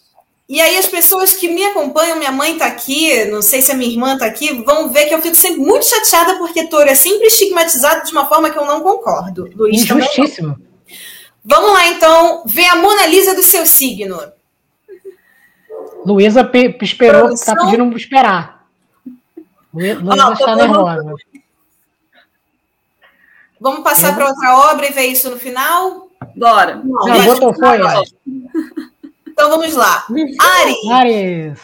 E 0.49 0.61
aí 0.61 0.77
as 0.79 0.87
pessoas 0.87 1.33
que 1.33 1.49
me 1.49 1.65
acompanham, 1.65 2.19
minha 2.19 2.33
mãe 2.33 2.55
está 2.55 2.67
aqui, 2.67 3.25
não 3.27 3.41
sei 3.41 3.63
se 3.63 3.71
a 3.71 3.75
minha 3.77 3.91
irmã 3.91 4.15
está 4.15 4.27
aqui, 4.27 4.63
vão 4.65 4.93
ver 4.93 5.07
que 5.07 5.15
eu 5.15 5.23
fico 5.23 5.37
sempre 5.37 5.61
muito 5.61 5.89
chateada 5.89 6.39
porque 6.39 6.67
touro 6.67 6.89
é 6.89 6.95
sempre 6.95 7.29
estigmatizado 7.29 8.05
de 8.05 8.13
uma 8.13 8.27
forma 8.27 8.51
que 8.51 8.59
eu 8.59 8.65
não 8.65 8.81
concordo. 8.81 9.49
Luiz 9.55 9.83
Injustíssimo. 9.83 10.57
Vamos 11.45 11.73
lá, 11.73 11.87
então, 11.89 12.43
ver 12.47 12.67
a 12.67 12.77
Mona 12.77 13.07
Lisa 13.07 13.35
do 13.35 13.43
seu 13.43 13.65
signo. 13.65 14.21
Luísa 16.05 16.51
esperou, 16.83 17.31
está 17.33 17.55
pedindo 17.55 17.97
esperar. 17.97 18.60
Luísa 19.73 20.33
está 20.33 20.57
nervosa. 20.57 21.15
Vamos 23.61 23.85
passar 23.85 24.15
para 24.15 24.29
outra 24.29 24.73
obra 24.73 24.89
e 24.89 24.93
ver 24.93 25.07
isso 25.07 25.31
no 25.31 25.39
final? 25.39 26.09
Bora. 26.35 26.81
Não, 26.83 27.07
Já 27.07 27.23
botou, 27.25 27.55
foi. 27.55 27.79
Então 29.27 29.51
vamos 29.51 29.75
lá. 29.75 30.05
Ares. 30.39 30.91
Ares. 30.91 31.59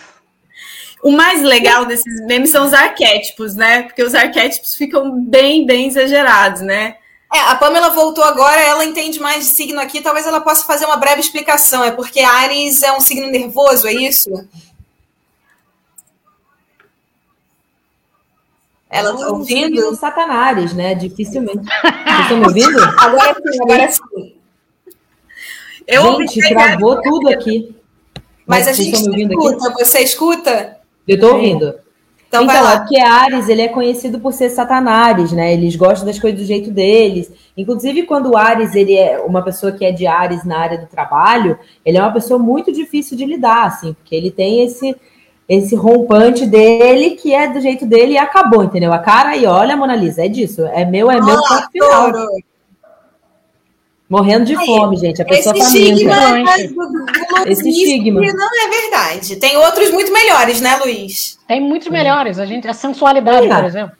O 1.03 1.11
mais 1.11 1.43
legal 1.43 1.85
desses 1.85 2.27
memes 2.27 2.51
são 2.51 2.67
os 2.67 2.75
arquétipos, 2.75 3.55
né? 3.55 3.83
Porque 3.83 4.03
os 4.03 4.15
arquétipos 4.15 4.75
ficam 4.75 5.25
bem, 5.25 5.65
bem 5.65 5.87
exagerados, 5.89 6.63
né? 6.63 6.97
É, 7.33 7.39
a 7.41 7.57
Pamela 7.57 7.91
voltou 7.91 8.25
agora, 8.25 8.61
ela 8.61 8.85
entende 8.85 9.19
mais 9.21 9.47
de 9.47 9.53
signo 9.53 9.81
aqui, 9.81 10.01
talvez 10.01 10.27
ela 10.27 10.41
possa 10.41 10.65
fazer 10.65 10.87
uma 10.87 10.97
breve 10.97 11.21
explicação. 11.21 11.83
É 11.83 11.91
porque 11.91 12.21
Ares 12.21 12.83
é 12.83 12.93
um 12.93 13.01
signo 13.01 13.27
nervoso, 13.31 13.87
é 13.87 13.93
isso? 13.93 14.31
Ela 18.89 19.13
está 19.13 19.29
ouvindo? 19.29 19.95
Satanás, 19.97 20.73
né? 20.73 20.95
Dificilmente. 20.95 21.59
Vocês 21.59 22.21
estão 22.23 22.39
me 22.39 22.47
ouvindo? 22.47 22.79
Agora 22.99 23.35
sim, 23.35 23.63
agora 23.63 23.93
sim. 23.93 24.37
Eu 25.87 26.19
gente, 26.21 26.49
travou 26.49 27.01
tudo 27.01 27.29
aqui. 27.29 27.75
Mas, 28.47 28.67
Mas 28.67 28.69
a 28.69 28.73
gente 28.73 28.95
escuta, 28.95 29.69
aqui? 29.69 29.85
você 29.85 29.99
escuta? 30.01 30.77
Eu 31.07 31.15
estou 31.17 31.35
ouvindo. 31.35 31.75
Então, 32.29 32.43
então 32.43 32.71
é 32.71 32.79
porque 32.79 32.99
Ares, 32.99 33.49
ele 33.49 33.63
é 33.63 33.69
conhecido 33.69 34.19
por 34.19 34.33
ser 34.33 34.51
Satanás, 34.51 35.33
né? 35.33 35.53
Eles 35.53 35.77
gostam 35.77 36.07
das 36.07 36.19
coisas 36.19 36.41
do 36.41 36.47
jeito 36.47 36.71
deles. 36.71 37.31
Inclusive, 37.57 38.03
quando 38.03 38.33
o 38.33 38.37
Ares, 38.37 38.75
ele 38.75 38.97
é 38.97 39.19
uma 39.21 39.43
pessoa 39.43 39.73
que 39.73 39.85
é 39.85 39.93
de 39.93 40.07
Ares 40.07 40.45
na 40.45 40.59
área 40.59 40.79
do 40.79 40.87
trabalho, 40.87 41.59
ele 41.85 41.97
é 41.97 42.03
uma 42.03 42.13
pessoa 42.13 42.39
muito 42.39 42.73
difícil 42.73 43.17
de 43.17 43.25
lidar, 43.25 43.67
assim, 43.67 43.95
porque 43.95 44.15
ele 44.15 44.31
tem 44.31 44.65
esse 44.65 44.97
esse 45.49 45.77
rompante 45.77 46.45
dele 46.45 47.11
que 47.11 47.33
é 47.33 47.47
do 47.47 47.61
jeito 47.61 47.87
dele 47.87 48.15
e 48.15 48.19
acabou, 48.19 48.65
entendeu? 48.65 48.93
A 48.93 48.99
cara 48.99 49.37
e 49.37 49.47
olha, 49.47 49.77
Mona 49.77 49.95
Lisa, 49.95 50.25
é 50.25 50.29
disso. 50.29 50.67
É 50.67 50.85
meu, 50.85 51.11
é 51.11 51.21
meu, 51.21 51.41
ponto 51.41 51.71
final. 51.71 52.13
Morrendo 54.09 54.45
de 54.45 54.57
Aí, 54.57 54.67
fome, 54.67 54.97
gente. 54.97 55.21
A 55.21 55.25
pessoa 55.25 55.57
esse 55.57 55.79
estigma, 55.79 56.13
é 56.39 57.51
esse 57.51 57.69
estigma 57.69 58.21
não 58.21 58.65
é 58.65 58.69
verdade. 58.69 59.37
Tem 59.37 59.57
outros 59.57 59.91
muito 59.91 60.13
melhores, 60.13 60.61
né, 60.61 60.77
Luiz? 60.77 61.39
Tem 61.47 61.61
muitos 61.61 61.89
melhores. 61.89 62.39
A 62.39 62.47
gente 62.47 62.69
a 62.69 62.75
sensualidade, 62.75 63.49
por 63.49 63.65
exemplo. 63.65 63.97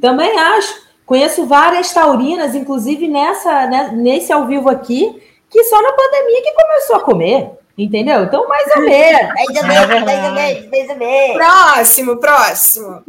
Também 0.00 0.38
acho. 0.38 0.88
Conheço 1.04 1.46
várias 1.46 1.92
taurinas, 1.92 2.54
inclusive 2.54 3.08
nessa 3.08 3.66
né, 3.66 3.90
nesse 3.94 4.30
ao 4.30 4.46
vivo 4.46 4.68
aqui, 4.68 5.20
que 5.48 5.64
só 5.64 5.80
na 5.80 5.92
pandemia 5.92 6.42
que 6.42 6.52
começou 6.52 6.96
a 6.96 7.00
comer. 7.00 7.57
Entendeu? 7.78 8.24
Então, 8.24 8.48
mais 8.48 8.66
ou 8.76 8.82
menos. 8.84 9.34
Mais 9.34 9.48
ou 9.48 9.54
menos, 9.54 10.04
mais 10.04 10.28
ou 10.28 10.34
menos, 10.34 10.70
mais 10.70 10.90
ou 10.90 10.96
menos. 10.96 11.36
Próximo, 11.36 12.16
próximo. 12.16 13.02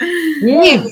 Hum. 0.00 0.88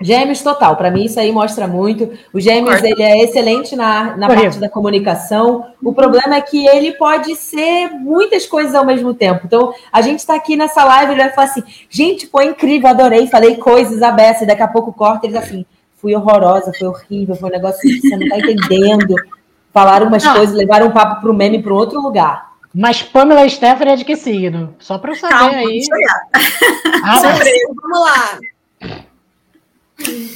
Gêmeos 0.00 0.42
total, 0.42 0.76
para 0.76 0.92
mim 0.92 1.06
isso 1.06 1.18
aí 1.18 1.32
mostra 1.32 1.66
muito. 1.66 2.16
O 2.32 2.38
Gêmeos 2.38 2.84
ele 2.84 3.02
é 3.02 3.24
excelente 3.24 3.74
na, 3.74 4.16
na 4.16 4.28
parte 4.28 4.58
da 4.60 4.68
comunicação. 4.68 5.72
O 5.82 5.92
problema 5.92 6.36
é 6.36 6.40
que 6.40 6.68
ele 6.68 6.92
pode 6.92 7.34
ser 7.34 7.88
muitas 7.90 8.46
coisas 8.46 8.76
ao 8.76 8.86
mesmo 8.86 9.12
tempo. 9.12 9.40
Então, 9.44 9.74
a 9.92 10.00
gente 10.00 10.20
está 10.20 10.36
aqui 10.36 10.54
nessa 10.54 10.84
live, 10.84 11.12
ele 11.12 11.22
vai 11.22 11.32
falar 11.32 11.48
assim: 11.48 11.64
gente, 11.90 12.28
foi 12.28 12.44
incrível, 12.44 12.88
adorei, 12.88 13.26
falei 13.26 13.56
coisas 13.56 14.00
abertas, 14.00 14.42
e 14.42 14.46
daqui 14.46 14.62
a 14.62 14.68
pouco 14.68 14.92
corta 14.92 15.26
eles 15.26 15.36
assim, 15.36 15.66
fui 15.96 16.14
horrorosa, 16.14 16.72
foi 16.78 16.86
horrível, 16.86 17.34
foi 17.34 17.48
um 17.48 17.52
negócio 17.52 17.80
que 17.80 18.00
você 18.00 18.16
não 18.16 18.22
está 18.22 18.38
entendendo. 18.38 19.16
Falaram 19.72 20.06
umas 20.06 20.24
não. 20.24 20.34
coisas, 20.34 20.54
levaram 20.54 20.88
um 20.88 20.92
papo 20.92 21.20
para 21.20 21.30
o 21.30 21.34
meme 21.34 21.62
para 21.62 21.74
outro 21.74 22.00
lugar. 22.00 22.48
Mas 22.74 23.02
Pamela 23.02 23.48
Stephanie 23.48 23.94
é 23.94 23.96
de 23.96 24.04
que 24.04 24.16
signo? 24.16 24.74
Só 24.78 24.98
para 24.98 25.12
eu 25.12 25.16
saber 25.16 25.34
Calma, 25.34 25.56
aí. 25.56 25.80
Ah, 27.04 27.20
vamos 27.20 28.00
lá. 28.00 28.38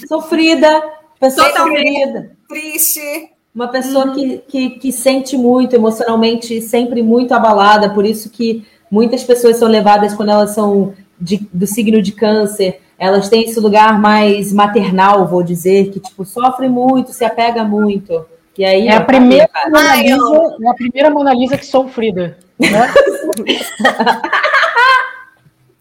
Sofrida, 0.09 0.83
pessoa 1.21 1.51
sofrida. 1.51 2.31
Triste. 2.49 3.31
Uma 3.55 3.69
pessoa 3.69 4.07
uhum. 4.07 4.15
que, 4.15 4.39
que, 4.39 4.71
que 4.71 4.93
sente 4.93 5.37
muito, 5.37 5.75
emocionalmente, 5.75 6.61
sempre 6.63 7.03
muito 7.03 7.33
abalada, 7.35 7.91
por 7.91 8.07
isso 8.07 8.31
que 8.31 8.67
muitas 8.91 9.23
pessoas 9.23 9.57
são 9.59 9.69
levadas 9.69 10.15
quando 10.15 10.31
elas 10.31 10.51
são 10.51 10.95
de, 11.21 11.47
do 11.53 11.67
signo 11.67 12.01
de 12.01 12.13
câncer, 12.13 12.81
elas 12.99 13.29
têm 13.29 13.43
esse 13.43 13.61
lugar 13.61 14.01
mais 14.01 14.53
maternal, 14.53 15.29
vou 15.29 15.43
dizer, 15.43 15.91
que 15.91 16.01
tipo, 16.01 16.25
sofre 16.25 16.69
muito, 16.69 17.13
se 17.13 17.25
apega 17.25 17.63
muito. 17.63 18.25
E 18.57 18.65
aí, 18.65 18.89
é, 18.89 18.97
a 18.97 19.01
primeira 19.01 19.49
Mona 19.71 19.97
Lisa, 19.97 20.57
é 20.63 20.69
a 20.69 20.75
primeira 20.75 21.11
Mona 21.11 21.33
Lisa 21.35 21.57
que 21.57 21.65
sofrida. 21.67 22.39
Né? 22.59 22.69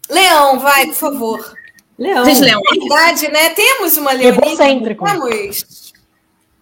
Leão, 0.08 0.58
vai, 0.58 0.86
por 0.86 0.94
favor. 0.94 1.54
Leão. 1.98 2.24
Vocês 2.24 2.40
leão? 2.40 2.60
É 2.60 2.78
verdade, 2.78 3.28
né? 3.30 3.50
Temos 3.50 3.96
uma 3.96 4.12
leonina. 4.12 4.46
Egocêntrico. 4.46 5.04
Temos. 5.04 5.92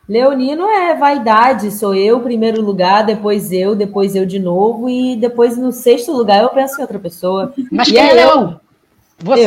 Leonino 0.09 0.69
é 0.69 0.95
vaidade, 0.95 1.71
sou 1.71 1.95
eu, 1.95 2.21
primeiro 2.21 2.61
lugar, 2.61 3.05
depois 3.05 3.53
eu, 3.53 3.77
depois 3.77 4.17
eu 4.17 4.27
de 4.27 4.41
novo, 4.41 4.89
e 4.89 5.15
depois 5.15 5.57
no 5.57 5.71
sexto 5.71 6.11
lugar 6.11 6.43
eu 6.43 6.49
penso 6.49 6.79
em 6.79 6.83
outra 6.83 6.99
pessoa. 6.99 7.55
Mas 7.71 7.87
e 7.87 7.93
quem 7.93 8.03
é, 8.03 8.17
é 8.17 8.25
eu? 8.25 8.61
Você? 9.21 9.47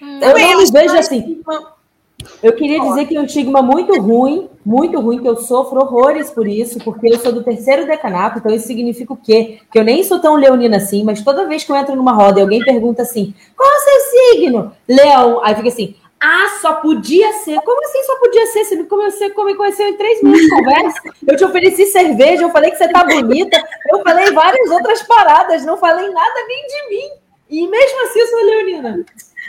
Eu, 0.00 0.38
eu 0.38 0.38
não 0.38 0.58
me 0.58 0.70
vejo 0.70 0.96
assim. 0.96 1.42
Eu 2.42 2.52
queria 2.52 2.80
dizer 2.80 3.06
que 3.06 3.16
é 3.16 3.20
um 3.20 3.24
estigma 3.24 3.62
muito 3.62 4.00
ruim, 4.00 4.48
muito 4.64 5.00
ruim, 5.00 5.18
que 5.20 5.28
eu 5.28 5.36
sofro 5.36 5.80
horrores 5.80 6.30
por 6.30 6.46
isso, 6.46 6.78
porque 6.80 7.08
eu 7.08 7.18
sou 7.18 7.32
do 7.32 7.42
terceiro 7.42 7.86
decanato, 7.86 8.38
então 8.38 8.54
isso 8.54 8.66
significa 8.66 9.12
o 9.12 9.16
quê? 9.16 9.58
Que 9.72 9.78
eu 9.78 9.84
nem 9.84 10.02
sou 10.04 10.18
tão 10.18 10.34
leonina 10.34 10.76
assim, 10.76 11.04
mas 11.04 11.22
toda 11.22 11.46
vez 11.46 11.64
que 11.64 11.72
eu 11.72 11.76
entro 11.76 11.96
numa 11.96 12.12
roda 12.12 12.38
e 12.38 12.42
alguém 12.42 12.60
pergunta 12.60 13.02
assim, 13.02 13.34
qual 13.56 13.68
é 13.68 13.76
o 13.76 13.80
seu 13.80 14.00
signo? 14.00 14.72
Leão. 14.88 15.40
Aí 15.42 15.54
fica 15.54 15.68
assim, 15.68 15.94
ah, 16.20 16.58
só 16.60 16.74
podia 16.74 17.32
ser. 17.34 17.60
Como 17.60 17.84
assim 17.84 18.02
só 18.04 18.16
podia 18.18 18.46
ser? 18.46 18.64
Você 18.64 18.84
conheceu, 18.84 19.44
me 19.44 19.54
conheceu 19.54 19.86
em 19.86 19.96
três 19.96 20.22
minutos 20.22 20.44
de 20.44 20.50
conversa. 20.50 21.00
Eu 21.26 21.36
te 21.36 21.44
ofereci 21.44 21.86
cerveja, 21.86 22.42
eu 22.42 22.50
falei 22.50 22.70
que 22.70 22.76
você 22.78 22.88
tá 22.88 23.04
bonita. 23.04 23.62
Eu 23.90 24.02
falei 24.02 24.32
várias 24.32 24.70
outras 24.70 25.02
paradas, 25.02 25.64
não 25.64 25.76
falei 25.76 26.08
nada 26.08 26.34
nem 26.48 26.66
de 26.66 26.88
mim. 26.88 27.10
E 27.48 27.68
mesmo 27.68 28.02
assim 28.02 28.18
eu 28.18 28.26
sou 28.26 28.44
leonina. 28.44 29.04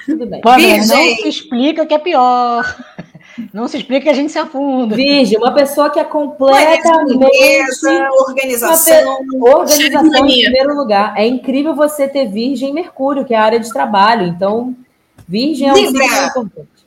Tudo 0.05 0.25
bem. 0.25 0.41
Virgem. 0.41 0.87
não 0.87 1.15
se 1.21 1.27
explica 1.27 1.85
que 1.85 1.93
é 1.93 1.99
pior. 1.99 2.75
Não 3.53 3.67
se 3.67 3.77
explica 3.77 4.05
que 4.05 4.09
a 4.09 4.13
gente 4.13 4.31
se 4.31 4.39
afunda. 4.39 4.95
Virgem, 4.95 5.37
uma 5.37 5.53
pessoa 5.53 5.91
que 5.91 5.99
é 5.99 6.03
completamente. 6.03 7.23
organização. 8.19 9.19
Organização 9.39 10.25
em 10.27 10.41
primeiro 10.41 10.75
lugar. 10.75 11.13
É 11.15 11.27
incrível 11.27 11.75
você 11.75 12.07
ter 12.07 12.25
Virgem 12.25 12.69
e 12.69 12.73
Mercúrio, 12.73 13.23
que 13.23 13.35
é 13.35 13.37
a 13.37 13.43
área 13.43 13.59
de 13.59 13.71
trabalho. 13.71 14.25
Então, 14.25 14.75
Virgem 15.27 15.69
é 15.69 15.73
um 15.73 15.75
signo 15.75 16.03
importante. 16.03 16.77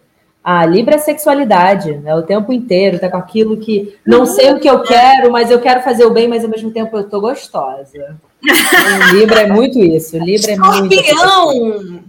A 0.42 0.64
Libra 0.64 0.94
é 0.94 0.98
sexualidade, 0.98 1.92
né? 1.98 2.14
O 2.16 2.22
tempo 2.22 2.52
inteiro, 2.52 2.98
tá 2.98 3.10
com 3.10 3.18
aquilo 3.18 3.58
que 3.58 3.94
não 4.06 4.24
sei 4.24 4.50
o 4.50 4.58
que 4.58 4.68
eu 4.68 4.82
quero, 4.82 5.30
mas 5.30 5.50
eu 5.50 5.60
quero 5.60 5.82
fazer 5.82 6.06
o 6.06 6.10
bem, 6.10 6.26
mas 6.26 6.42
ao 6.42 6.50
mesmo 6.50 6.70
tempo 6.70 6.96
eu 6.96 7.08
tô 7.08 7.20
gostosa. 7.20 8.16
Libra 9.12 9.42
é 9.42 9.46
muito 9.46 9.78
isso. 9.78 10.18
Libra 10.18 10.52
é 10.52 10.56
muito. 10.56 10.94
Escorpião! 10.94 12.02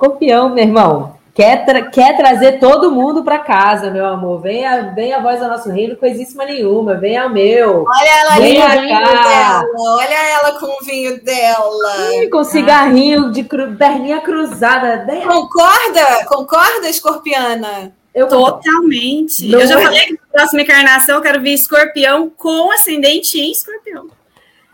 Escorpião, 0.00 0.48
meu 0.48 0.64
irmão. 0.64 1.14
Quer, 1.34 1.66
tra 1.66 1.82
quer 1.82 2.16
trazer 2.16 2.58
todo 2.58 2.90
mundo 2.90 3.22
para 3.22 3.38
casa, 3.38 3.90
meu 3.90 4.06
amor. 4.06 4.40
Venha, 4.40 4.94
venha 4.94 5.18
a 5.18 5.20
voz 5.20 5.38
do 5.38 5.46
nosso 5.46 5.70
reino, 5.70 5.94
coisíssima 5.94 6.46
nenhuma. 6.46 6.94
Venha 6.94 7.24
ao 7.24 7.28
meu. 7.28 7.84
Olha 7.86 8.20
ela 8.20 8.34
ali 8.34 8.56
com 8.56 8.64
o 8.64 8.70
vinho 8.70 8.88
dela. 8.88 9.64
Olha 9.78 10.28
ela 10.30 10.58
com 10.58 10.66
o 10.66 10.84
vinho 10.86 11.22
dela. 11.22 12.12
Ih, 12.14 12.30
com 12.30 12.42
cigarrinho 12.42 13.30
de 13.30 13.44
cru 13.44 13.76
perninha 13.76 14.22
cruzada. 14.22 15.06
Concorda? 15.22 16.24
Concorda, 16.26 16.88
escorpiana? 16.88 17.92
Eu 18.14 18.26
Totalmente. 18.26 19.48
Não 19.48 19.60
eu 19.60 19.66
já 19.66 19.78
é. 19.78 19.82
falei 19.82 20.00
que 20.00 20.12
na 20.12 20.18
próxima 20.32 20.62
encarnação 20.62 21.16
eu 21.16 21.22
quero 21.22 21.42
ver 21.42 21.52
escorpião 21.52 22.32
com 22.38 22.72
ascendente 22.72 23.38
em 23.38 23.52
escorpião. 23.52 24.06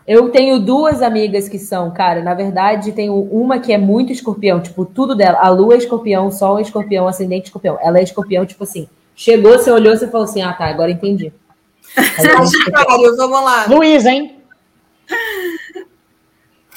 Eu 0.07 0.29
tenho 0.29 0.57
duas 0.57 1.01
amigas 1.01 1.49
que 1.49 1.59
são, 1.59 1.91
cara, 1.91 2.23
na 2.23 2.33
verdade, 2.33 2.93
tenho 2.93 3.13
uma 3.13 3.59
que 3.59 3.73
é 3.73 3.77
muito 3.77 4.09
escorpião, 4.09 4.61
tipo, 4.61 4.85
tudo 4.85 5.13
dela. 5.13 5.39
A 5.41 5.49
lua 5.49 5.73
é 5.73 5.77
escorpião, 5.77 6.27
o 6.27 6.31
sol 6.31 6.59
é 6.59 6.61
escorpião, 6.61 7.09
ascendente 7.09 7.47
escorpião. 7.47 7.77
Ela 7.81 7.99
é 7.99 8.03
escorpião, 8.03 8.45
tipo 8.45 8.63
assim, 8.63 8.87
chegou, 9.13 9.59
você 9.59 9.69
olhou, 9.69 9.97
você 9.97 10.07
falou 10.07 10.23
assim: 10.23 10.41
ah, 10.41 10.53
tá, 10.53 10.67
agora 10.67 10.91
entendi. 10.91 11.33
Sagitário, 11.93 13.17
vamos 13.17 13.43
lá. 13.43 13.65
Luísa, 13.67 14.09
hein? 14.09 14.37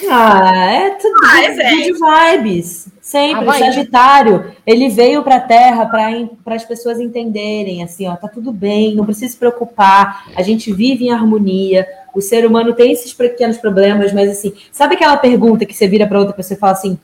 Ah, 0.08 0.72
é 0.72 0.90
tudo 0.90 1.20
ah, 1.24 1.42
é 1.42 1.52
de 1.52 1.92
vibes. 1.92 2.88
Sempre. 3.00 3.48
Ah, 3.48 3.50
o 3.50 3.58
Sagitário, 3.58 4.52
ele 4.66 4.88
veio 4.88 5.22
para 5.22 5.36
a 5.36 5.40
Terra 5.40 5.86
para 5.86 6.54
as 6.54 6.64
pessoas 6.64 6.98
entenderem, 6.98 7.82
assim, 7.82 8.08
ó, 8.08 8.16
tá 8.16 8.28
tudo 8.28 8.52
bem, 8.52 8.94
não 8.94 9.04
precisa 9.04 9.32
se 9.32 9.36
preocupar, 9.36 10.30
a 10.34 10.42
gente 10.42 10.72
vive 10.72 11.06
em 11.06 11.12
harmonia, 11.12 11.86
o 12.14 12.20
ser 12.20 12.46
humano 12.46 12.74
tem 12.74 12.92
esses 12.92 13.12
pequenos 13.12 13.58
problemas, 13.58 14.12
mas 14.12 14.30
assim, 14.30 14.52
sabe 14.72 14.94
aquela 14.94 15.16
pergunta 15.16 15.64
que 15.64 15.74
você 15.74 15.86
vira 15.86 16.06
para 16.06 16.18
outra 16.18 16.34
pessoa 16.34 16.56
e 16.56 16.60
fala 16.60 16.72
assim, 16.72 16.98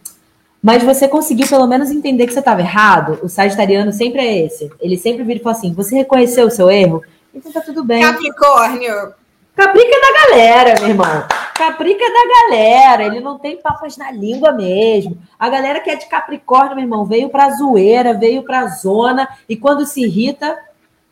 mas 0.63 0.83
você 0.83 1.07
conseguiu 1.07 1.47
pelo 1.47 1.67
menos 1.67 1.91
entender 1.91 2.27
que 2.27 2.33
você 2.33 2.41
estava 2.41 2.61
errado? 2.61 3.21
O 3.23 3.29
sagitariano 3.29 3.93
sempre 3.93 4.21
é 4.21 4.47
esse. 4.47 4.71
Ele 4.81 4.97
sempre 4.97 5.23
vira 5.23 5.39
e 5.39 5.43
fala 5.43 5.57
assim, 5.57 5.73
você 5.73 5.95
reconheceu 5.95 6.47
o 6.47 6.51
seu 6.51 6.71
erro? 6.71 7.03
Então 7.33 7.53
tá 7.53 7.61
tudo 7.61 7.85
bem. 7.85 8.03
Capricórnio. 8.03 9.15
Caprica 9.55 10.01
da 10.01 10.29
galera, 10.29 10.81
meu 10.81 10.89
irmão. 10.91 11.25
Caprica 11.55 12.05
da 12.05 12.49
galera. 12.51 13.05
Ele 13.05 13.21
não 13.21 13.39
tem 13.39 13.57
papas 13.57 13.97
na 13.97 14.11
língua 14.11 14.53
mesmo. 14.53 15.17
A 15.39 15.49
galera 15.49 15.81
que 15.81 15.89
é 15.89 15.97
de 15.97 16.07
Capricórnio, 16.07 16.75
meu 16.75 16.85
irmão, 16.85 17.05
veio 17.05 17.29
pra 17.29 17.51
zoeira, 17.51 18.13
veio 18.13 18.43
pra 18.43 18.67
zona. 18.67 19.29
E 19.49 19.57
quando 19.57 19.87
se 19.87 20.03
irrita, 20.03 20.59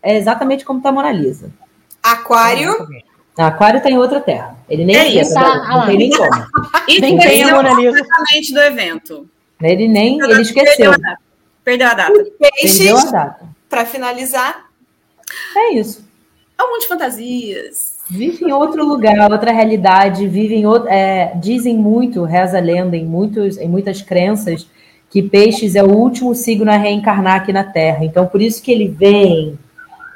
é 0.03 0.17
exatamente 0.17 0.65
como 0.65 0.81
tá 0.81 0.91
a 0.91 0.93
Mona 0.93 1.13
Lisa. 1.13 1.51
Aquário. 2.03 2.87
Aquário 3.37 3.83
tem 3.83 3.99
outra 3.99 4.21
terra. 4.21 4.57
Ele 4.69 4.85
nem 4.85 4.97
é 4.97 5.09
isso, 5.09 5.35
tá, 5.35 5.69
não 5.69 5.87
tem 5.87 5.99
nem 5.99 6.11
como. 6.11 6.47
E 6.89 7.01
nem 7.01 7.19
tem 7.19 7.43
a 7.43 7.55
Mona 7.55 7.73
Lisa. 7.75 8.03
do 8.53 8.61
evento. 8.61 9.29
Ele 9.61 9.89
nem, 9.89 10.21
ele 10.21 10.43
esqueceu. 10.43 10.93
Perdeu 11.65 11.89
a 11.89 11.95
data. 11.95 12.13
Perdeu 12.61 12.99
a 12.99 13.05
data. 13.05 13.49
Para 13.69 13.87
finalizar. 13.87 14.67
É 15.57 15.73
isso. 15.75 16.05
Algum 16.57 16.79
de 16.79 16.87
fantasias. 16.87 17.99
Vive 18.09 18.45
em 18.45 18.53
outro 18.53 18.87
lugar, 18.87 19.31
outra 19.31 19.51
realidade, 19.51 20.29
vive 20.29 20.55
em 20.55 20.67
outro, 20.67 20.89
é, 20.89 21.33
dizem 21.37 21.77
muito, 21.77 22.23
reza 22.23 22.59
a 22.59 22.61
lenda 22.61 22.97
em, 22.97 23.05
muitos, 23.05 23.57
em 23.57 23.69
muitas 23.69 24.03
crenças, 24.03 24.69
que 25.11 25.23
peixes 25.23 25.75
é 25.75 25.83
o 25.83 25.91
último 25.91 26.35
signo 26.35 26.71
a 26.71 26.77
reencarnar 26.77 27.37
aqui 27.37 27.53
na 27.53 27.65
Terra. 27.65 28.05
Então, 28.05 28.27
por 28.27 28.43
isso 28.43 28.63
que 28.63 28.71
ele 28.71 28.89
vem. 28.89 29.59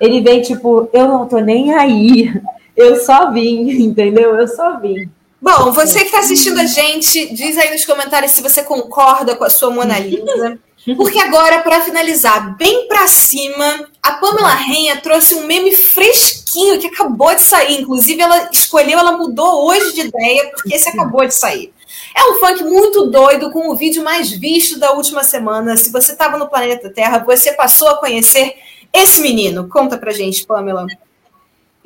Ele 0.01 0.21
vem 0.21 0.43
tipo, 0.43 0.89
eu 0.93 1.09
não 1.09 1.27
tô 1.27 1.39
nem 1.39 1.75
aí. 1.75 2.33
Eu 2.79 2.97
só 3.05 3.31
vim, 3.33 3.69
entendeu? 3.83 4.37
Eu 4.37 4.47
só 4.47 4.79
vim. 4.79 5.11
Bom, 5.41 5.73
você 5.73 6.01
que 6.01 6.07
está 6.07 6.21
assistindo 6.21 6.59
a 6.59 6.67
gente, 6.67 7.33
diz 7.35 7.57
aí 7.59 7.71
nos 7.71 7.85
comentários 7.85 8.33
se 8.33 8.43
você 8.43 8.63
concorda 8.63 9.37
com 9.37 9.45
a 9.45 9.51
sua 9.51 9.71
Mona 9.71 9.99
Lisa. 9.99 10.59
Porque 10.97 11.19
agora, 11.19 11.61
para 11.61 11.83
finalizar, 11.83 12.57
bem 12.57 12.89
para 12.89 13.07
cima, 13.07 13.89
a 14.03 14.15
Pamela 14.15 14.55
Renha 14.55 15.01
trouxe 15.01 15.35
um 15.35 15.47
meme 15.47 15.73
fresquinho 15.73 16.79
que 16.79 16.87
acabou 16.87 17.35
de 17.35 17.43
sair. 17.43 17.81
Inclusive, 17.81 18.21
ela 18.21 18.49
escolheu, 18.51 18.99
ela 18.99 19.13
mudou 19.13 19.67
hoje 19.67 19.93
de 19.95 20.01
ideia, 20.03 20.51
porque 20.51 20.75
esse 20.75 20.89
acabou 20.89 21.27
de 21.27 21.35
sair. 21.35 21.73
É 22.17 22.25
um 22.31 22.39
funk 22.39 22.65
muito 22.65 23.07
doido, 23.07 23.51
com 23.51 23.71
o 23.71 23.77
vídeo 23.77 24.03
mais 24.03 24.31
visto 24.31 24.79
da 24.79 24.93
última 24.93 25.23
semana. 25.23 25.77
Se 25.77 25.93
você 25.93 26.13
estava 26.13 26.39
no 26.39 26.49
planeta 26.49 26.91
Terra, 26.91 27.19
você 27.19 27.53
passou 27.53 27.89
a 27.89 27.99
conhecer 27.99 28.55
esse 28.93 29.21
menino. 29.21 29.69
Conta 29.69 29.99
pra 29.99 30.13
gente, 30.13 30.47
Pamela. 30.47 30.87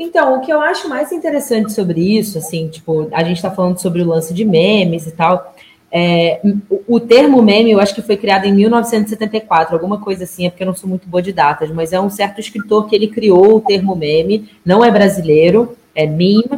Então, 0.03 0.37
o 0.37 0.41
que 0.41 0.53
eu 0.53 0.61
acho 0.61 0.89
mais 0.89 1.13
interessante 1.13 1.73
sobre 1.73 2.01
isso, 2.19 2.37
assim, 2.37 2.67
tipo, 2.67 3.09
a 3.13 3.23
gente 3.23 3.37
está 3.37 3.53
falando 3.53 3.79
sobre 3.79 4.03
o 4.03 4.09
lance 4.09 4.35
de 4.35 4.45
memes 4.45 5.07
e 5.07 5.13
tal. 5.13 5.55
É, 5.93 6.41
o, 6.89 6.99
termo 6.99 7.41
meme, 7.41 7.71
eu 7.71 7.79
acho 7.79 7.95
que 7.95 8.03
foi 8.03 8.17
criado 8.17 8.45
em 8.45 8.53
1974, 8.53 9.73
alguma 9.73 10.01
coisa 10.01 10.25
assim, 10.25 10.45
é 10.45 10.51
porque 10.51 10.65
eu 10.65 10.67
não 10.67 10.75
sou 10.75 10.89
muito 10.89 11.07
boa 11.07 11.23
de 11.23 11.33
datas, 11.33 11.71
mas 11.71 11.93
é 11.93 12.01
um 12.01 12.11
certo 12.11 12.41
escritor 12.41 12.89
que 12.89 12.97
ele 12.97 13.07
criou 13.07 13.59
o 13.59 13.61
termo 13.61 13.95
meme, 13.95 14.51
não 14.65 14.85
é 14.85 14.91
brasileiro, 14.91 15.77
é 15.95 16.05
meme, 16.05 16.51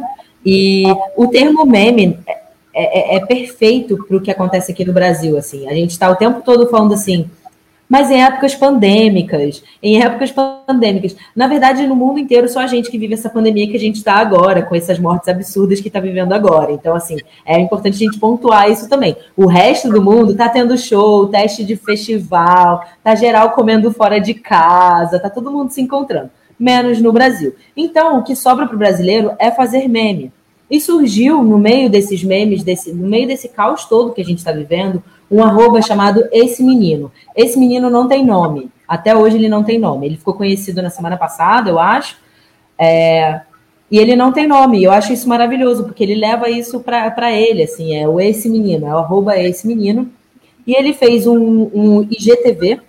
e 0.43 0.83
o 1.15 1.27
termo 1.27 1.67
meme 1.67 2.17
é, 2.73 3.15
é, 3.15 3.15
é 3.17 3.25
perfeito 3.27 4.03
para 4.07 4.17
o 4.17 4.21
que 4.21 4.31
acontece 4.31 4.71
aqui 4.71 4.83
no 4.83 4.93
Brasil, 4.93 5.37
assim. 5.37 5.67
A 5.69 5.73
gente 5.75 5.91
está 5.91 6.09
o 6.09 6.15
tempo 6.15 6.41
todo 6.41 6.67
falando 6.67 6.95
assim, 6.95 7.29
mas 7.87 8.09
em 8.09 8.23
épocas 8.23 8.55
pandêmicas, 8.55 9.63
em 9.81 10.01
épocas 10.01 10.31
pandêmicas. 10.31 11.15
Na 11.35 11.47
verdade, 11.47 11.85
no 11.85 11.95
mundo 11.95 12.19
inteiro, 12.19 12.49
só 12.49 12.59
a 12.59 12.67
gente 12.67 12.89
que 12.89 12.97
vive 12.97 13.13
essa 13.13 13.29
pandemia 13.29 13.67
que 13.67 13.77
a 13.77 13.79
gente 13.79 13.97
está 13.97 14.15
agora, 14.15 14.63
com 14.63 14.75
essas 14.75 14.99
mortes 14.99 15.29
absurdas 15.29 15.79
que 15.79 15.87
está 15.87 15.99
vivendo 15.99 16.33
agora. 16.33 16.71
Então, 16.71 16.95
assim, 16.95 17.17
é 17.45 17.59
importante 17.59 17.95
a 17.95 18.05
gente 18.05 18.19
pontuar 18.19 18.69
isso 18.69 18.89
também. 18.89 19.15
O 19.37 19.45
resto 19.45 19.89
do 19.89 20.01
mundo 20.01 20.31
está 20.31 20.49
tendo 20.49 20.77
show, 20.77 21.27
teste 21.27 21.63
de 21.63 21.75
festival, 21.75 22.83
tá 23.03 23.13
geral 23.15 23.51
comendo 23.51 23.91
fora 23.91 24.19
de 24.19 24.33
casa, 24.33 25.19
tá 25.19 25.29
todo 25.29 25.51
mundo 25.51 25.71
se 25.71 25.81
encontrando, 25.81 26.31
menos 26.59 26.99
no 26.99 27.13
Brasil. 27.13 27.55
Então, 27.77 28.19
o 28.19 28.23
que 28.23 28.35
sobra 28.35 28.65
para 28.65 28.75
o 28.75 28.79
brasileiro 28.79 29.31
é 29.37 29.51
fazer 29.51 29.87
meme. 29.87 30.31
E 30.69 30.81
surgiu 30.81 31.43
no 31.43 31.59
meio 31.59 31.91
desses 31.91 32.23
memes, 32.23 32.63
desse, 32.63 32.91
no 32.91 33.07
meio 33.07 33.27
desse 33.27 33.47
caos 33.47 33.85
todo 33.85 34.13
que 34.13 34.21
a 34.21 34.25
gente 34.25 34.39
está 34.39 34.51
vivendo, 34.51 35.03
um 35.29 35.43
arroba 35.43 35.81
chamado 35.81 36.27
Esse 36.31 36.63
Menino. 36.63 37.11
Esse 37.35 37.57
menino 37.57 37.89
não 37.89 38.07
tem 38.07 38.25
nome. 38.25 38.69
Até 38.87 39.15
hoje 39.15 39.37
ele 39.37 39.49
não 39.49 39.63
tem 39.63 39.79
nome. 39.79 40.05
Ele 40.05 40.17
ficou 40.17 40.33
conhecido 40.33 40.81
na 40.81 40.89
semana 40.89 41.17
passada, 41.17 41.69
eu 41.69 41.79
acho. 41.79 42.17
É, 42.77 43.41
e 43.89 43.97
ele 43.97 44.15
não 44.15 44.31
tem 44.31 44.47
nome. 44.47 44.83
Eu 44.83 44.91
acho 44.91 45.13
isso 45.13 45.27
maravilhoso, 45.27 45.83
porque 45.83 46.03
ele 46.03 46.15
leva 46.15 46.49
isso 46.49 46.79
para 46.79 47.31
ele, 47.31 47.63
assim, 47.63 47.95
é 47.95 48.07
o 48.07 48.19
Esse 48.19 48.49
Menino, 48.49 48.87
é 48.87 48.93
o 48.93 48.97
arroba 48.97 49.37
Esse 49.37 49.67
Menino. 49.67 50.09
E 50.65 50.73
ele 50.73 50.93
fez 50.93 51.27
um, 51.27 51.69
um 51.73 52.01
IGTV, 52.03 52.81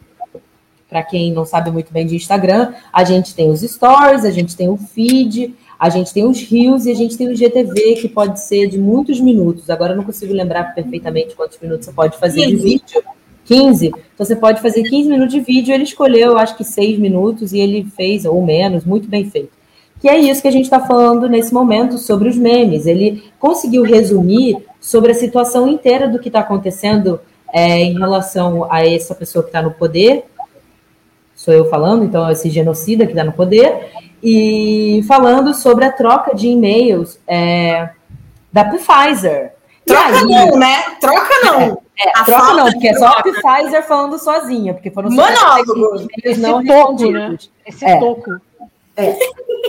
para 0.88 1.02
quem 1.02 1.32
não 1.32 1.44
sabe 1.44 1.70
muito 1.70 1.92
bem 1.92 2.06
de 2.06 2.16
Instagram, 2.16 2.72
a 2.92 3.04
gente 3.04 3.34
tem 3.34 3.50
os 3.50 3.60
stories, 3.60 4.24
a 4.24 4.30
gente 4.30 4.56
tem 4.56 4.68
o 4.68 4.76
feed, 4.76 5.54
a 5.78 5.88
gente 5.88 6.12
tem 6.12 6.24
os 6.24 6.40
rios 6.40 6.86
e 6.86 6.90
a 6.90 6.94
gente 6.94 7.16
tem 7.16 7.28
o 7.28 7.36
GTV, 7.36 7.96
que 7.96 8.08
pode 8.08 8.40
ser 8.40 8.66
de 8.66 8.78
muitos 8.78 9.20
minutos. 9.20 9.68
Agora 9.68 9.92
eu 9.92 9.96
não 9.96 10.04
consigo 10.04 10.32
lembrar 10.32 10.74
perfeitamente 10.74 11.34
quantos 11.34 11.58
minutos 11.60 11.86
você 11.86 11.92
pode 11.92 12.18
fazer 12.18 12.46
15. 12.46 12.56
de 12.56 12.62
vídeo. 12.62 13.02
15. 13.44 13.86
Então 13.86 14.26
você 14.26 14.34
pode 14.34 14.60
fazer 14.60 14.82
15 14.82 15.08
minutos 15.08 15.34
de 15.34 15.40
vídeo. 15.40 15.74
Ele 15.74 15.84
escolheu, 15.84 16.38
acho 16.38 16.56
que 16.56 16.64
6 16.64 16.98
minutos, 16.98 17.52
e 17.52 17.58
ele 17.58 17.86
fez, 17.96 18.24
ou 18.24 18.42
menos, 18.44 18.84
muito 18.84 19.08
bem 19.08 19.28
feito. 19.28 19.50
Que 20.00 20.08
é 20.08 20.18
isso 20.18 20.42
que 20.42 20.48
a 20.48 20.52
gente 20.52 20.64
está 20.64 20.80
falando 20.80 21.28
nesse 21.28 21.52
momento 21.52 21.98
sobre 21.98 22.28
os 22.28 22.36
memes. 22.36 22.86
Ele 22.86 23.22
conseguiu 23.38 23.82
resumir 23.82 24.56
sobre 24.80 25.12
a 25.12 25.14
situação 25.14 25.68
inteira 25.68 26.08
do 26.08 26.18
que 26.18 26.28
está 26.28 26.40
acontecendo 26.40 27.20
é, 27.52 27.82
em 27.82 27.98
relação 27.98 28.66
a 28.70 28.86
essa 28.86 29.14
pessoa 29.14 29.42
que 29.42 29.50
está 29.50 29.62
no 29.62 29.70
poder 29.70 30.24
sou 31.36 31.52
eu 31.52 31.68
falando, 31.68 32.02
então 32.02 32.28
esse 32.30 32.48
genocida 32.48 33.04
que 33.04 33.12
está 33.12 33.22
no 33.22 33.32
poder, 33.32 33.90
e 34.22 35.04
falando 35.06 35.54
sobre 35.54 35.84
a 35.84 35.92
troca 35.92 36.34
de 36.34 36.48
e-mails 36.48 37.18
é, 37.26 37.90
da 38.52 38.64
Pfizer. 38.64 39.52
Troca 39.84 40.18
aí, 40.18 40.24
não, 40.24 40.58
né? 40.58 40.82
Troca 41.00 41.34
não. 41.44 41.82
É, 41.98 42.08
é 42.08 42.24
troca 42.24 42.54
não, 42.54 42.64
porque 42.72 42.88
é 42.88 42.94
só 42.94 43.06
a 43.06 43.22
Pfizer 43.22 43.86
falando 43.86 44.18
sozinha, 44.18 44.74
porque 44.74 44.90
foram 44.90 45.10
monólogo. 45.10 46.08
Esse 46.24 46.40
não 46.40 46.64
toco, 46.64 47.10
né? 47.10 47.36
Esse 47.64 47.84
é. 47.84 47.98
toco. 47.98 48.30
É. 48.96 49.14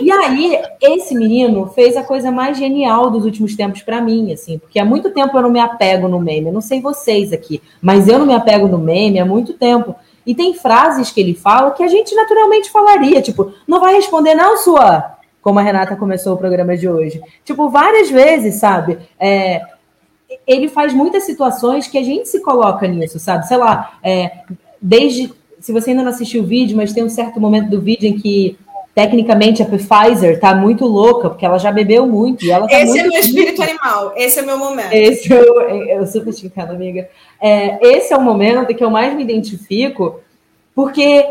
E 0.00 0.10
aí, 0.10 0.58
esse 0.80 1.14
menino 1.14 1.66
fez 1.74 1.96
a 1.96 2.02
coisa 2.02 2.30
mais 2.30 2.56
genial 2.56 3.10
dos 3.10 3.24
últimos 3.24 3.54
tempos 3.54 3.82
para 3.82 4.00
mim, 4.00 4.32
assim, 4.32 4.58
porque 4.58 4.78
há 4.78 4.84
muito 4.84 5.10
tempo 5.10 5.36
eu 5.36 5.42
não 5.42 5.50
me 5.50 5.60
apego 5.60 6.08
no 6.08 6.20
meme. 6.20 6.46
Eu 6.46 6.52
não 6.52 6.60
sei 6.60 6.80
vocês 6.80 7.32
aqui, 7.32 7.60
mas 7.80 8.08
eu 8.08 8.18
não 8.18 8.26
me 8.26 8.34
apego 8.34 8.66
no 8.68 8.78
meme 8.78 9.18
há 9.18 9.24
muito 9.24 9.52
tempo. 9.52 9.94
E 10.28 10.34
tem 10.34 10.52
frases 10.52 11.10
que 11.10 11.22
ele 11.22 11.32
fala 11.32 11.70
que 11.70 11.82
a 11.82 11.88
gente 11.88 12.14
naturalmente 12.14 12.70
falaria, 12.70 13.22
tipo, 13.22 13.50
não 13.66 13.80
vai 13.80 13.94
responder 13.94 14.34
não, 14.34 14.58
sua, 14.58 15.16
como 15.40 15.58
a 15.58 15.62
Renata 15.62 15.96
começou 15.96 16.34
o 16.34 16.36
programa 16.36 16.76
de 16.76 16.86
hoje. 16.86 17.18
Tipo, 17.46 17.70
várias 17.70 18.10
vezes, 18.10 18.56
sabe? 18.56 18.98
É, 19.18 19.62
ele 20.46 20.68
faz 20.68 20.92
muitas 20.92 21.24
situações 21.24 21.88
que 21.88 21.96
a 21.96 22.02
gente 22.02 22.28
se 22.28 22.42
coloca 22.42 22.86
nisso, 22.86 23.18
sabe? 23.18 23.48
Sei 23.48 23.56
lá, 23.56 23.98
é, 24.02 24.40
desde. 24.82 25.32
Se 25.60 25.72
você 25.72 25.90
ainda 25.90 26.02
não 26.02 26.10
assistiu 26.10 26.42
o 26.42 26.46
vídeo, 26.46 26.76
mas 26.76 26.92
tem 26.92 27.02
um 27.02 27.08
certo 27.08 27.40
momento 27.40 27.70
do 27.70 27.80
vídeo 27.80 28.06
em 28.10 28.18
que 28.18 28.58
tecnicamente 28.98 29.62
a 29.62 29.64
Pfizer 29.64 30.40
tá 30.40 30.56
muito 30.56 30.84
louca, 30.84 31.30
porque 31.30 31.46
ela 31.46 31.56
já 31.56 31.70
bebeu 31.70 32.04
muito. 32.04 32.44
E 32.44 32.50
ela 32.50 32.66
tá 32.66 32.80
esse 32.80 32.98
é 32.98 33.02
meu 33.04 33.12
espírito 33.12 33.62
animal, 33.62 34.12
esse 34.16 34.40
é 34.40 34.42
meu 34.42 34.58
momento. 34.58 34.92
Esse 34.92 35.32
é 35.32 35.38
eu, 35.38 35.60
eu 35.60 36.04
super 36.08 36.30
esticando, 36.30 36.72
amiga. 36.72 37.08
É, 37.40 37.78
esse 37.96 38.12
é 38.12 38.16
o 38.16 38.20
momento 38.20 38.74
que 38.74 38.82
eu 38.82 38.90
mais 38.90 39.14
me 39.14 39.22
identifico, 39.22 40.18
porque 40.74 41.24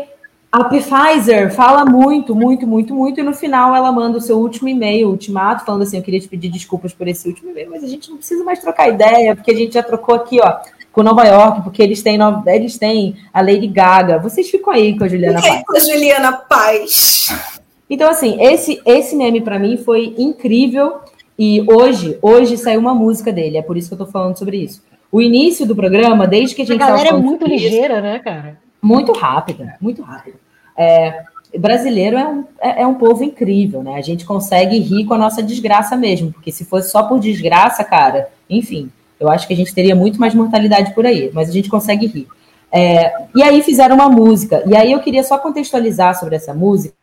a 0.50 0.64
Pfizer 0.64 1.52
fala 1.52 1.84
muito, 1.84 2.34
muito, 2.34 2.66
muito, 2.66 2.94
muito, 2.94 3.20
e 3.20 3.22
no 3.22 3.34
final 3.34 3.76
ela 3.76 3.92
manda 3.92 4.16
o 4.16 4.20
seu 4.22 4.38
último 4.38 4.66
e-mail, 4.70 5.10
ultimato, 5.10 5.66
falando 5.66 5.82
assim: 5.82 5.98
eu 5.98 6.02
queria 6.02 6.20
te 6.20 6.28
pedir 6.28 6.48
desculpas 6.48 6.94
por 6.94 7.06
esse 7.06 7.28
último 7.28 7.50
e-mail, 7.50 7.68
mas 7.68 7.84
a 7.84 7.86
gente 7.86 8.08
não 8.08 8.16
precisa 8.16 8.42
mais 8.44 8.60
trocar 8.60 8.88
ideia, 8.88 9.36
porque 9.36 9.50
a 9.50 9.54
gente 9.54 9.74
já 9.74 9.82
trocou 9.82 10.14
aqui, 10.14 10.40
ó, 10.40 10.56
com 10.90 11.02
Nova 11.02 11.24
York, 11.24 11.60
porque 11.64 11.82
eles 11.82 12.02
têm, 12.02 12.18
eles 12.46 12.78
têm 12.78 13.14
a 13.30 13.42
Lady 13.42 13.66
Gaga. 13.66 14.18
Vocês 14.18 14.48
ficam 14.48 14.72
aí 14.72 14.96
com 14.96 15.04
a 15.04 15.08
Juliana 15.08 15.42
Paz. 15.42 15.62
Com 15.66 15.76
a 15.76 15.80
Juliana 15.80 16.32
Paz. 16.32 17.57
Então, 17.88 18.10
assim, 18.10 18.40
esse, 18.40 18.80
esse 18.84 19.16
meme 19.16 19.40
para 19.40 19.58
mim 19.58 19.76
foi 19.76 20.14
incrível. 20.18 21.00
E 21.38 21.64
hoje, 21.72 22.18
hoje 22.20 22.56
saiu 22.56 22.80
uma 22.80 22.94
música 22.94 23.32
dele, 23.32 23.58
é 23.58 23.62
por 23.62 23.76
isso 23.76 23.88
que 23.88 23.94
eu 23.94 23.98
tô 23.98 24.06
falando 24.06 24.36
sobre 24.36 24.56
isso. 24.56 24.82
O 25.10 25.22
início 25.22 25.64
do 25.64 25.74
programa, 25.74 26.26
desde 26.26 26.54
que 26.54 26.62
a 26.62 26.66
gente. 26.66 26.82
A 26.82 26.86
galera 26.86 27.10
é 27.10 27.12
muito 27.12 27.46
ligeira, 27.46 27.94
isso, 27.94 28.02
né, 28.02 28.18
cara? 28.18 28.58
Muito 28.82 29.12
rápida, 29.12 29.76
muito 29.80 30.02
rápida. 30.02 30.36
É, 30.76 31.22
brasileiro 31.56 32.16
é 32.18 32.28
um, 32.28 32.44
é, 32.60 32.82
é, 32.82 32.86
um 32.86 32.94
povo 32.94 33.24
incrível, 33.24 33.82
né? 33.82 33.94
A 33.94 34.02
gente 34.02 34.24
consegue 34.24 34.78
rir 34.78 35.04
com 35.06 35.14
a 35.14 35.18
nossa 35.18 35.42
desgraça 35.42 35.96
mesmo, 35.96 36.32
porque 36.32 36.52
se 36.52 36.64
fosse 36.64 36.90
só 36.90 37.04
por 37.04 37.18
desgraça, 37.18 37.82
cara, 37.84 38.28
enfim, 38.50 38.90
eu 39.18 39.28
acho 39.28 39.46
que 39.46 39.54
a 39.54 39.56
gente 39.56 39.74
teria 39.74 39.94
muito 39.94 40.20
mais 40.20 40.34
mortalidade 40.34 40.92
por 40.92 41.06
aí, 41.06 41.30
mas 41.32 41.48
a 41.48 41.52
gente 41.52 41.70
consegue 41.70 42.06
rir. 42.06 42.28
É, 42.70 43.12
e 43.34 43.42
aí 43.42 43.62
fizeram 43.62 43.94
uma 43.94 44.10
música, 44.10 44.62
e 44.66 44.76
aí 44.76 44.92
eu 44.92 45.00
queria 45.00 45.22
só 45.22 45.38
contextualizar 45.38 46.18
sobre 46.18 46.36
essa 46.36 46.52
música, 46.52 46.97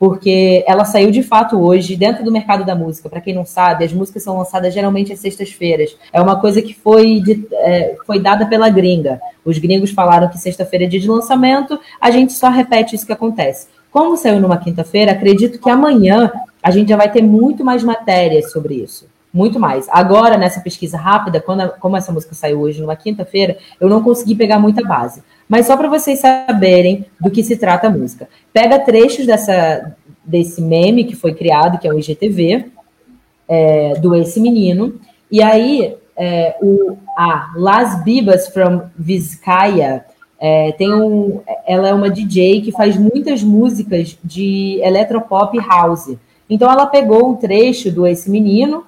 porque 0.00 0.64
ela 0.66 0.86
saiu 0.86 1.10
de 1.10 1.22
fato 1.22 1.60
hoje 1.60 1.94
dentro 1.94 2.24
do 2.24 2.32
mercado 2.32 2.64
da 2.64 2.74
música. 2.74 3.10
Para 3.10 3.20
quem 3.20 3.34
não 3.34 3.44
sabe, 3.44 3.84
as 3.84 3.92
músicas 3.92 4.22
são 4.22 4.38
lançadas 4.38 4.72
geralmente 4.72 5.12
às 5.12 5.20
sextas-feiras. 5.20 5.94
É 6.10 6.18
uma 6.18 6.40
coisa 6.40 6.62
que 6.62 6.72
foi, 6.72 7.20
de, 7.20 7.46
é, 7.52 7.96
foi 8.06 8.18
dada 8.18 8.46
pela 8.46 8.70
gringa. 8.70 9.20
Os 9.44 9.58
gringos 9.58 9.90
falaram 9.90 10.30
que 10.30 10.38
sexta-feira 10.38 10.86
é 10.86 10.88
dia 10.88 10.98
de 10.98 11.06
lançamento, 11.06 11.78
a 12.00 12.10
gente 12.10 12.32
só 12.32 12.48
repete 12.48 12.96
isso 12.96 13.04
que 13.04 13.12
acontece. 13.12 13.68
Como 13.92 14.16
saiu 14.16 14.40
numa 14.40 14.56
quinta-feira, 14.56 15.12
acredito 15.12 15.60
que 15.60 15.68
amanhã 15.68 16.32
a 16.62 16.70
gente 16.70 16.88
já 16.88 16.96
vai 16.96 17.12
ter 17.12 17.22
muito 17.22 17.62
mais 17.62 17.84
matérias 17.84 18.50
sobre 18.52 18.76
isso. 18.76 19.06
Muito 19.32 19.60
mais. 19.60 19.86
Agora, 19.90 20.38
nessa 20.38 20.60
pesquisa 20.60 20.96
rápida, 20.96 21.40
quando 21.40 21.60
a, 21.60 21.68
como 21.68 21.96
essa 21.96 22.10
música 22.10 22.34
saiu 22.34 22.60
hoje, 22.60 22.80
numa 22.80 22.96
quinta-feira, 22.96 23.58
eu 23.78 23.88
não 23.88 24.02
consegui 24.02 24.34
pegar 24.34 24.58
muita 24.58 24.82
base. 24.82 25.22
Mas 25.50 25.66
só 25.66 25.76
para 25.76 25.88
vocês 25.88 26.20
saberem 26.20 27.04
do 27.20 27.28
que 27.28 27.42
se 27.42 27.56
trata 27.56 27.88
a 27.88 27.90
música. 27.90 28.28
Pega 28.52 28.78
trechos 28.78 29.26
dessa, 29.26 29.96
desse 30.24 30.62
meme 30.62 31.02
que 31.02 31.16
foi 31.16 31.34
criado, 31.34 31.76
que 31.76 31.88
é 31.88 31.90
o 31.92 31.98
IGTV, 31.98 32.66
é, 33.48 33.94
do 33.94 34.14
Esse 34.14 34.40
Menino, 34.40 35.00
e 35.28 35.42
aí 35.42 35.96
é, 36.16 36.56
o, 36.62 36.96
a 37.18 37.52
Las 37.56 38.04
Bibas 38.04 38.46
from 38.46 38.82
Vizcaya 38.96 40.04
é, 40.38 40.70
tem 40.70 40.94
um, 40.94 41.40
ela 41.66 41.88
é 41.88 41.92
uma 41.92 42.08
DJ 42.08 42.60
que 42.60 42.70
faz 42.70 42.96
muitas 42.96 43.42
músicas 43.42 44.16
de 44.22 44.78
electropop 44.84 45.58
house. 45.58 46.16
Então 46.48 46.70
ela 46.70 46.86
pegou 46.86 47.28
um 47.28 47.34
trecho 47.34 47.90
do 47.90 48.06
Esse 48.06 48.30
Menino, 48.30 48.84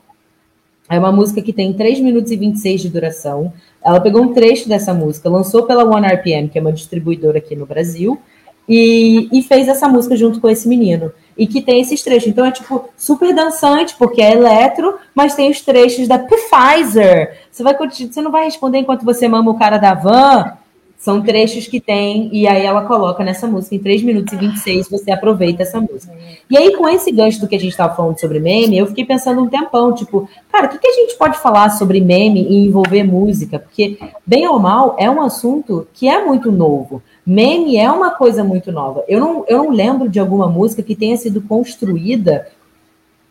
é 0.89 0.97
uma 0.97 1.11
música 1.11 1.43
que 1.43 1.53
tem 1.53 1.73
3 1.73 1.99
minutos 1.99 2.31
e 2.31 2.37
26 2.37 2.83
de 2.83 2.89
duração. 2.89 3.53
Ela 3.85 4.01
pegou 4.01 4.23
um 4.23 4.33
trecho 4.33 4.69
dessa 4.69 4.95
música, 4.95 5.29
lançou 5.29 5.65
pela 5.65 5.85
One 5.85 6.07
RPM, 6.07 6.49
que 6.49 6.59
é 6.59 6.61
uma 6.61 6.73
distribuidora 6.73 7.39
aqui 7.39 7.57
no 7.57 7.67
Brasil, 7.67 8.19
e, 8.69 9.29
e, 9.33 9.43
fez 9.43 9.67
essa 9.67 9.89
música 9.89 10.17
junto 10.17 10.41
com 10.41 10.49
esse 10.49 10.69
menino. 10.69 11.13
E 11.37 11.47
que 11.47 11.61
tem 11.61 11.81
esses 11.81 12.03
trechos. 12.03 12.29
Então 12.29 12.45
é 12.45 12.53
tipo 12.53 12.89
super 12.97 13.35
dançante, 13.35 13.97
porque 13.99 14.23
é 14.23 14.33
eletro, 14.33 14.99
mas 15.15 15.35
tem 15.35 15.51
os 15.51 15.61
trechos 15.61 16.07
da 16.07 16.19
Pfizer. 16.19 17.39
Você 17.51 17.63
vai 17.63 17.77
você 17.77 18.23
não 18.23 18.31
vai 18.31 18.45
responder 18.45 18.79
enquanto 18.79 19.05
você 19.05 19.27
mama 19.27 19.51
o 19.51 19.59
cara 19.59 19.79
da 19.79 19.95
van. 19.95 20.57
São 21.03 21.21
trechos 21.21 21.67
que 21.67 21.81
tem, 21.81 22.31
e 22.33 22.47
aí 22.47 22.65
ela 22.65 22.83
coloca 22.83 23.25
nessa 23.25 23.49
música, 23.49 23.75
em 23.75 23.81
3 23.81 24.05
minutos 24.05 24.33
e 24.35 24.37
26, 24.37 24.89
você 24.89 25.11
aproveita 25.11 25.65
essa 25.65 25.81
música. 25.81 26.15
E 26.49 26.57
aí, 26.57 26.77
com 26.77 26.89
esse 26.89 27.11
gancho 27.11 27.41
do 27.41 27.49
que 27.49 27.57
a 27.57 27.59
gente 27.59 27.73
estava 27.73 27.93
falando 27.93 28.21
sobre 28.21 28.39
meme, 28.39 28.79
eu 28.79 28.87
fiquei 28.87 29.05
pensando 29.05 29.43
um 29.43 29.49
tempão, 29.49 29.93
tipo, 29.93 30.29
cara, 30.53 30.67
o 30.67 30.69
que, 30.69 30.79
que 30.79 30.87
a 30.87 30.93
gente 30.93 31.19
pode 31.19 31.39
falar 31.39 31.71
sobre 31.71 32.01
meme 32.01 32.47
e 32.49 32.69
envolver 32.69 33.03
música? 33.03 33.59
Porque, 33.59 33.99
bem 34.25 34.47
ou 34.47 34.61
mal, 34.61 34.95
é 34.97 35.11
um 35.11 35.21
assunto 35.21 35.89
que 35.93 36.09
é 36.09 36.25
muito 36.25 36.53
novo. 36.53 37.03
Meme 37.27 37.77
é 37.77 37.91
uma 37.91 38.11
coisa 38.11 38.45
muito 38.45 38.71
nova. 38.71 39.03
Eu 39.09 39.19
não, 39.19 39.45
eu 39.49 39.59
não 39.65 39.71
lembro 39.73 40.09
de 40.09 40.21
alguma 40.21 40.47
música 40.47 40.85
que 40.85 40.95
tenha 40.95 41.17
sido 41.17 41.41
construída 41.41 42.47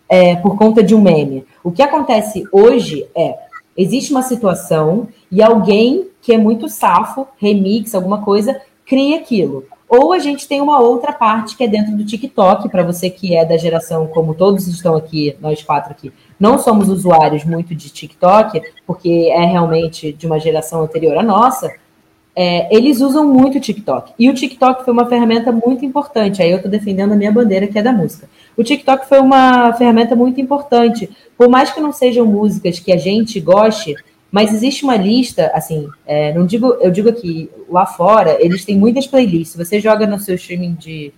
é, 0.10 0.36
por 0.36 0.58
conta 0.58 0.84
de 0.84 0.94
um 0.94 1.00
meme. 1.00 1.46
O 1.64 1.72
que 1.72 1.82
acontece 1.82 2.44
hoje 2.52 3.08
é, 3.16 3.38
existe 3.78 4.12
uma 4.12 4.24
situação 4.24 5.08
e 5.32 5.42
alguém 5.42 6.11
que 6.22 6.34
é 6.34 6.38
muito 6.38 6.70
safo, 6.70 7.28
remix, 7.38 7.96
alguma 7.96 8.22
coisa, 8.22 8.62
cria 8.86 9.18
aquilo. 9.18 9.66
Ou 9.90 10.14
a 10.14 10.20
gente 10.20 10.48
tem 10.48 10.62
uma 10.62 10.80
outra 10.80 11.12
parte 11.12 11.58
que 11.58 11.64
é 11.66 11.68
dentro 11.68 11.98
do 11.98 12.06
TikTok, 12.06 12.70
para 12.70 12.84
você 12.84 13.10
que 13.10 13.36
é 13.36 13.44
da 13.44 13.58
geração, 13.58 14.08
como 14.08 14.34
todos 14.34 14.68
estão 14.68 14.96
aqui, 14.96 15.36
nós 15.42 15.62
quatro 15.62 15.92
aqui, 15.92 16.14
não 16.40 16.58
somos 16.58 16.88
usuários 16.88 17.44
muito 17.44 17.76
de 17.76 17.90
TikTok, 17.90 18.62
porque 18.88 19.30
é 19.32 19.44
realmente 19.44 20.14
de 20.14 20.26
uma 20.26 20.40
geração 20.40 20.82
anterior 20.82 21.18
à 21.18 21.24
nossa, 21.24 21.74
é, 22.34 22.74
eles 22.74 23.02
usam 23.02 23.26
muito 23.26 23.58
o 23.58 23.62
TikTok. 23.62 24.14
E 24.18 24.30
o 24.30 24.34
TikTok 24.34 24.86
foi 24.86 24.94
uma 24.94 25.06
ferramenta 25.06 25.52
muito 25.52 25.84
importante. 25.84 26.42
Aí 26.42 26.50
eu 26.50 26.58
estou 26.58 26.72
defendendo 26.72 27.12
a 27.12 27.16
minha 27.16 27.32
bandeira, 27.32 27.68
que 27.68 27.78
é 27.78 27.84
da 27.84 27.92
música. 27.92 28.30
O 28.56 28.64
TikTok 28.64 29.08
foi 29.08 29.20
uma 29.20 29.74
ferramenta 29.74 30.16
muito 30.16 30.40
importante. 30.40 31.10
Por 31.38 31.50
mais 31.50 31.72
que 31.72 31.82
não 31.82 31.92
sejam 31.92 32.26
músicas 32.26 32.80
que 32.80 32.92
a 32.92 32.98
gente 32.98 33.40
goste, 33.40 33.96
mas 34.32 34.54
existe 34.54 34.86
uma 34.86 34.96
lista, 34.96 35.52
assim, 35.54 35.90
é, 36.06 36.34
não 36.34 36.46
digo, 36.46 36.78
eu 36.80 36.90
digo 36.90 37.10
aqui, 37.10 37.50
lá 37.70 37.86
fora, 37.86 38.38
eles 38.40 38.64
têm 38.64 38.78
muitas 38.78 39.06
playlists. 39.06 39.58
Você 39.58 39.80
joga 39.80 40.08
no 40.08 40.18
seu 40.20 40.36
streaming 40.36 40.74
de. 40.76 41.14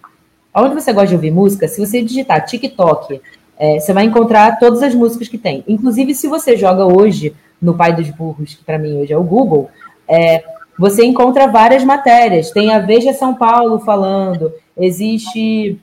Onde 0.55 0.73
você 0.73 0.91
gosta 0.91 1.07
de 1.09 1.15
ouvir 1.15 1.31
música, 1.31 1.67
se 1.67 1.79
você 1.79 2.01
digitar 2.01 2.45
TikTok, 2.45 3.21
é, 3.57 3.79
você 3.79 3.93
vai 3.93 4.05
encontrar 4.05 4.57
todas 4.59 4.81
as 4.81 4.95
músicas 4.95 5.27
que 5.27 5.37
tem. 5.37 5.63
Inclusive, 5.67 6.15
se 6.15 6.27
você 6.27 6.57
joga 6.57 6.85
hoje 6.85 7.35
no 7.61 7.75
Pai 7.75 7.95
dos 7.95 8.09
Burros, 8.09 8.55
que 8.55 8.63
para 8.63 8.79
mim 8.79 8.97
hoje 8.97 9.13
é 9.13 9.17
o 9.17 9.23
Google, 9.23 9.69
é, 10.07 10.43
você 10.77 11.05
encontra 11.05 11.47
várias 11.47 11.83
matérias. 11.83 12.51
Tem 12.51 12.71
a 12.73 12.79
Veja 12.79 13.13
São 13.13 13.35
Paulo 13.35 13.79
falando, 13.79 14.51
existe 14.75 15.79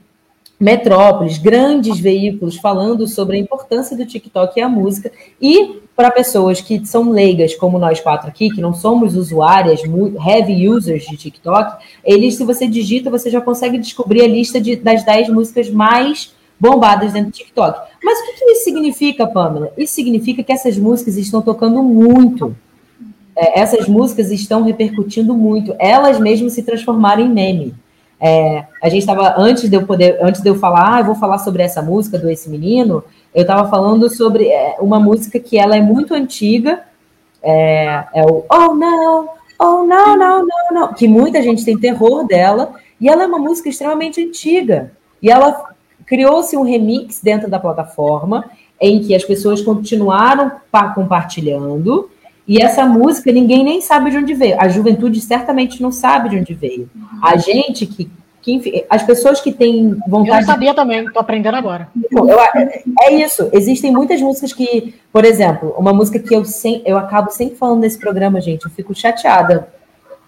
Metrópolis, 0.59 1.39
grandes 1.39 1.99
veículos 1.99 2.57
falando 2.57 3.09
sobre 3.09 3.37
a 3.37 3.41
importância 3.41 3.97
do 3.97 4.05
TikTok 4.05 4.59
e 4.59 4.62
a 4.62 4.68
música. 4.68 5.11
E 5.41 5.81
para 6.01 6.11
pessoas 6.11 6.63
que 6.63 6.83
são 6.87 7.11
leigas, 7.11 7.55
como 7.55 7.79
nós 7.79 8.01
quatro 8.01 8.27
aqui, 8.27 8.49
que 8.49 8.63
não 8.63 8.73
somos 8.73 9.15
usuárias, 9.15 9.83
heavy 10.27 10.67
users 10.67 11.05
de 11.05 11.15
TikTok, 11.15 11.85
eles, 12.03 12.37
se 12.37 12.45
você 12.45 12.67
digita, 12.67 13.11
você 13.11 13.29
já 13.29 13.39
consegue 13.39 13.77
descobrir 13.77 14.23
a 14.23 14.27
lista 14.27 14.59
de, 14.59 14.77
das 14.77 15.05
10 15.05 15.29
músicas 15.29 15.69
mais 15.69 16.35
bombadas 16.59 17.13
dentro 17.13 17.31
do 17.31 17.35
TikTok. 17.35 17.91
Mas 18.03 18.19
o 18.19 18.25
que, 18.25 18.33
que 18.33 18.51
isso 18.51 18.65
significa, 18.65 19.27
Pamela? 19.27 19.75
Isso 19.77 19.95
significa 19.95 20.43
que 20.43 20.51
essas 20.51 20.79
músicas 20.79 21.19
estão 21.19 21.43
tocando 21.43 21.83
muito. 21.83 22.57
É, 23.37 23.61
essas 23.61 23.87
músicas 23.87 24.31
estão 24.31 24.63
repercutindo 24.63 25.35
muito. 25.35 25.77
Elas 25.79 26.19
mesmas 26.19 26.55
se 26.55 26.63
transformaram 26.63 27.21
em 27.23 27.29
meme. 27.29 27.75
É, 28.21 28.66
a 28.83 28.89
gente 28.89 29.01
estava, 29.01 29.35
antes 29.39 29.68
de 29.68 29.77
eu 29.77 29.87
poder, 29.87 30.18
antes 30.21 30.43
de 30.43 30.49
eu 30.49 30.55
falar, 30.55 30.97
ah, 30.97 31.01
eu 31.01 31.07
vou 31.07 31.14
falar 31.14 31.39
sobre 31.39 31.62
essa 31.62 31.81
música 31.81 32.18
do 32.18 32.29
Esse 32.29 32.51
Menino, 32.51 33.03
eu 33.35 33.43
estava 33.43 33.68
falando 33.71 34.14
sobre 34.14 34.49
é, 34.49 34.77
uma 34.79 35.01
música 35.01 35.39
que 35.39 35.59
ela 35.59 35.77
é 35.77 35.81
muito 35.81 36.12
antiga, 36.12 36.83
é, 37.43 38.05
é, 38.14 38.23
o 38.23 38.45
Oh 38.51 38.75
não, 38.75 39.29
oh 39.59 39.85
não, 39.85 40.16
não, 40.16 40.47
não, 40.47 40.71
não, 40.73 40.93
que 40.93 41.09
muita 41.09 41.43
gente 41.43 41.64
tem 41.64 41.79
terror 41.79 42.27
dela, 42.27 42.75
E 43.01 43.09
ela 43.09 43.23
é 43.23 43.27
uma 43.27 43.39
música 43.39 43.71
extremamente 43.71 44.23
antiga. 44.23 44.93
E 45.23 45.31
ela 45.31 45.71
criou-se 46.05 46.55
um 46.57 46.62
remix 46.62 47.21
dentro 47.23 47.49
da 47.49 47.59
plataforma 47.59 48.51
em 48.81 49.01
que 49.01 49.14
as 49.14 49.25
pessoas 49.25 49.62
continuaram 49.62 50.53
compartilhando. 50.95 52.11
E 52.51 52.61
essa 52.61 52.85
música 52.85 53.31
ninguém 53.31 53.63
nem 53.63 53.81
sabe 53.81 54.11
de 54.11 54.17
onde 54.17 54.35
veio. 54.35 54.57
A 54.61 54.67
juventude 54.69 55.21
certamente 55.21 55.81
não 55.81 55.93
sabe 55.93 56.31
de 56.31 56.37
onde 56.37 56.53
veio. 56.53 56.91
A 57.23 57.37
gente 57.37 57.87
que, 57.87 58.11
que 58.43 58.53
enfim, 58.53 58.83
as 58.91 59.05
pessoas 59.05 59.41
que 59.41 59.53
têm 59.53 59.97
vontade. 60.09 60.31
Eu 60.31 60.35
não 60.35 60.43
sabia 60.43 60.75
também, 60.75 61.05
estou 61.05 61.21
aprendendo 61.21 61.55
agora. 61.55 61.87
Eu, 62.11 62.41
é 63.03 63.15
isso. 63.15 63.49
Existem 63.53 63.93
muitas 63.93 64.21
músicas 64.21 64.53
que, 64.53 64.97
por 65.13 65.25
exemplo, 65.25 65.77
uma 65.79 65.95
música 65.95 66.19
que 66.19 66.35
eu, 66.35 66.45
sem, 66.45 66.83
eu 66.85 66.99
acabo 66.99 67.31
sempre 67.31 67.55
falando 67.55 67.83
nesse 67.83 68.01
programa, 68.01 68.41
gente, 68.41 68.65
eu 68.65 68.71
fico 68.73 68.93
chateada, 68.97 69.69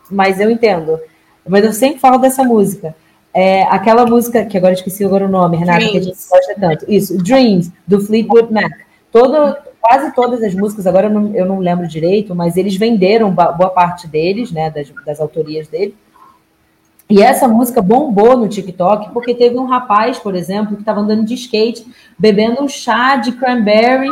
mas 0.08 0.38
eu 0.38 0.48
entendo. 0.48 1.00
Mas 1.44 1.64
eu 1.64 1.72
sempre 1.72 1.98
falo 1.98 2.18
dessa 2.18 2.44
música. 2.44 2.94
É 3.34 3.64
aquela 3.64 4.06
música, 4.06 4.44
que 4.44 4.56
agora 4.56 4.74
esqueci 4.74 5.04
agora 5.04 5.24
o 5.24 5.28
nome, 5.28 5.56
Renata, 5.56 5.80
Dreams. 5.80 5.92
que 5.92 5.98
a 5.98 6.02
gente 6.02 6.28
gosta 6.30 6.54
tanto. 6.54 6.84
Isso, 6.86 7.18
Dreams, 7.18 7.72
do 7.84 8.00
Fleetwood 8.00 8.52
Mac. 8.52 8.70
Todo, 9.10 9.56
quase 9.82 10.14
todas 10.14 10.42
as 10.42 10.54
músicas, 10.54 10.86
agora 10.86 11.08
eu 11.08 11.10
não, 11.10 11.34
eu 11.34 11.44
não 11.44 11.58
lembro 11.58 11.88
direito, 11.88 12.34
mas 12.34 12.56
eles 12.56 12.76
venderam 12.76 13.30
boa 13.32 13.68
parte 13.68 14.06
deles, 14.06 14.52
né, 14.52 14.70
das, 14.70 14.88
das 15.04 15.20
autorias 15.20 15.66
dele. 15.66 15.94
E 17.10 17.20
essa 17.20 17.46
música 17.48 17.82
bombou 17.82 18.38
no 18.38 18.48
TikTok 18.48 19.12
porque 19.12 19.34
teve 19.34 19.58
um 19.58 19.66
rapaz, 19.66 20.18
por 20.18 20.34
exemplo, 20.34 20.76
que 20.76 20.82
estava 20.82 21.00
andando 21.00 21.26
de 21.26 21.34
skate, 21.34 21.84
bebendo 22.18 22.62
um 22.62 22.68
chá 22.68 23.16
de 23.16 23.32
cranberry 23.32 24.08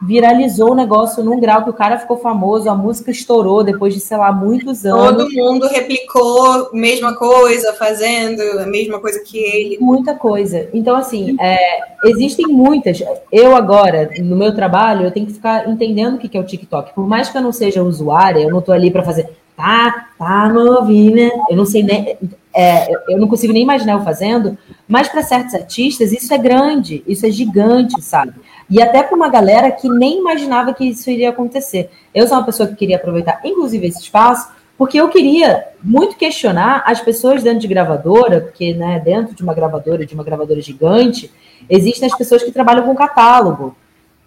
viralizou 0.00 0.72
o 0.72 0.74
negócio 0.74 1.24
num 1.24 1.40
grau 1.40 1.64
que 1.64 1.70
o 1.70 1.74
cara 1.74 1.98
ficou 1.98 2.18
famoso, 2.18 2.70
a 2.70 2.74
música 2.74 3.10
estourou 3.10 3.64
depois 3.64 3.94
de, 3.94 4.00
sei 4.00 4.16
lá, 4.16 4.32
muitos 4.32 4.84
anos. 4.84 5.24
Todo 5.24 5.32
mundo 5.32 5.66
replicou 5.66 6.70
mesma 6.72 7.14
coisa, 7.16 7.72
fazendo 7.72 8.40
a 8.60 8.66
mesma 8.66 9.00
coisa 9.00 9.20
que 9.20 9.38
ele. 9.38 9.78
Muita 9.80 10.14
coisa. 10.14 10.68
Então, 10.72 10.96
assim, 10.96 11.36
é, 11.40 11.80
existem 12.04 12.46
muitas. 12.46 13.02
Eu 13.32 13.56
agora, 13.56 14.10
no 14.20 14.36
meu 14.36 14.54
trabalho, 14.54 15.04
eu 15.04 15.10
tenho 15.10 15.26
que 15.26 15.34
ficar 15.34 15.68
entendendo 15.68 16.14
o 16.14 16.18
que 16.18 16.36
é 16.36 16.40
o 16.40 16.46
TikTok. 16.46 16.94
Por 16.94 17.06
mais 17.06 17.28
que 17.28 17.36
eu 17.36 17.42
não 17.42 17.52
seja 17.52 17.82
usuária, 17.82 18.40
eu 18.40 18.50
não 18.50 18.60
estou 18.60 18.74
ali 18.74 18.90
para 18.90 19.02
fazer 19.02 19.28
tá, 19.58 20.06
tá 20.16 20.48
novinha. 20.48 21.30
Eu 21.50 21.56
não 21.56 21.66
sei 21.66 21.82
nem. 21.82 22.16
É, 22.54 22.90
eu 23.08 23.18
não 23.18 23.28
consigo 23.28 23.52
nem 23.52 23.62
imaginar 23.62 23.92
eu 23.94 24.04
fazendo, 24.04 24.56
mas 24.88 25.08
para 25.08 25.22
certos 25.22 25.54
artistas 25.54 26.12
isso 26.12 26.32
é 26.32 26.38
grande, 26.38 27.04
isso 27.06 27.24
é 27.26 27.30
gigante, 27.30 28.00
sabe? 28.02 28.32
E 28.70 28.82
até 28.82 29.02
para 29.02 29.16
uma 29.16 29.28
galera 29.28 29.70
que 29.70 29.88
nem 29.88 30.18
imaginava 30.18 30.74
que 30.74 30.84
isso 30.84 31.10
iria 31.10 31.30
acontecer. 31.30 31.90
Eu 32.14 32.26
sou 32.26 32.36
uma 32.36 32.44
pessoa 32.44 32.68
que 32.68 32.76
queria 32.76 32.96
aproveitar, 32.96 33.40
inclusive, 33.44 33.86
esse 33.86 34.00
espaço, 34.00 34.50
porque 34.76 35.00
eu 35.00 35.08
queria 35.08 35.66
muito 35.82 36.16
questionar 36.16 36.84
as 36.86 37.00
pessoas 37.00 37.42
dentro 37.42 37.60
de 37.60 37.68
gravadora, 37.68 38.42
porque 38.42 38.74
né, 38.74 39.00
dentro 39.04 39.34
de 39.34 39.42
uma 39.42 39.54
gravadora, 39.54 40.06
de 40.06 40.14
uma 40.14 40.22
gravadora 40.22 40.60
gigante, 40.60 41.30
existem 41.68 42.08
as 42.08 42.16
pessoas 42.16 42.42
que 42.42 42.52
trabalham 42.52 42.84
com 42.84 42.94
catálogo. 42.94 43.74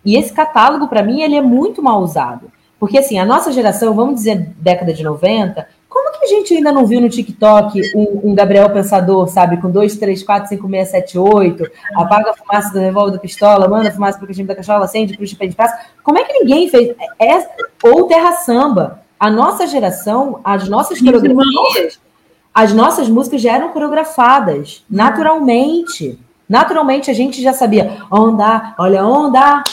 E 0.03 0.17
esse 0.17 0.33
catálogo, 0.33 0.87
para 0.87 1.03
mim, 1.03 1.21
ele 1.21 1.35
é 1.35 1.41
muito 1.41 1.81
mal 1.81 2.01
usado. 2.01 2.51
Porque, 2.79 2.97
assim, 2.97 3.19
a 3.19 3.25
nossa 3.25 3.51
geração, 3.51 3.93
vamos 3.93 4.15
dizer 4.15 4.49
década 4.57 4.91
de 4.91 5.03
90, 5.03 5.67
como 5.80 5.80
que 5.80 5.80
a 5.80 5.80
gente 6.31 6.53
ainda 6.53 6.71
não 6.71 6.85
viu 6.85 6.99
no 6.99 7.09
TikTok 7.09 7.79
um, 7.95 8.31
um 8.31 8.35
Gabriel 8.35 8.69
Pensador, 8.69 9.27
sabe, 9.27 9.57
com 9.57 9.69
2, 9.69 9.97
3, 9.97 10.23
4, 10.23 10.49
5, 10.49 10.69
6, 10.69 10.87
7, 10.89 11.17
8, 11.17 11.71
apaga 11.95 12.31
a 12.31 12.33
fumaça 12.33 12.73
do 12.73 12.79
revólver 12.79 13.11
da 13.11 13.19
pistola, 13.19 13.67
manda 13.67 13.89
a 13.89 13.91
fumaça 13.91 14.17
pro 14.17 14.27
cachimbo 14.27 14.47
da 14.47 14.55
cachola, 14.55 14.85
acende 14.85 15.15
cruz 15.15 15.29
de 15.29 15.35
pé 15.35 15.47
de 15.47 15.55
praça. 15.55 15.77
Como 16.03 16.17
é 16.17 16.23
que 16.23 16.33
ninguém 16.33 16.69
fez? 16.69 16.95
É, 17.19 17.47
ou 17.83 18.07
Terra 18.07 18.33
Samba. 18.33 19.01
A 19.19 19.29
nossa 19.29 19.67
geração, 19.67 20.39
as 20.43 20.67
nossas 20.67 20.99
coreografias, 20.99 21.99
as 22.53 22.73
nossas 22.73 23.07
músicas 23.07 23.41
já 23.41 23.53
eram 23.53 23.69
coreografadas, 23.69 24.83
naturalmente. 24.89 26.19
Naturalmente 26.49 27.11
a 27.11 27.13
gente 27.13 27.41
já 27.41 27.53
sabia 27.53 27.99
onda, 28.11 28.73
olha 28.77 29.05
onda, 29.05 29.63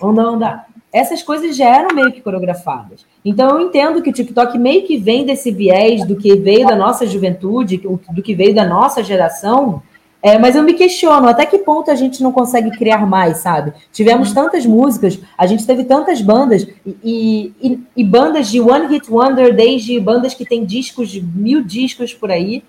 onda, 0.00 0.30
onda 0.30 0.64
essas 0.94 1.24
coisas 1.24 1.56
já 1.56 1.68
eram 1.68 1.92
meio 1.92 2.12
que 2.12 2.20
coreografadas. 2.20 3.04
Então 3.24 3.50
eu 3.50 3.66
entendo 3.66 4.00
que 4.00 4.10
o 4.10 4.12
TikTok 4.12 4.56
meio 4.56 4.86
que 4.86 4.96
vem 4.96 5.26
desse 5.26 5.50
viés 5.50 6.06
do 6.06 6.14
que 6.14 6.36
veio 6.36 6.68
da 6.68 6.76
nossa 6.76 7.04
juventude, 7.04 7.78
do 7.78 8.22
que 8.22 8.32
veio 8.32 8.54
da 8.54 8.64
nossa 8.64 9.02
geração, 9.02 9.82
é, 10.22 10.38
mas 10.38 10.54
eu 10.54 10.62
me 10.62 10.72
questiono 10.72 11.26
até 11.26 11.44
que 11.44 11.58
ponto 11.58 11.90
a 11.90 11.96
gente 11.96 12.22
não 12.22 12.30
consegue 12.30 12.70
criar 12.78 13.06
mais, 13.06 13.38
sabe? 13.38 13.72
Tivemos 13.92 14.32
tantas 14.32 14.64
músicas, 14.64 15.18
a 15.36 15.46
gente 15.46 15.66
teve 15.66 15.82
tantas 15.82 16.22
bandas, 16.22 16.66
e, 17.04 17.52
e, 17.60 17.80
e 17.96 18.04
bandas 18.04 18.48
de 18.48 18.60
One 18.60 18.86
Hit 18.86 19.10
Wonder, 19.10 19.54
desde 19.54 19.98
bandas 19.98 20.32
que 20.32 20.46
têm 20.46 20.64
discos 20.64 21.20
mil 21.20 21.62
discos 21.62 22.14
por 22.14 22.30
aí, 22.30 22.62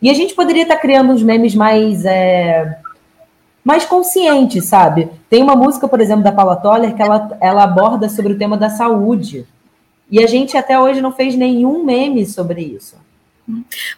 e 0.00 0.08
a 0.08 0.14
gente 0.14 0.34
poderia 0.34 0.62
estar 0.62 0.76
criando 0.76 1.12
uns 1.12 1.22
memes 1.22 1.54
mais. 1.54 2.04
É, 2.04 2.78
mais 3.64 3.84
consciente, 3.84 4.60
sabe? 4.60 5.08
Tem 5.30 5.42
uma 5.42 5.54
música, 5.54 5.86
por 5.86 6.00
exemplo, 6.00 6.24
da 6.24 6.32
Paula 6.32 6.56
Toller 6.56 6.94
que 6.94 7.02
ela, 7.02 7.36
ela 7.40 7.62
aborda 7.62 8.08
sobre 8.08 8.32
o 8.32 8.38
tema 8.38 8.56
da 8.56 8.68
saúde. 8.68 9.46
E 10.10 10.22
a 10.22 10.26
gente 10.26 10.56
até 10.56 10.78
hoje 10.78 11.00
não 11.00 11.12
fez 11.12 11.36
nenhum 11.36 11.84
meme 11.84 12.26
sobre 12.26 12.60
isso. 12.62 12.96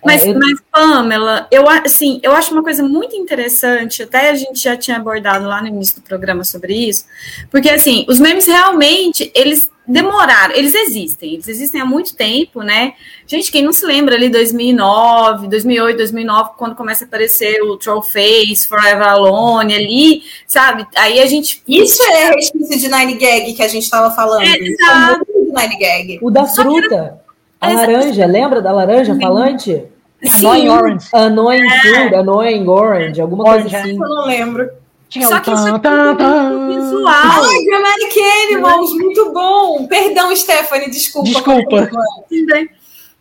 Mas, 0.04 0.22
é, 0.22 0.30
eu... 0.30 0.38
mas, 0.38 0.58
Pamela, 0.70 1.46
eu, 1.50 1.68
assim, 1.68 2.20
eu 2.22 2.32
acho 2.32 2.52
uma 2.52 2.62
coisa 2.62 2.82
muito 2.82 3.14
interessante, 3.14 4.02
até 4.02 4.30
a 4.30 4.34
gente 4.34 4.60
já 4.60 4.76
tinha 4.76 4.96
abordado 4.96 5.46
lá 5.46 5.60
no 5.60 5.68
início 5.68 5.96
do 5.96 6.02
programa 6.02 6.44
sobre 6.44 6.74
isso, 6.74 7.04
porque, 7.50 7.68
assim, 7.68 8.06
os 8.08 8.18
memes 8.18 8.46
realmente, 8.46 9.30
eles 9.34 9.70
demoraram, 9.86 10.54
eles 10.54 10.74
existem, 10.74 11.34
eles 11.34 11.46
existem 11.46 11.80
há 11.80 11.84
muito 11.84 12.16
tempo, 12.16 12.62
né? 12.62 12.94
Gente, 13.26 13.52
quem 13.52 13.62
não 13.62 13.72
se 13.72 13.84
lembra 13.84 14.14
ali 14.14 14.30
2009, 14.30 15.46
2008, 15.46 15.96
2009, 15.98 16.50
quando 16.56 16.74
começa 16.74 17.04
a 17.04 17.06
aparecer 17.06 17.62
o 17.62 17.76
Troll 17.76 18.02
Face, 18.02 18.66
Forever 18.66 19.06
Alone 19.06 19.74
ali, 19.74 20.22
sabe? 20.46 20.86
Aí 20.96 21.20
a 21.20 21.26
gente 21.26 21.62
Isso 21.68 22.02
é 22.02 22.30
resquício 22.30 22.78
de 22.78 22.88
Nine 22.88 23.14
Gag 23.14 23.52
que 23.52 23.62
a 23.62 23.68
gente 23.68 23.82
estava 23.82 24.14
falando. 24.14 24.44
É, 24.44 24.56
exato. 24.56 25.26
É 25.28 25.66
Nine 25.66 25.78
Gag. 25.78 26.18
O 26.22 26.30
da 26.30 26.46
fruta. 26.46 27.23
A 27.64 27.72
laranja, 27.72 28.26
lembra 28.26 28.60
da 28.62 28.72
laranja 28.72 29.16
falante? 29.18 29.84
Sim. 30.22 30.46
Annoying 30.46 30.68
Orange. 30.68 31.08
Annoying 31.12 31.66
é. 31.66 31.80
Food, 31.80 32.14
Annoying 32.14 32.68
Orange, 32.68 33.20
alguma 33.20 33.44
orange. 33.44 33.62
coisa 33.62 33.78
assim. 33.78 33.92
Eu 33.92 34.08
não 34.08 34.26
lembro. 34.26 34.70
Tinha 35.08 35.28
Só 35.28 35.38
que 35.38 35.52
isso 35.52 35.68
é 35.68 35.78
tá, 35.78 36.14
tá, 36.14 36.50
visual. 36.66 37.06
Ai, 37.06 37.64
Dramatic 37.64 38.16
Animals, 38.48 38.92
muito 38.94 39.32
bom. 39.32 39.86
Perdão, 39.86 40.34
Stephanie, 40.34 40.90
desculpa. 40.90 41.28
Desculpa. 41.28 41.90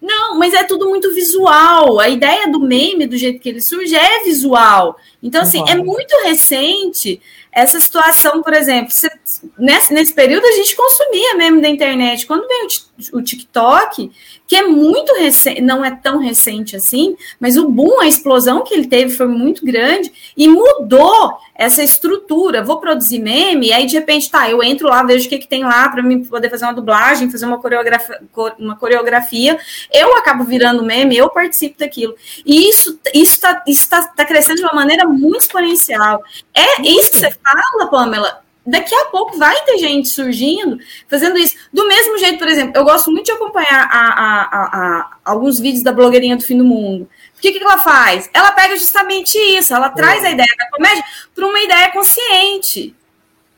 Não, 0.01 0.37
mas 0.37 0.53
é 0.53 0.63
tudo 0.63 0.89
muito 0.89 1.13
visual. 1.13 1.99
A 1.99 2.09
ideia 2.09 2.47
do 2.51 2.59
meme, 2.59 3.05
do 3.05 3.15
jeito 3.15 3.39
que 3.39 3.47
ele 3.47 3.61
surge, 3.61 3.95
é 3.95 4.23
visual. 4.23 4.97
Então, 5.21 5.41
assim, 5.43 5.59
uhum. 5.59 5.67
é 5.67 5.75
muito 5.75 6.13
recente 6.23 7.21
essa 7.51 7.79
situação, 7.79 8.41
por 8.41 8.53
exemplo, 8.53 8.91
você, 8.91 9.09
nesse, 9.57 9.93
nesse 9.93 10.13
período 10.13 10.45
a 10.45 10.51
gente 10.53 10.75
consumia 10.75 11.35
meme 11.35 11.61
da 11.61 11.69
internet. 11.69 12.25
Quando 12.25 12.47
veio 12.47 12.65
o, 12.65 12.67
o 13.11 13.21
TikTok, 13.21 14.11
que 14.47 14.55
é 14.55 14.67
muito 14.67 15.15
recente, 15.15 15.61
não 15.61 15.83
é 15.83 15.91
tão 15.91 16.19
recente 16.19 16.75
assim, 16.75 17.17
mas 17.39 17.57
o 17.57 17.67
boom, 17.67 17.99
a 17.99 18.07
explosão 18.07 18.63
que 18.63 18.73
ele 18.73 18.87
teve 18.87 19.15
foi 19.15 19.27
muito 19.27 19.65
grande 19.65 20.11
e 20.37 20.47
mudou 20.47 21.37
essa 21.55 21.81
estrutura. 21.81 22.63
Vou 22.63 22.79
produzir 22.79 23.19
meme, 23.19 23.67
e 23.67 23.73
aí 23.73 23.85
de 23.87 23.95
repente, 23.95 24.29
tá, 24.29 24.49
eu 24.49 24.61
entro 24.61 24.87
lá, 24.87 25.01
vejo 25.03 25.25
o 25.25 25.29
que, 25.29 25.39
que 25.39 25.47
tem 25.47 25.63
lá 25.63 25.89
para 25.89 26.03
mim 26.03 26.23
poder 26.23 26.49
fazer 26.49 26.65
uma 26.65 26.73
dublagem, 26.73 27.31
fazer 27.31 27.45
uma 27.45 27.59
coreografia, 27.59 28.21
uma 28.59 28.75
coreografia. 28.75 29.57
Eu 29.91 30.15
acabo 30.17 30.43
virando 30.43 30.83
meme, 30.83 31.17
eu 31.17 31.29
participo 31.29 31.79
daquilo. 31.79 32.15
E 32.45 32.69
isso 32.69 32.99
está 33.13 33.63
isso 33.67 33.89
tá, 33.89 34.07
tá 34.07 34.25
crescendo 34.25 34.57
de 34.57 34.63
uma 34.63 34.73
maneira 34.73 35.05
muito 35.05 35.41
exponencial. 35.41 36.21
É 36.53 36.81
isso 36.81 37.11
que 37.11 37.17
você 37.17 37.31
fala, 37.31 37.89
Pamela 37.89 38.42
daqui 38.65 38.95
a 38.95 39.05
pouco 39.05 39.37
vai 39.37 39.55
ter 39.63 39.77
gente 39.77 40.09
surgindo 40.09 40.77
fazendo 41.07 41.37
isso. 41.37 41.55
Do 41.71 41.87
mesmo 41.87 42.17
jeito, 42.17 42.37
por 42.37 42.47
exemplo, 42.47 42.73
eu 42.75 42.83
gosto 42.83 43.11
muito 43.11 43.25
de 43.25 43.31
acompanhar 43.31 43.89
a, 43.91 43.99
a, 43.99 44.41
a, 44.43 45.11
alguns 45.25 45.59
vídeos 45.59 45.83
da 45.83 45.91
blogueirinha 45.91 46.37
do 46.37 46.43
fim 46.43 46.57
do 46.57 46.63
mundo. 46.63 47.09
O 47.37 47.41
que, 47.41 47.51
que 47.51 47.63
ela 47.63 47.79
faz? 47.79 48.29
Ela 48.33 48.51
pega 48.51 48.75
justamente 48.77 49.37
isso, 49.37 49.73
ela 49.73 49.89
traz 49.89 50.23
a 50.23 50.31
ideia 50.31 50.55
da 50.57 50.69
comédia 50.69 51.03
para 51.35 51.45
uma 51.45 51.59
ideia 51.59 51.91
consciente. 51.91 52.95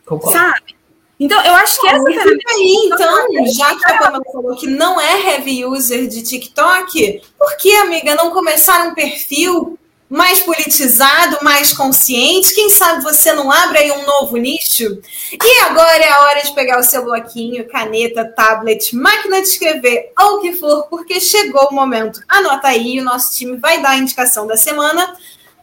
Concordo. 0.06 0.38
Sabe? 0.38 0.76
Então, 1.20 1.42
eu 1.46 1.54
acho 1.56 1.80
que 1.80 1.88
essa 1.88 2.04
ferramenta. 2.04 2.44
Aí, 2.50 2.90
então, 2.92 3.46
já 3.48 3.76
que 3.76 3.86
a 3.86 3.98
Pamela 3.98 4.24
falou 4.32 4.56
que 4.56 4.68
não 4.68 5.00
é 5.00 5.34
heavy 5.34 5.66
user 5.66 6.08
de 6.08 6.22
TikTok, 6.24 7.22
por 7.38 7.58
que, 7.58 7.74
amiga, 7.76 8.16
não 8.16 8.32
começar 8.32 8.86
um 8.88 8.94
perfil 8.94 9.80
mais 10.10 10.40
politizado, 10.42 11.40
mais 11.42 11.74
consciente. 11.74 12.54
Quem 12.54 12.70
sabe 12.70 13.04
você 13.04 13.34
não 13.34 13.52
abre 13.52 13.80
aí 13.80 13.92
um 13.92 14.06
novo 14.06 14.38
nicho? 14.38 15.02
E 15.32 15.62
agora 15.62 16.04
é 16.04 16.12
a 16.12 16.22
hora 16.22 16.44
de 16.44 16.54
pegar 16.54 16.80
o 16.80 16.84
seu 16.84 17.04
bloquinho, 17.04 17.68
caneta, 17.68 18.26
tablet, 18.26 18.96
máquina 18.96 19.42
de 19.42 19.48
escrever 19.48 20.12
ou 20.20 20.38
o 20.38 20.42
que 20.42 20.54
for, 20.54 20.88
porque 20.90 21.20
chegou 21.20 21.70
o 21.70 21.74
momento. 21.74 22.22
Anota 22.28 22.68
aí, 22.68 23.00
o 23.00 23.04
nosso 23.04 23.36
time 23.36 23.58
vai 23.58 23.82
dar 23.82 23.92
a 23.92 23.98
indicação 23.98 24.46
da 24.46 24.58
semana. 24.58 25.16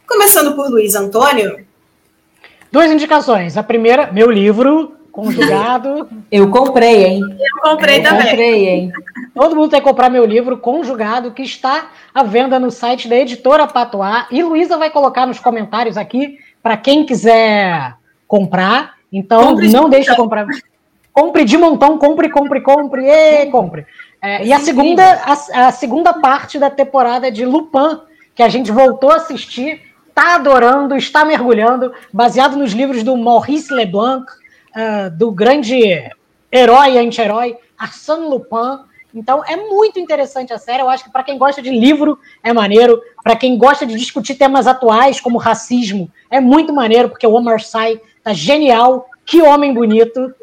Começando 0.06 0.54
por 0.54 0.68
Luiz 0.68 0.94
Antônio. 0.94 1.64
Duas 2.70 2.90
indicações. 2.90 3.56
A 3.56 3.62
primeira, 3.62 4.10
meu 4.10 4.30
livro, 4.30 4.96
Conjugado. 5.12 6.08
Eu 6.30 6.50
comprei, 6.50 7.04
hein? 7.04 7.20
Eu 7.20 7.70
comprei 7.70 7.98
Eu 7.98 8.02
também. 8.02 8.26
comprei, 8.26 8.68
hein? 8.68 8.92
Todo 9.34 9.54
mundo 9.54 9.70
tem 9.70 9.80
que 9.80 9.86
comprar 9.86 10.08
meu 10.08 10.24
livro 10.24 10.56
Conjugado, 10.56 11.32
que 11.32 11.42
está 11.42 11.90
à 12.14 12.22
venda 12.22 12.58
no 12.58 12.70
site 12.70 13.08
da 13.08 13.16
editora 13.16 13.66
Patois. 13.66 14.24
E 14.30 14.42
Luísa 14.42 14.78
vai 14.78 14.90
colocar 14.90 15.26
nos 15.26 15.38
comentários 15.38 15.96
aqui 15.96 16.38
para 16.62 16.76
quem 16.76 17.04
quiser 17.04 17.94
comprar. 18.26 18.94
Então, 19.12 19.48
Compre 19.48 19.68
de 19.68 19.74
não 19.74 19.90
deixe 19.90 20.10
de 20.10 20.16
comprar. 20.16 20.46
Compre 21.12 21.44
de 21.44 21.58
montão, 21.58 21.98
compre, 21.98 22.30
compre, 22.30 22.62
compre, 22.62 23.06
e 23.06 23.46
compre. 23.46 23.86
É, 24.22 24.46
e 24.46 24.52
a 24.52 24.58
segunda, 24.58 25.04
a, 25.04 25.66
a 25.66 25.72
segunda 25.72 26.14
parte 26.14 26.58
da 26.58 26.70
temporada 26.70 27.30
de 27.30 27.44
Lupin, 27.44 28.00
que 28.34 28.42
a 28.42 28.48
gente 28.48 28.72
voltou 28.72 29.10
a 29.10 29.16
assistir, 29.16 29.82
está 30.08 30.36
adorando, 30.36 30.96
está 30.96 31.24
mergulhando, 31.24 31.92
baseado 32.10 32.56
nos 32.56 32.72
livros 32.72 33.02
do 33.02 33.14
Maurice 33.16 33.74
Leblanc, 33.74 34.24
ah, 34.74 35.08
do 35.08 35.30
grande 35.30 35.82
herói 36.50 36.98
anti-herói 36.98 37.56
Arsène 37.78 38.26
Lupin. 38.26 38.84
Então 39.14 39.44
é 39.44 39.56
muito 39.56 39.98
interessante 39.98 40.52
a 40.52 40.58
série. 40.58 40.82
Eu 40.82 40.88
acho 40.88 41.04
que 41.04 41.10
para 41.10 41.22
quem 41.22 41.36
gosta 41.36 41.60
de 41.60 41.70
livro 41.70 42.18
é 42.42 42.52
maneiro. 42.52 43.00
Para 43.22 43.36
quem 43.36 43.58
gosta 43.58 43.84
de 43.84 43.94
discutir 43.94 44.36
temas 44.36 44.66
atuais 44.66 45.20
como 45.20 45.38
racismo 45.38 46.10
é 46.30 46.40
muito 46.40 46.72
maneiro 46.72 47.08
porque 47.08 47.26
o 47.26 47.34
Omar 47.34 47.60
Sy 47.60 48.00
tá 48.24 48.32
genial. 48.32 49.08
Que 49.24 49.42
homem 49.42 49.74
bonito. 49.74 50.34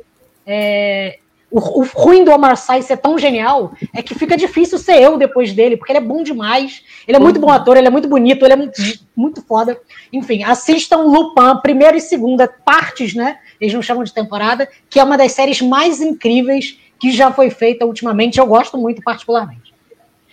É, 0.45 1.19
O, 1.51 1.81
o 1.81 1.83
ruim 1.95 2.23
do 2.23 2.31
Omar 2.31 2.55
Sy 2.55 2.83
ser 2.83 2.97
tão 2.97 3.17
genial 3.17 3.73
é 3.91 4.03
que 4.03 4.13
fica 4.13 4.37
difícil 4.37 4.77
ser 4.77 5.01
eu 5.01 5.17
depois 5.17 5.51
dele, 5.51 5.75
porque 5.77 5.91
ele 5.91 5.97
é 5.97 6.07
bom 6.07 6.21
demais. 6.21 6.83
Ele 7.07 7.17
é 7.17 7.19
muito 7.19 7.39
bom 7.39 7.49
ator, 7.49 7.75
ele 7.75 7.87
é 7.87 7.89
muito 7.89 8.07
bonito, 8.07 8.45
ele 8.45 8.53
é 8.53 8.55
muito, 8.55 8.79
muito 9.15 9.41
foda. 9.41 9.75
Enfim, 10.13 10.43
assistam 10.43 10.97
Lupin, 10.97 11.59
primeira 11.63 11.97
e 11.97 12.01
segunda 12.01 12.47
partes, 12.47 13.15
né? 13.15 13.39
Eles 13.59 13.73
não 13.73 13.81
chamam 13.81 14.03
de 14.03 14.13
temporada, 14.13 14.67
que 14.89 14.99
é 14.99 15.03
uma 15.03 15.17
das 15.17 15.33
séries 15.33 15.61
mais 15.61 16.01
incríveis 16.01 16.77
que 16.99 17.11
já 17.11 17.31
foi 17.31 17.49
feita 17.49 17.85
ultimamente. 17.85 18.39
Eu 18.39 18.45
gosto 18.45 18.77
muito, 18.77 19.01
particularmente. 19.01 19.73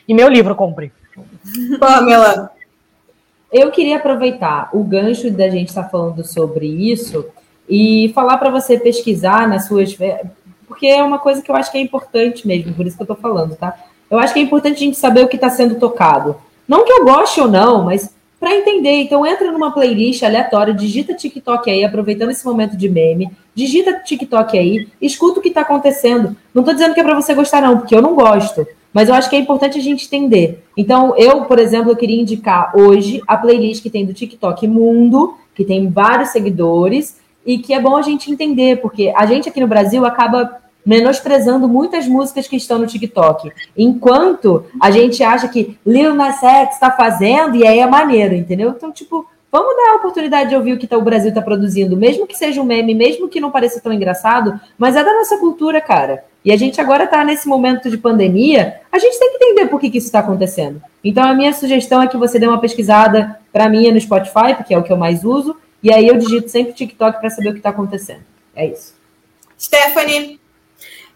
E 0.06 0.14
meu 0.14 0.28
livro, 0.28 0.54
compre. 0.54 0.92
Pamela. 1.78 2.50
Eu 3.52 3.70
queria 3.70 3.96
aproveitar 3.96 4.70
o 4.72 4.82
gancho 4.82 5.30
da 5.30 5.48
gente 5.48 5.68
estar 5.68 5.84
falando 5.84 6.24
sobre 6.24 6.66
isso 6.66 7.26
e 7.68 8.12
falar 8.14 8.38
para 8.38 8.50
você 8.50 8.78
pesquisar 8.78 9.48
nas 9.48 9.66
suas. 9.66 9.96
Porque 10.66 10.86
é 10.86 11.02
uma 11.02 11.18
coisa 11.18 11.40
que 11.42 11.50
eu 11.50 11.56
acho 11.56 11.70
que 11.70 11.78
é 11.78 11.80
importante 11.80 12.46
mesmo, 12.46 12.74
por 12.74 12.86
isso 12.86 12.96
que 12.96 13.02
eu 13.02 13.04
estou 13.04 13.16
falando, 13.16 13.56
tá? 13.56 13.76
Eu 14.10 14.18
acho 14.18 14.32
que 14.32 14.40
é 14.40 14.42
importante 14.42 14.76
a 14.76 14.80
gente 14.80 14.96
saber 14.96 15.24
o 15.24 15.28
que 15.28 15.36
está 15.36 15.50
sendo 15.50 15.76
tocado. 15.76 16.36
Não 16.66 16.84
que 16.84 16.92
eu 16.92 17.04
goste 17.04 17.40
ou 17.40 17.48
não, 17.48 17.84
mas 17.84 18.14
para 18.38 18.54
entender. 18.54 19.02
Então, 19.02 19.26
entra 19.26 19.50
numa 19.50 19.72
playlist 19.72 20.22
aleatória, 20.22 20.74
digita 20.74 21.14
TikTok 21.14 21.70
aí, 21.70 21.84
aproveitando 21.84 22.30
esse 22.30 22.44
momento 22.44 22.76
de 22.76 22.88
meme, 22.88 23.30
digita 23.54 24.00
TikTok 24.04 24.58
aí, 24.58 24.88
escuta 25.00 25.40
o 25.40 25.42
que 25.42 25.48
está 25.48 25.62
acontecendo. 25.62 26.36
Não 26.54 26.62
estou 26.62 26.74
dizendo 26.74 26.94
que 26.94 27.00
é 27.00 27.04
para 27.04 27.14
você 27.14 27.34
gostar, 27.34 27.62
não, 27.62 27.78
porque 27.78 27.94
eu 27.94 28.02
não 28.02 28.14
gosto. 28.14 28.66
Mas 28.92 29.08
eu 29.08 29.14
acho 29.14 29.28
que 29.28 29.36
é 29.36 29.38
importante 29.38 29.78
a 29.78 29.82
gente 29.82 30.06
entender. 30.06 30.64
Então, 30.76 31.14
eu, 31.16 31.44
por 31.44 31.58
exemplo, 31.58 31.90
eu 31.90 31.96
queria 31.96 32.20
indicar 32.20 32.72
hoje 32.74 33.22
a 33.26 33.36
playlist 33.36 33.82
que 33.82 33.90
tem 33.90 34.06
do 34.06 34.14
TikTok 34.14 34.66
Mundo, 34.66 35.36
que 35.54 35.64
tem 35.64 35.88
vários 35.90 36.30
seguidores, 36.30 37.18
e 37.44 37.58
que 37.58 37.72
é 37.72 37.80
bom 37.80 37.96
a 37.96 38.02
gente 38.02 38.30
entender, 38.30 38.80
porque 38.80 39.12
a 39.14 39.24
gente 39.24 39.48
aqui 39.48 39.60
no 39.60 39.68
Brasil 39.68 40.04
acaba 40.04 40.58
menosprezando 40.86 41.68
muitas 41.68 42.06
músicas 42.06 42.46
que 42.46 42.56
estão 42.56 42.78
no 42.78 42.86
TikTok. 42.86 43.52
Enquanto 43.76 44.64
a 44.80 44.90
gente 44.92 45.22
acha 45.24 45.48
que 45.48 45.76
Lil 45.84 46.14
Nas 46.14 46.40
X 46.40 46.74
está 46.74 46.92
fazendo 46.92 47.56
e 47.56 47.66
aí 47.66 47.80
é 47.80 47.86
maneiro, 47.86 48.34
entendeu? 48.36 48.70
Então, 48.70 48.92
tipo, 48.92 49.26
vamos 49.50 49.74
dar 49.76 49.92
a 49.92 49.96
oportunidade 49.96 50.50
de 50.50 50.56
ouvir 50.56 50.74
o 50.74 50.78
que 50.78 50.86
tá, 50.86 50.96
o 50.96 51.02
Brasil 51.02 51.30
está 51.30 51.42
produzindo, 51.42 51.96
mesmo 51.96 52.26
que 52.26 52.36
seja 52.36 52.62
um 52.62 52.64
meme, 52.64 52.94
mesmo 52.94 53.28
que 53.28 53.40
não 53.40 53.50
pareça 53.50 53.80
tão 53.80 53.92
engraçado, 53.92 54.60
mas 54.78 54.94
é 54.94 55.02
da 55.02 55.12
nossa 55.12 55.38
cultura, 55.38 55.80
cara. 55.80 56.24
E 56.44 56.52
a 56.52 56.56
gente 56.56 56.80
agora 56.80 57.04
está 57.04 57.24
nesse 57.24 57.48
momento 57.48 57.90
de 57.90 57.98
pandemia, 57.98 58.80
a 58.92 58.98
gente 59.00 59.18
tem 59.18 59.30
que 59.30 59.44
entender 59.44 59.66
por 59.66 59.80
que, 59.80 59.90
que 59.90 59.98
isso 59.98 60.06
está 60.06 60.20
acontecendo. 60.20 60.80
Então, 61.02 61.24
a 61.24 61.34
minha 61.34 61.52
sugestão 61.52 62.00
é 62.00 62.06
que 62.06 62.16
você 62.16 62.38
dê 62.38 62.46
uma 62.46 62.60
pesquisada 62.60 63.40
para 63.52 63.68
mim 63.68 63.90
no 63.90 64.00
Spotify, 64.00 64.54
porque 64.56 64.72
é 64.72 64.78
o 64.78 64.82
que 64.84 64.92
eu 64.92 64.96
mais 64.96 65.24
uso, 65.24 65.56
e 65.82 65.92
aí 65.92 66.06
eu 66.06 66.16
digito 66.16 66.48
sempre 66.48 66.72
TikTok 66.72 67.18
para 67.18 67.30
saber 67.30 67.48
o 67.48 67.52
que 67.52 67.58
está 67.58 67.70
acontecendo. 67.70 68.22
É 68.54 68.66
isso. 68.66 68.94
Stephanie. 69.58 70.38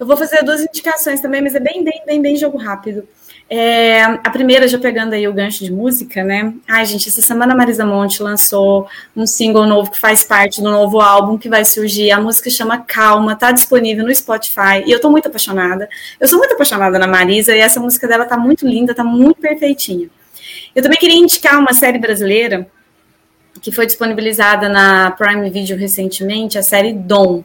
Eu 0.01 0.07
vou 0.07 0.16
fazer 0.16 0.42
duas 0.42 0.62
indicações 0.62 1.20
também, 1.20 1.42
mas 1.42 1.55
é 1.55 1.61
bem, 1.61 1.84
bem, 1.84 2.03
bem, 2.07 2.22
bem 2.22 2.34
jogo 2.34 2.57
rápido. 2.57 3.07
É, 3.51 4.03
a 4.03 4.30
primeira, 4.30 4.66
já 4.66 4.78
pegando 4.78 5.12
aí 5.12 5.28
o 5.28 5.32
gancho 5.34 5.62
de 5.62 5.70
música, 5.70 6.24
né? 6.24 6.55
Ai, 6.66 6.86
gente, 6.86 7.11
essa 7.11 7.20
semana 7.20 7.53
a 7.53 7.57
Marisa 7.57 7.84
Monte 7.84 8.22
lançou 8.22 8.88
um 9.14 9.26
single 9.26 9.66
novo 9.66 9.90
que 9.90 10.01
faz 10.01 10.24
parte 10.24 10.62
do 10.62 10.70
novo 10.70 11.03
álbum 11.03 11.36
que 11.36 11.51
vai 11.51 11.66
surgir. 11.66 12.11
A 12.12 12.18
música 12.18 12.48
chama 12.48 12.78
Calma, 12.78 13.36
tá 13.36 13.53
disponível 13.53 14.07
no 14.07 14.14
Spotify 14.14 14.82
e 14.86 14.90
eu 14.90 14.98
tô 15.03 15.11
muito 15.11 15.28
apaixonada. 15.28 15.86
Eu 16.18 16.26
sou 16.26 16.38
muito 16.38 16.55
apaixonada 16.55 16.98
na 16.98 17.07
Marisa 17.07 17.55
e 17.55 17.59
essa 17.59 17.78
música 17.78 18.09
dela 18.09 18.24
tá 18.24 18.38
muito 18.38 18.66
linda, 18.66 18.94
tá 18.94 19.05
muito 19.05 19.38
perfeitinha. 19.38 20.09
Eu 20.74 20.82
também 20.82 20.98
queria 20.98 21.18
indicar 21.18 21.59
uma 21.59 21.74
série 21.74 21.98
brasileira 21.98 22.66
que 23.61 23.72
foi 23.72 23.86
disponibilizada 23.86 24.68
na 24.68 25.11
Prime 25.12 25.48
Video 25.50 25.76
recentemente, 25.76 26.58
a 26.58 26.62
série 26.62 26.92
Dom. 26.92 27.42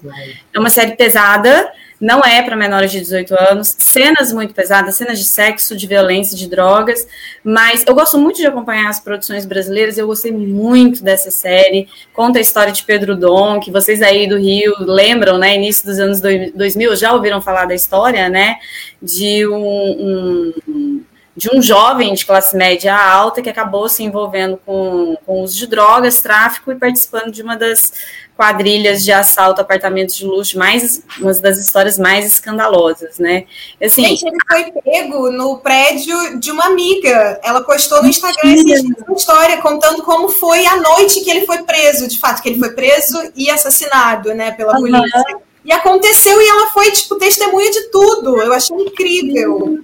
É 0.54 0.60
uma 0.60 0.70
série 0.70 0.96
pesada, 0.96 1.72
não 2.00 2.20
é 2.20 2.42
para 2.42 2.56
menores 2.56 2.92
de 2.92 3.00
18 3.00 3.36
anos, 3.40 3.76
cenas 3.78 4.32
muito 4.32 4.54
pesadas, 4.54 4.98
cenas 4.98 5.18
de 5.18 5.26
sexo, 5.26 5.76
de 5.76 5.88
violência, 5.88 6.38
de 6.38 6.50
drogas, 6.50 7.08
mas 7.44 7.86
eu 7.88 7.96
gosto 7.96 8.18
muito 8.18 8.38
de 8.38 8.46
acompanhar 8.46 8.90
as 8.90 9.00
produções 9.00 9.46
brasileiras, 9.46 9.98
eu 9.98 10.08
gostei 10.08 10.32
muito 10.32 11.04
dessa 11.04 11.32
série, 11.32 11.88
conta 12.14 12.38
a 12.38 12.42
história 12.42 12.74
de 12.74 12.84
Pedro 12.84 13.16
Dom, 13.16 13.60
que 13.60 13.72
vocês 13.72 14.02
aí 14.02 14.28
do 14.28 14.38
Rio 14.38 14.74
lembram, 14.80 15.38
né, 15.38 15.56
início 15.56 15.86
dos 15.86 16.00
anos 16.00 16.20
2000, 16.20 16.96
já 16.96 17.14
ouviram 17.14 17.42
falar 17.42 17.66
da 17.66 17.76
história, 17.76 18.28
né, 18.30 18.58
de 19.02 19.48
um, 19.48 20.54
um 20.68 21.02
de 21.36 21.50
um 21.54 21.62
jovem 21.62 22.14
de 22.14 22.26
classe 22.26 22.56
média 22.56 22.96
alta 22.96 23.42
que 23.42 23.50
acabou 23.50 23.90
se 23.90 24.04
envolvendo 24.04 24.58
com, 24.66 25.18
com 25.26 25.42
uso 25.42 25.58
de 25.58 25.68
drogas, 25.68 26.22
tráfico 26.22 26.72
e 26.72 26.76
participando 26.76 27.32
de 27.32 27.42
uma 27.42 27.58
das 27.58 27.92
quadrilhas 28.38 29.04
de 29.04 29.12
assalto 29.12 29.60
a 29.60 29.64
apartamentos 29.64 30.16
de 30.16 30.26
luxo, 30.26 30.58
mais 30.58 31.04
uma 31.20 31.34
das 31.34 31.58
histórias 31.58 31.98
mais 31.98 32.26
escandalosas, 32.26 33.18
né? 33.18 33.46
Assim, 33.82 34.04
Gente, 34.04 34.28
ele 34.28 34.38
foi 34.48 34.72
pego 34.82 35.30
no 35.32 35.58
prédio 35.60 36.40
de 36.40 36.52
uma 36.52 36.66
amiga. 36.66 37.40
Ela 37.44 37.62
postou 37.62 38.02
no 38.02 38.10
Instagram 38.10 38.56
essa 38.72 39.14
história 39.16 39.62
contando 39.62 40.04
como 40.04 40.30
foi 40.30 40.66
a 40.66 40.78
noite 40.78 41.22
que 41.22 41.30
ele 41.30 41.46
foi 41.46 41.64
preso, 41.64 42.08
de 42.08 42.20
fato, 42.20 42.42
que 42.42 42.50
ele 42.50 42.60
foi 42.60 42.72
preso 42.72 43.18
e 43.36 43.50
assassinado, 43.50 44.34
né, 44.34 44.52
pela 44.52 44.74
uhum. 44.74 44.82
polícia. 44.82 45.24
E 45.64 45.72
aconteceu 45.72 46.40
e 46.40 46.48
ela 46.48 46.70
foi, 46.72 46.92
tipo, 46.92 47.16
testemunha 47.16 47.72
de 47.72 47.90
tudo. 47.90 48.38
Eu 48.42 48.54
achei 48.54 48.76
incrível. 48.78 49.80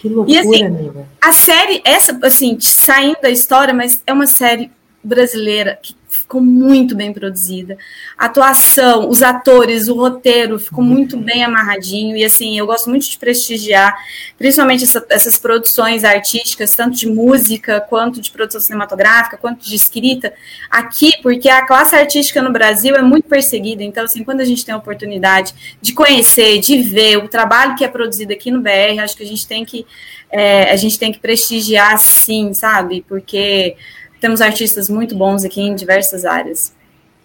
Que 0.00 0.08
loucura, 0.08 0.36
e 0.36 0.38
assim, 0.38 0.64
amiga. 0.64 1.08
a 1.20 1.32
série, 1.32 1.82
essa, 1.84 2.18
assim, 2.22 2.56
saindo 2.60 3.20
da 3.20 3.30
história, 3.30 3.74
mas 3.74 4.00
é 4.06 4.12
uma 4.12 4.28
série 4.28 4.70
brasileira 5.08 5.78
que 5.82 5.94
ficou 6.08 6.40
muito 6.40 6.94
bem 6.94 7.12
produzida. 7.12 7.76
A 8.16 8.26
atuação, 8.26 9.08
os 9.08 9.22
atores, 9.22 9.88
o 9.88 9.94
roteiro 9.94 10.58
ficou 10.58 10.82
muito 10.82 11.16
bem 11.16 11.44
amarradinho. 11.44 12.16
E 12.16 12.24
assim, 12.24 12.58
eu 12.58 12.66
gosto 12.66 12.88
muito 12.88 13.08
de 13.08 13.18
prestigiar, 13.18 13.94
principalmente 14.36 14.84
essa, 14.84 15.04
essas 15.10 15.38
produções 15.38 16.04
artísticas, 16.04 16.74
tanto 16.74 16.96
de 16.96 17.08
música, 17.08 17.80
quanto 17.80 18.20
de 18.20 18.30
produção 18.30 18.60
cinematográfica, 18.60 19.36
quanto 19.36 19.64
de 19.64 19.74
escrita, 19.74 20.32
aqui, 20.70 21.12
porque 21.22 21.48
a 21.48 21.66
classe 21.66 21.94
artística 21.94 22.42
no 22.42 22.52
Brasil 22.52 22.94
é 22.94 23.02
muito 23.02 23.28
perseguida. 23.28 23.82
Então, 23.82 24.04
assim, 24.04 24.24
quando 24.24 24.40
a 24.40 24.44
gente 24.44 24.64
tem 24.64 24.74
a 24.74 24.78
oportunidade 24.78 25.78
de 25.80 25.92
conhecer, 25.92 26.58
de 26.58 26.80
ver 26.82 27.18
o 27.18 27.28
trabalho 27.28 27.74
que 27.76 27.84
é 27.84 27.88
produzido 27.88 28.32
aqui 28.32 28.50
no 28.50 28.60
BR, 28.60 29.00
acho 29.02 29.16
que 29.16 29.22
a 29.22 29.26
gente 29.26 29.46
tem 29.46 29.64
que. 29.64 29.86
É, 30.30 30.70
a 30.70 30.76
gente 30.76 30.98
tem 30.98 31.10
que 31.10 31.18
prestigiar 31.18 31.96
sim, 31.98 32.52
sabe? 32.52 33.02
Porque 33.08 33.76
temos 34.20 34.40
artistas 34.40 34.88
muito 34.88 35.14
bons 35.14 35.44
aqui 35.44 35.60
em 35.60 35.74
diversas 35.74 36.24
áreas. 36.24 36.76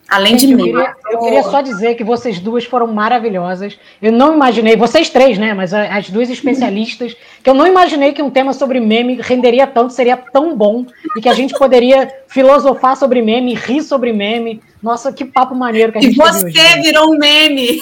Além 0.08 0.36
de 0.36 0.52
eu 0.52 0.58
mim. 0.58 0.66
Queria, 0.66 0.96
eu 1.12 1.20
queria 1.20 1.44
só 1.44 1.62
dizer 1.62 1.96
que 1.96 2.04
vocês 2.04 2.40
duas 2.40 2.66
foram 2.66 2.88
maravilhosas. 2.88 3.80
Eu 4.02 4.12
não 4.12 4.34
imaginei, 4.34 4.76
vocês 4.76 5.10
três, 5.10 5.38
né? 5.38 5.54
Mas 5.54 5.74
as 5.74 6.10
duas 6.10 6.30
especialistas, 6.30 7.16
que 7.42 7.50
eu 7.50 7.54
não 7.54 7.66
imaginei 7.66 8.12
que 8.12 8.22
um 8.22 8.30
tema 8.30 8.54
sobre 8.54 8.80
meme 8.80 9.18
renderia 9.22 9.66
tanto, 9.66 9.94
seria 9.94 10.18
tão 10.18 10.56
bom, 10.56 10.86
e 11.16 11.22
que 11.22 11.30
a 11.30 11.34
gente 11.34 11.54
poderia 11.58 12.12
filosofar 12.28 12.96
sobre 12.98 13.22
meme, 13.22 13.56
rir 13.56 13.82
sobre 13.82 14.12
meme. 14.12 14.62
Nossa, 14.82 15.12
que 15.12 15.24
papo 15.24 15.56
maneiro 15.56 15.92
que 15.92 15.98
a 15.98 16.02
gente 16.02 16.14
E 16.14 16.18
você 16.18 16.46
hoje, 16.46 16.82
virou 16.82 17.14
um 17.14 17.18
meme. 17.18 17.82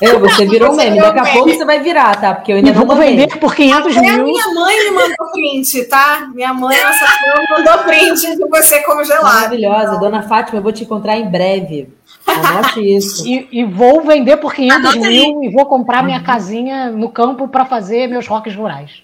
Eu, 0.00 0.18
você 0.18 0.46
virou 0.46 0.72
um 0.72 0.76
meme. 0.76 0.98
Daqui 0.98 1.18
a 1.18 1.32
pouco 1.32 1.50
você 1.50 1.64
vai 1.64 1.80
virar, 1.80 2.18
tá? 2.18 2.34
Porque 2.34 2.52
eu 2.52 2.56
ainda 2.56 2.70
e 2.70 2.72
não 2.72 2.86
vou 2.86 2.96
vender 2.96 3.26
por 3.38 3.54
500 3.54 3.96
Até 3.96 4.12
mil. 4.12 4.20
A 4.20 4.24
minha 4.24 4.54
mãe 4.54 4.84
me 4.84 4.90
mandou 4.90 5.30
print, 5.32 5.84
tá? 5.84 6.30
Minha 6.34 6.54
mãe, 6.54 6.82
nossa 6.82 7.06
fã, 7.06 7.42
mandou 7.50 7.78
print 7.84 8.36
de 8.36 8.48
você 8.48 8.82
congelado. 8.82 9.24
Maravilhosa. 9.24 9.98
Dona 9.98 10.22
Fátima, 10.22 10.58
eu 10.58 10.62
vou 10.62 10.72
te 10.72 10.84
encontrar 10.84 11.16
em 11.18 11.28
breve. 11.28 11.88
Anote 12.26 12.80
isso. 12.80 13.24
E, 13.30 13.48
e, 13.52 13.64
vou 13.64 14.02
vender 14.02 14.38
por 14.38 14.54
500 14.54 14.78
Anote 14.78 14.98
mil 14.98 15.40
aí. 15.40 15.48
e 15.48 15.52
vou 15.52 15.66
comprar 15.66 16.02
minha 16.02 16.22
casinha 16.22 16.90
no 16.90 17.10
campo 17.10 17.46
para 17.48 17.64
fazer 17.64 18.08
meus 18.08 18.26
roques 18.26 18.56
rurais. 18.56 19.02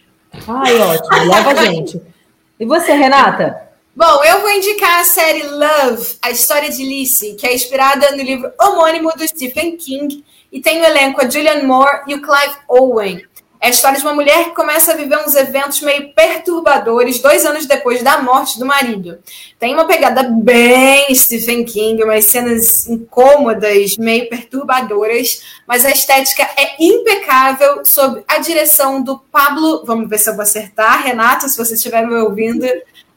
Ai, 0.49 0.79
ótimo. 0.81 1.35
Leva 1.35 1.51
a 1.51 1.55
gente. 1.67 2.01
E 2.59 2.65
você, 2.65 2.93
Renata? 2.93 3.67
Bom, 3.95 4.25
eu 4.25 4.41
vou 4.41 4.51
indicar 4.51 5.01
a 5.01 5.05
série 5.05 5.43
Love, 5.43 6.17
a 6.21 6.31
história 6.31 6.71
de 6.71 6.85
Lizzie, 6.85 7.35
que 7.35 7.47
é 7.47 7.55
inspirada 7.55 8.11
no 8.11 8.23
livro 8.23 8.51
homônimo 8.61 9.11
do 9.17 9.27
Stephen 9.27 9.77
King, 9.77 10.23
e 10.53 10.61
tem 10.61 10.79
no 10.79 10.85
elenco 10.85 11.25
a 11.25 11.29
Julianne 11.29 11.63
Moore 11.63 12.03
e 12.07 12.15
o 12.15 12.23
Clive 12.23 12.57
Owen. 12.69 13.23
É 13.61 13.69
a 13.69 13.71
história 13.71 13.99
de 13.99 14.05
uma 14.05 14.15
mulher 14.15 14.45
que 14.45 14.55
começa 14.55 14.93
a 14.93 14.97
viver 14.97 15.19
uns 15.19 15.35
eventos 15.35 15.81
meio 15.81 16.13
perturbadores 16.13 17.19
dois 17.21 17.45
anos 17.47 17.67
depois 17.67 18.03
da 18.03 18.23
morte 18.23 18.59
do 18.59 18.67
marido. 18.67 19.19
Tem 19.59 19.73
uma 19.73 19.87
pegada 19.87 20.23
bem 20.25 21.13
Stephen 21.15 21.65
King, 21.65 22.05
umas 22.05 22.27
cenas 22.27 22.87
incômodas, 22.87 23.97
meio 23.97 24.29
perturbadoras, 24.29 25.43
mas 25.67 25.85
a 25.85 25.91
estética 25.91 26.49
é 26.57 26.77
impecável 26.79 27.85
sob 27.85 28.23
a 28.29 28.39
direção 28.39 29.03
do 29.03 29.19
Pablo. 29.19 29.83
Vamos 29.87 30.09
ver 30.09 30.19
se 30.19 30.29
eu 30.29 30.35
vou 30.35 30.43
acertar, 30.43 31.03
Renato, 31.03 31.49
se 31.49 31.57
você 31.57 31.75
estiver 31.75 32.07
me 32.07 32.15
ouvindo, 32.15 32.67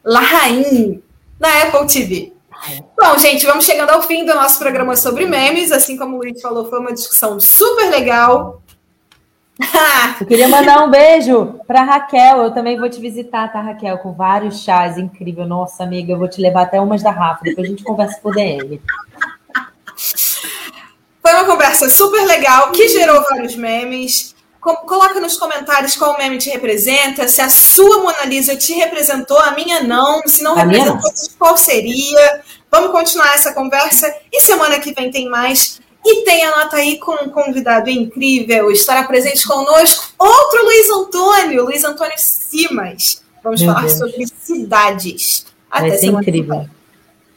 Larraín, 0.04 1.04
na 1.40 1.64
Apple 1.64 1.86
TV. 1.86 2.39
Bom, 2.98 3.18
gente, 3.18 3.46
vamos 3.46 3.66
chegando 3.66 3.92
ao 3.92 4.02
fim 4.02 4.26
do 4.26 4.34
nosso 4.36 4.60
programa 4.60 4.96
sobre 4.96 5.26
memes. 5.26 5.72
Assim 5.72 5.98
como 5.98 6.16
o 6.16 6.20
Luiz 6.20 6.42
falou, 6.42 6.70
foi 6.70 6.80
uma 6.80 6.94
discussão 6.94 7.40
super 7.40 7.90
legal. 7.90 8.62
Eu 10.20 10.26
queria 10.26 10.48
mandar 10.48 10.84
um 10.84 10.90
beijo 10.90 11.60
para 11.68 11.84
Raquel. 11.84 12.44
Eu 12.44 12.52
também 12.52 12.78
vou 12.78 12.90
te 12.90 13.00
visitar, 13.00 13.52
tá, 13.52 13.62
Raquel? 13.62 13.98
Com 13.98 14.14
vários 14.14 14.62
chás 14.64 14.98
incrível. 14.98 15.46
Nossa, 15.46 15.84
amiga, 15.84 16.14
eu 16.14 16.18
vou 16.18 16.30
te 16.30 16.42
levar 16.42 16.64
até 16.64 16.80
umas 16.80 17.04
da 17.04 17.12
Rafa. 17.12 17.44
Depois 17.44 17.68
a 17.68 17.70
gente 17.70 17.84
conversa 17.84 18.20
por 18.22 18.34
DM. 18.34 18.82
Foi 21.22 21.34
uma 21.34 21.46
conversa 21.46 21.90
super 21.90 22.26
legal 22.26 22.72
que 22.72 22.88
gerou 22.88 23.22
vários 23.30 23.56
memes. 23.56 24.36
Coloca 24.60 25.20
nos 25.22 25.38
comentários 25.38 25.96
qual 25.96 26.18
meme 26.18 26.38
te 26.38 26.50
representa, 26.50 27.28
se 27.30 27.42
a 27.42 27.48
sua 27.48 28.00
Mona 28.00 28.26
Lisa 28.26 28.58
te 28.58 28.74
representou, 28.74 29.40
a 29.40 29.52
minha 29.52 29.84
não, 29.84 30.22
se 30.26 30.44
não 30.44 30.54
a 30.54 30.64
representou, 30.64 31.12
qual 31.38 31.58
seria. 31.58 32.42
Vamos 32.70 32.92
continuar 32.92 33.34
essa 33.34 33.54
conversa 33.54 34.14
e 34.32 34.42
semana 34.42 34.80
que 34.80 34.94
vem 34.94 35.10
tem 35.12 35.30
mais. 35.30 35.80
E 36.06 36.24
tem 36.24 36.46
a 36.46 36.58
nota 36.58 36.78
aí 36.78 36.98
com 36.98 37.14
um 37.24 37.30
convidado 37.30 37.90
incrível, 37.90 38.72
estará 38.72 39.04
presente 39.04 39.46
conosco 39.46 40.14
outro 40.18 40.64
Luiz 40.66 40.90
Antônio, 40.90 41.64
Luiz 41.66 41.84
Antônio 41.84 42.16
Simas. 42.18 43.22
Vamos 43.44 43.62
Meu 43.62 43.74
falar 43.74 43.86
Deus. 43.86 43.98
sobre 43.98 44.28
cidades. 44.28 45.46
Até 45.72 45.90
Vai 45.90 45.98
ser 45.98 46.06
incrível. 46.08 46.70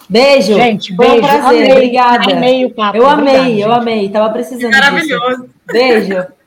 Beijo. 0.08 0.54
Gente, 0.54 0.92
beijo. 0.92 1.14
Um 1.14 1.20
prazer. 1.20 1.44
Amei, 1.44 1.72
Obrigada. 1.72 2.32
Amei 2.32 2.64
o 2.66 2.70
papo. 2.70 2.96
Eu 2.96 3.06
amei, 3.06 3.34
Obrigada, 3.34 3.60
eu 3.60 3.72
amei. 3.72 4.08
Tava 4.10 4.32
precisando 4.32 4.72
Maravilhoso. 4.72 5.42
Disso. 5.42 5.52
Beijo. 5.66 6.26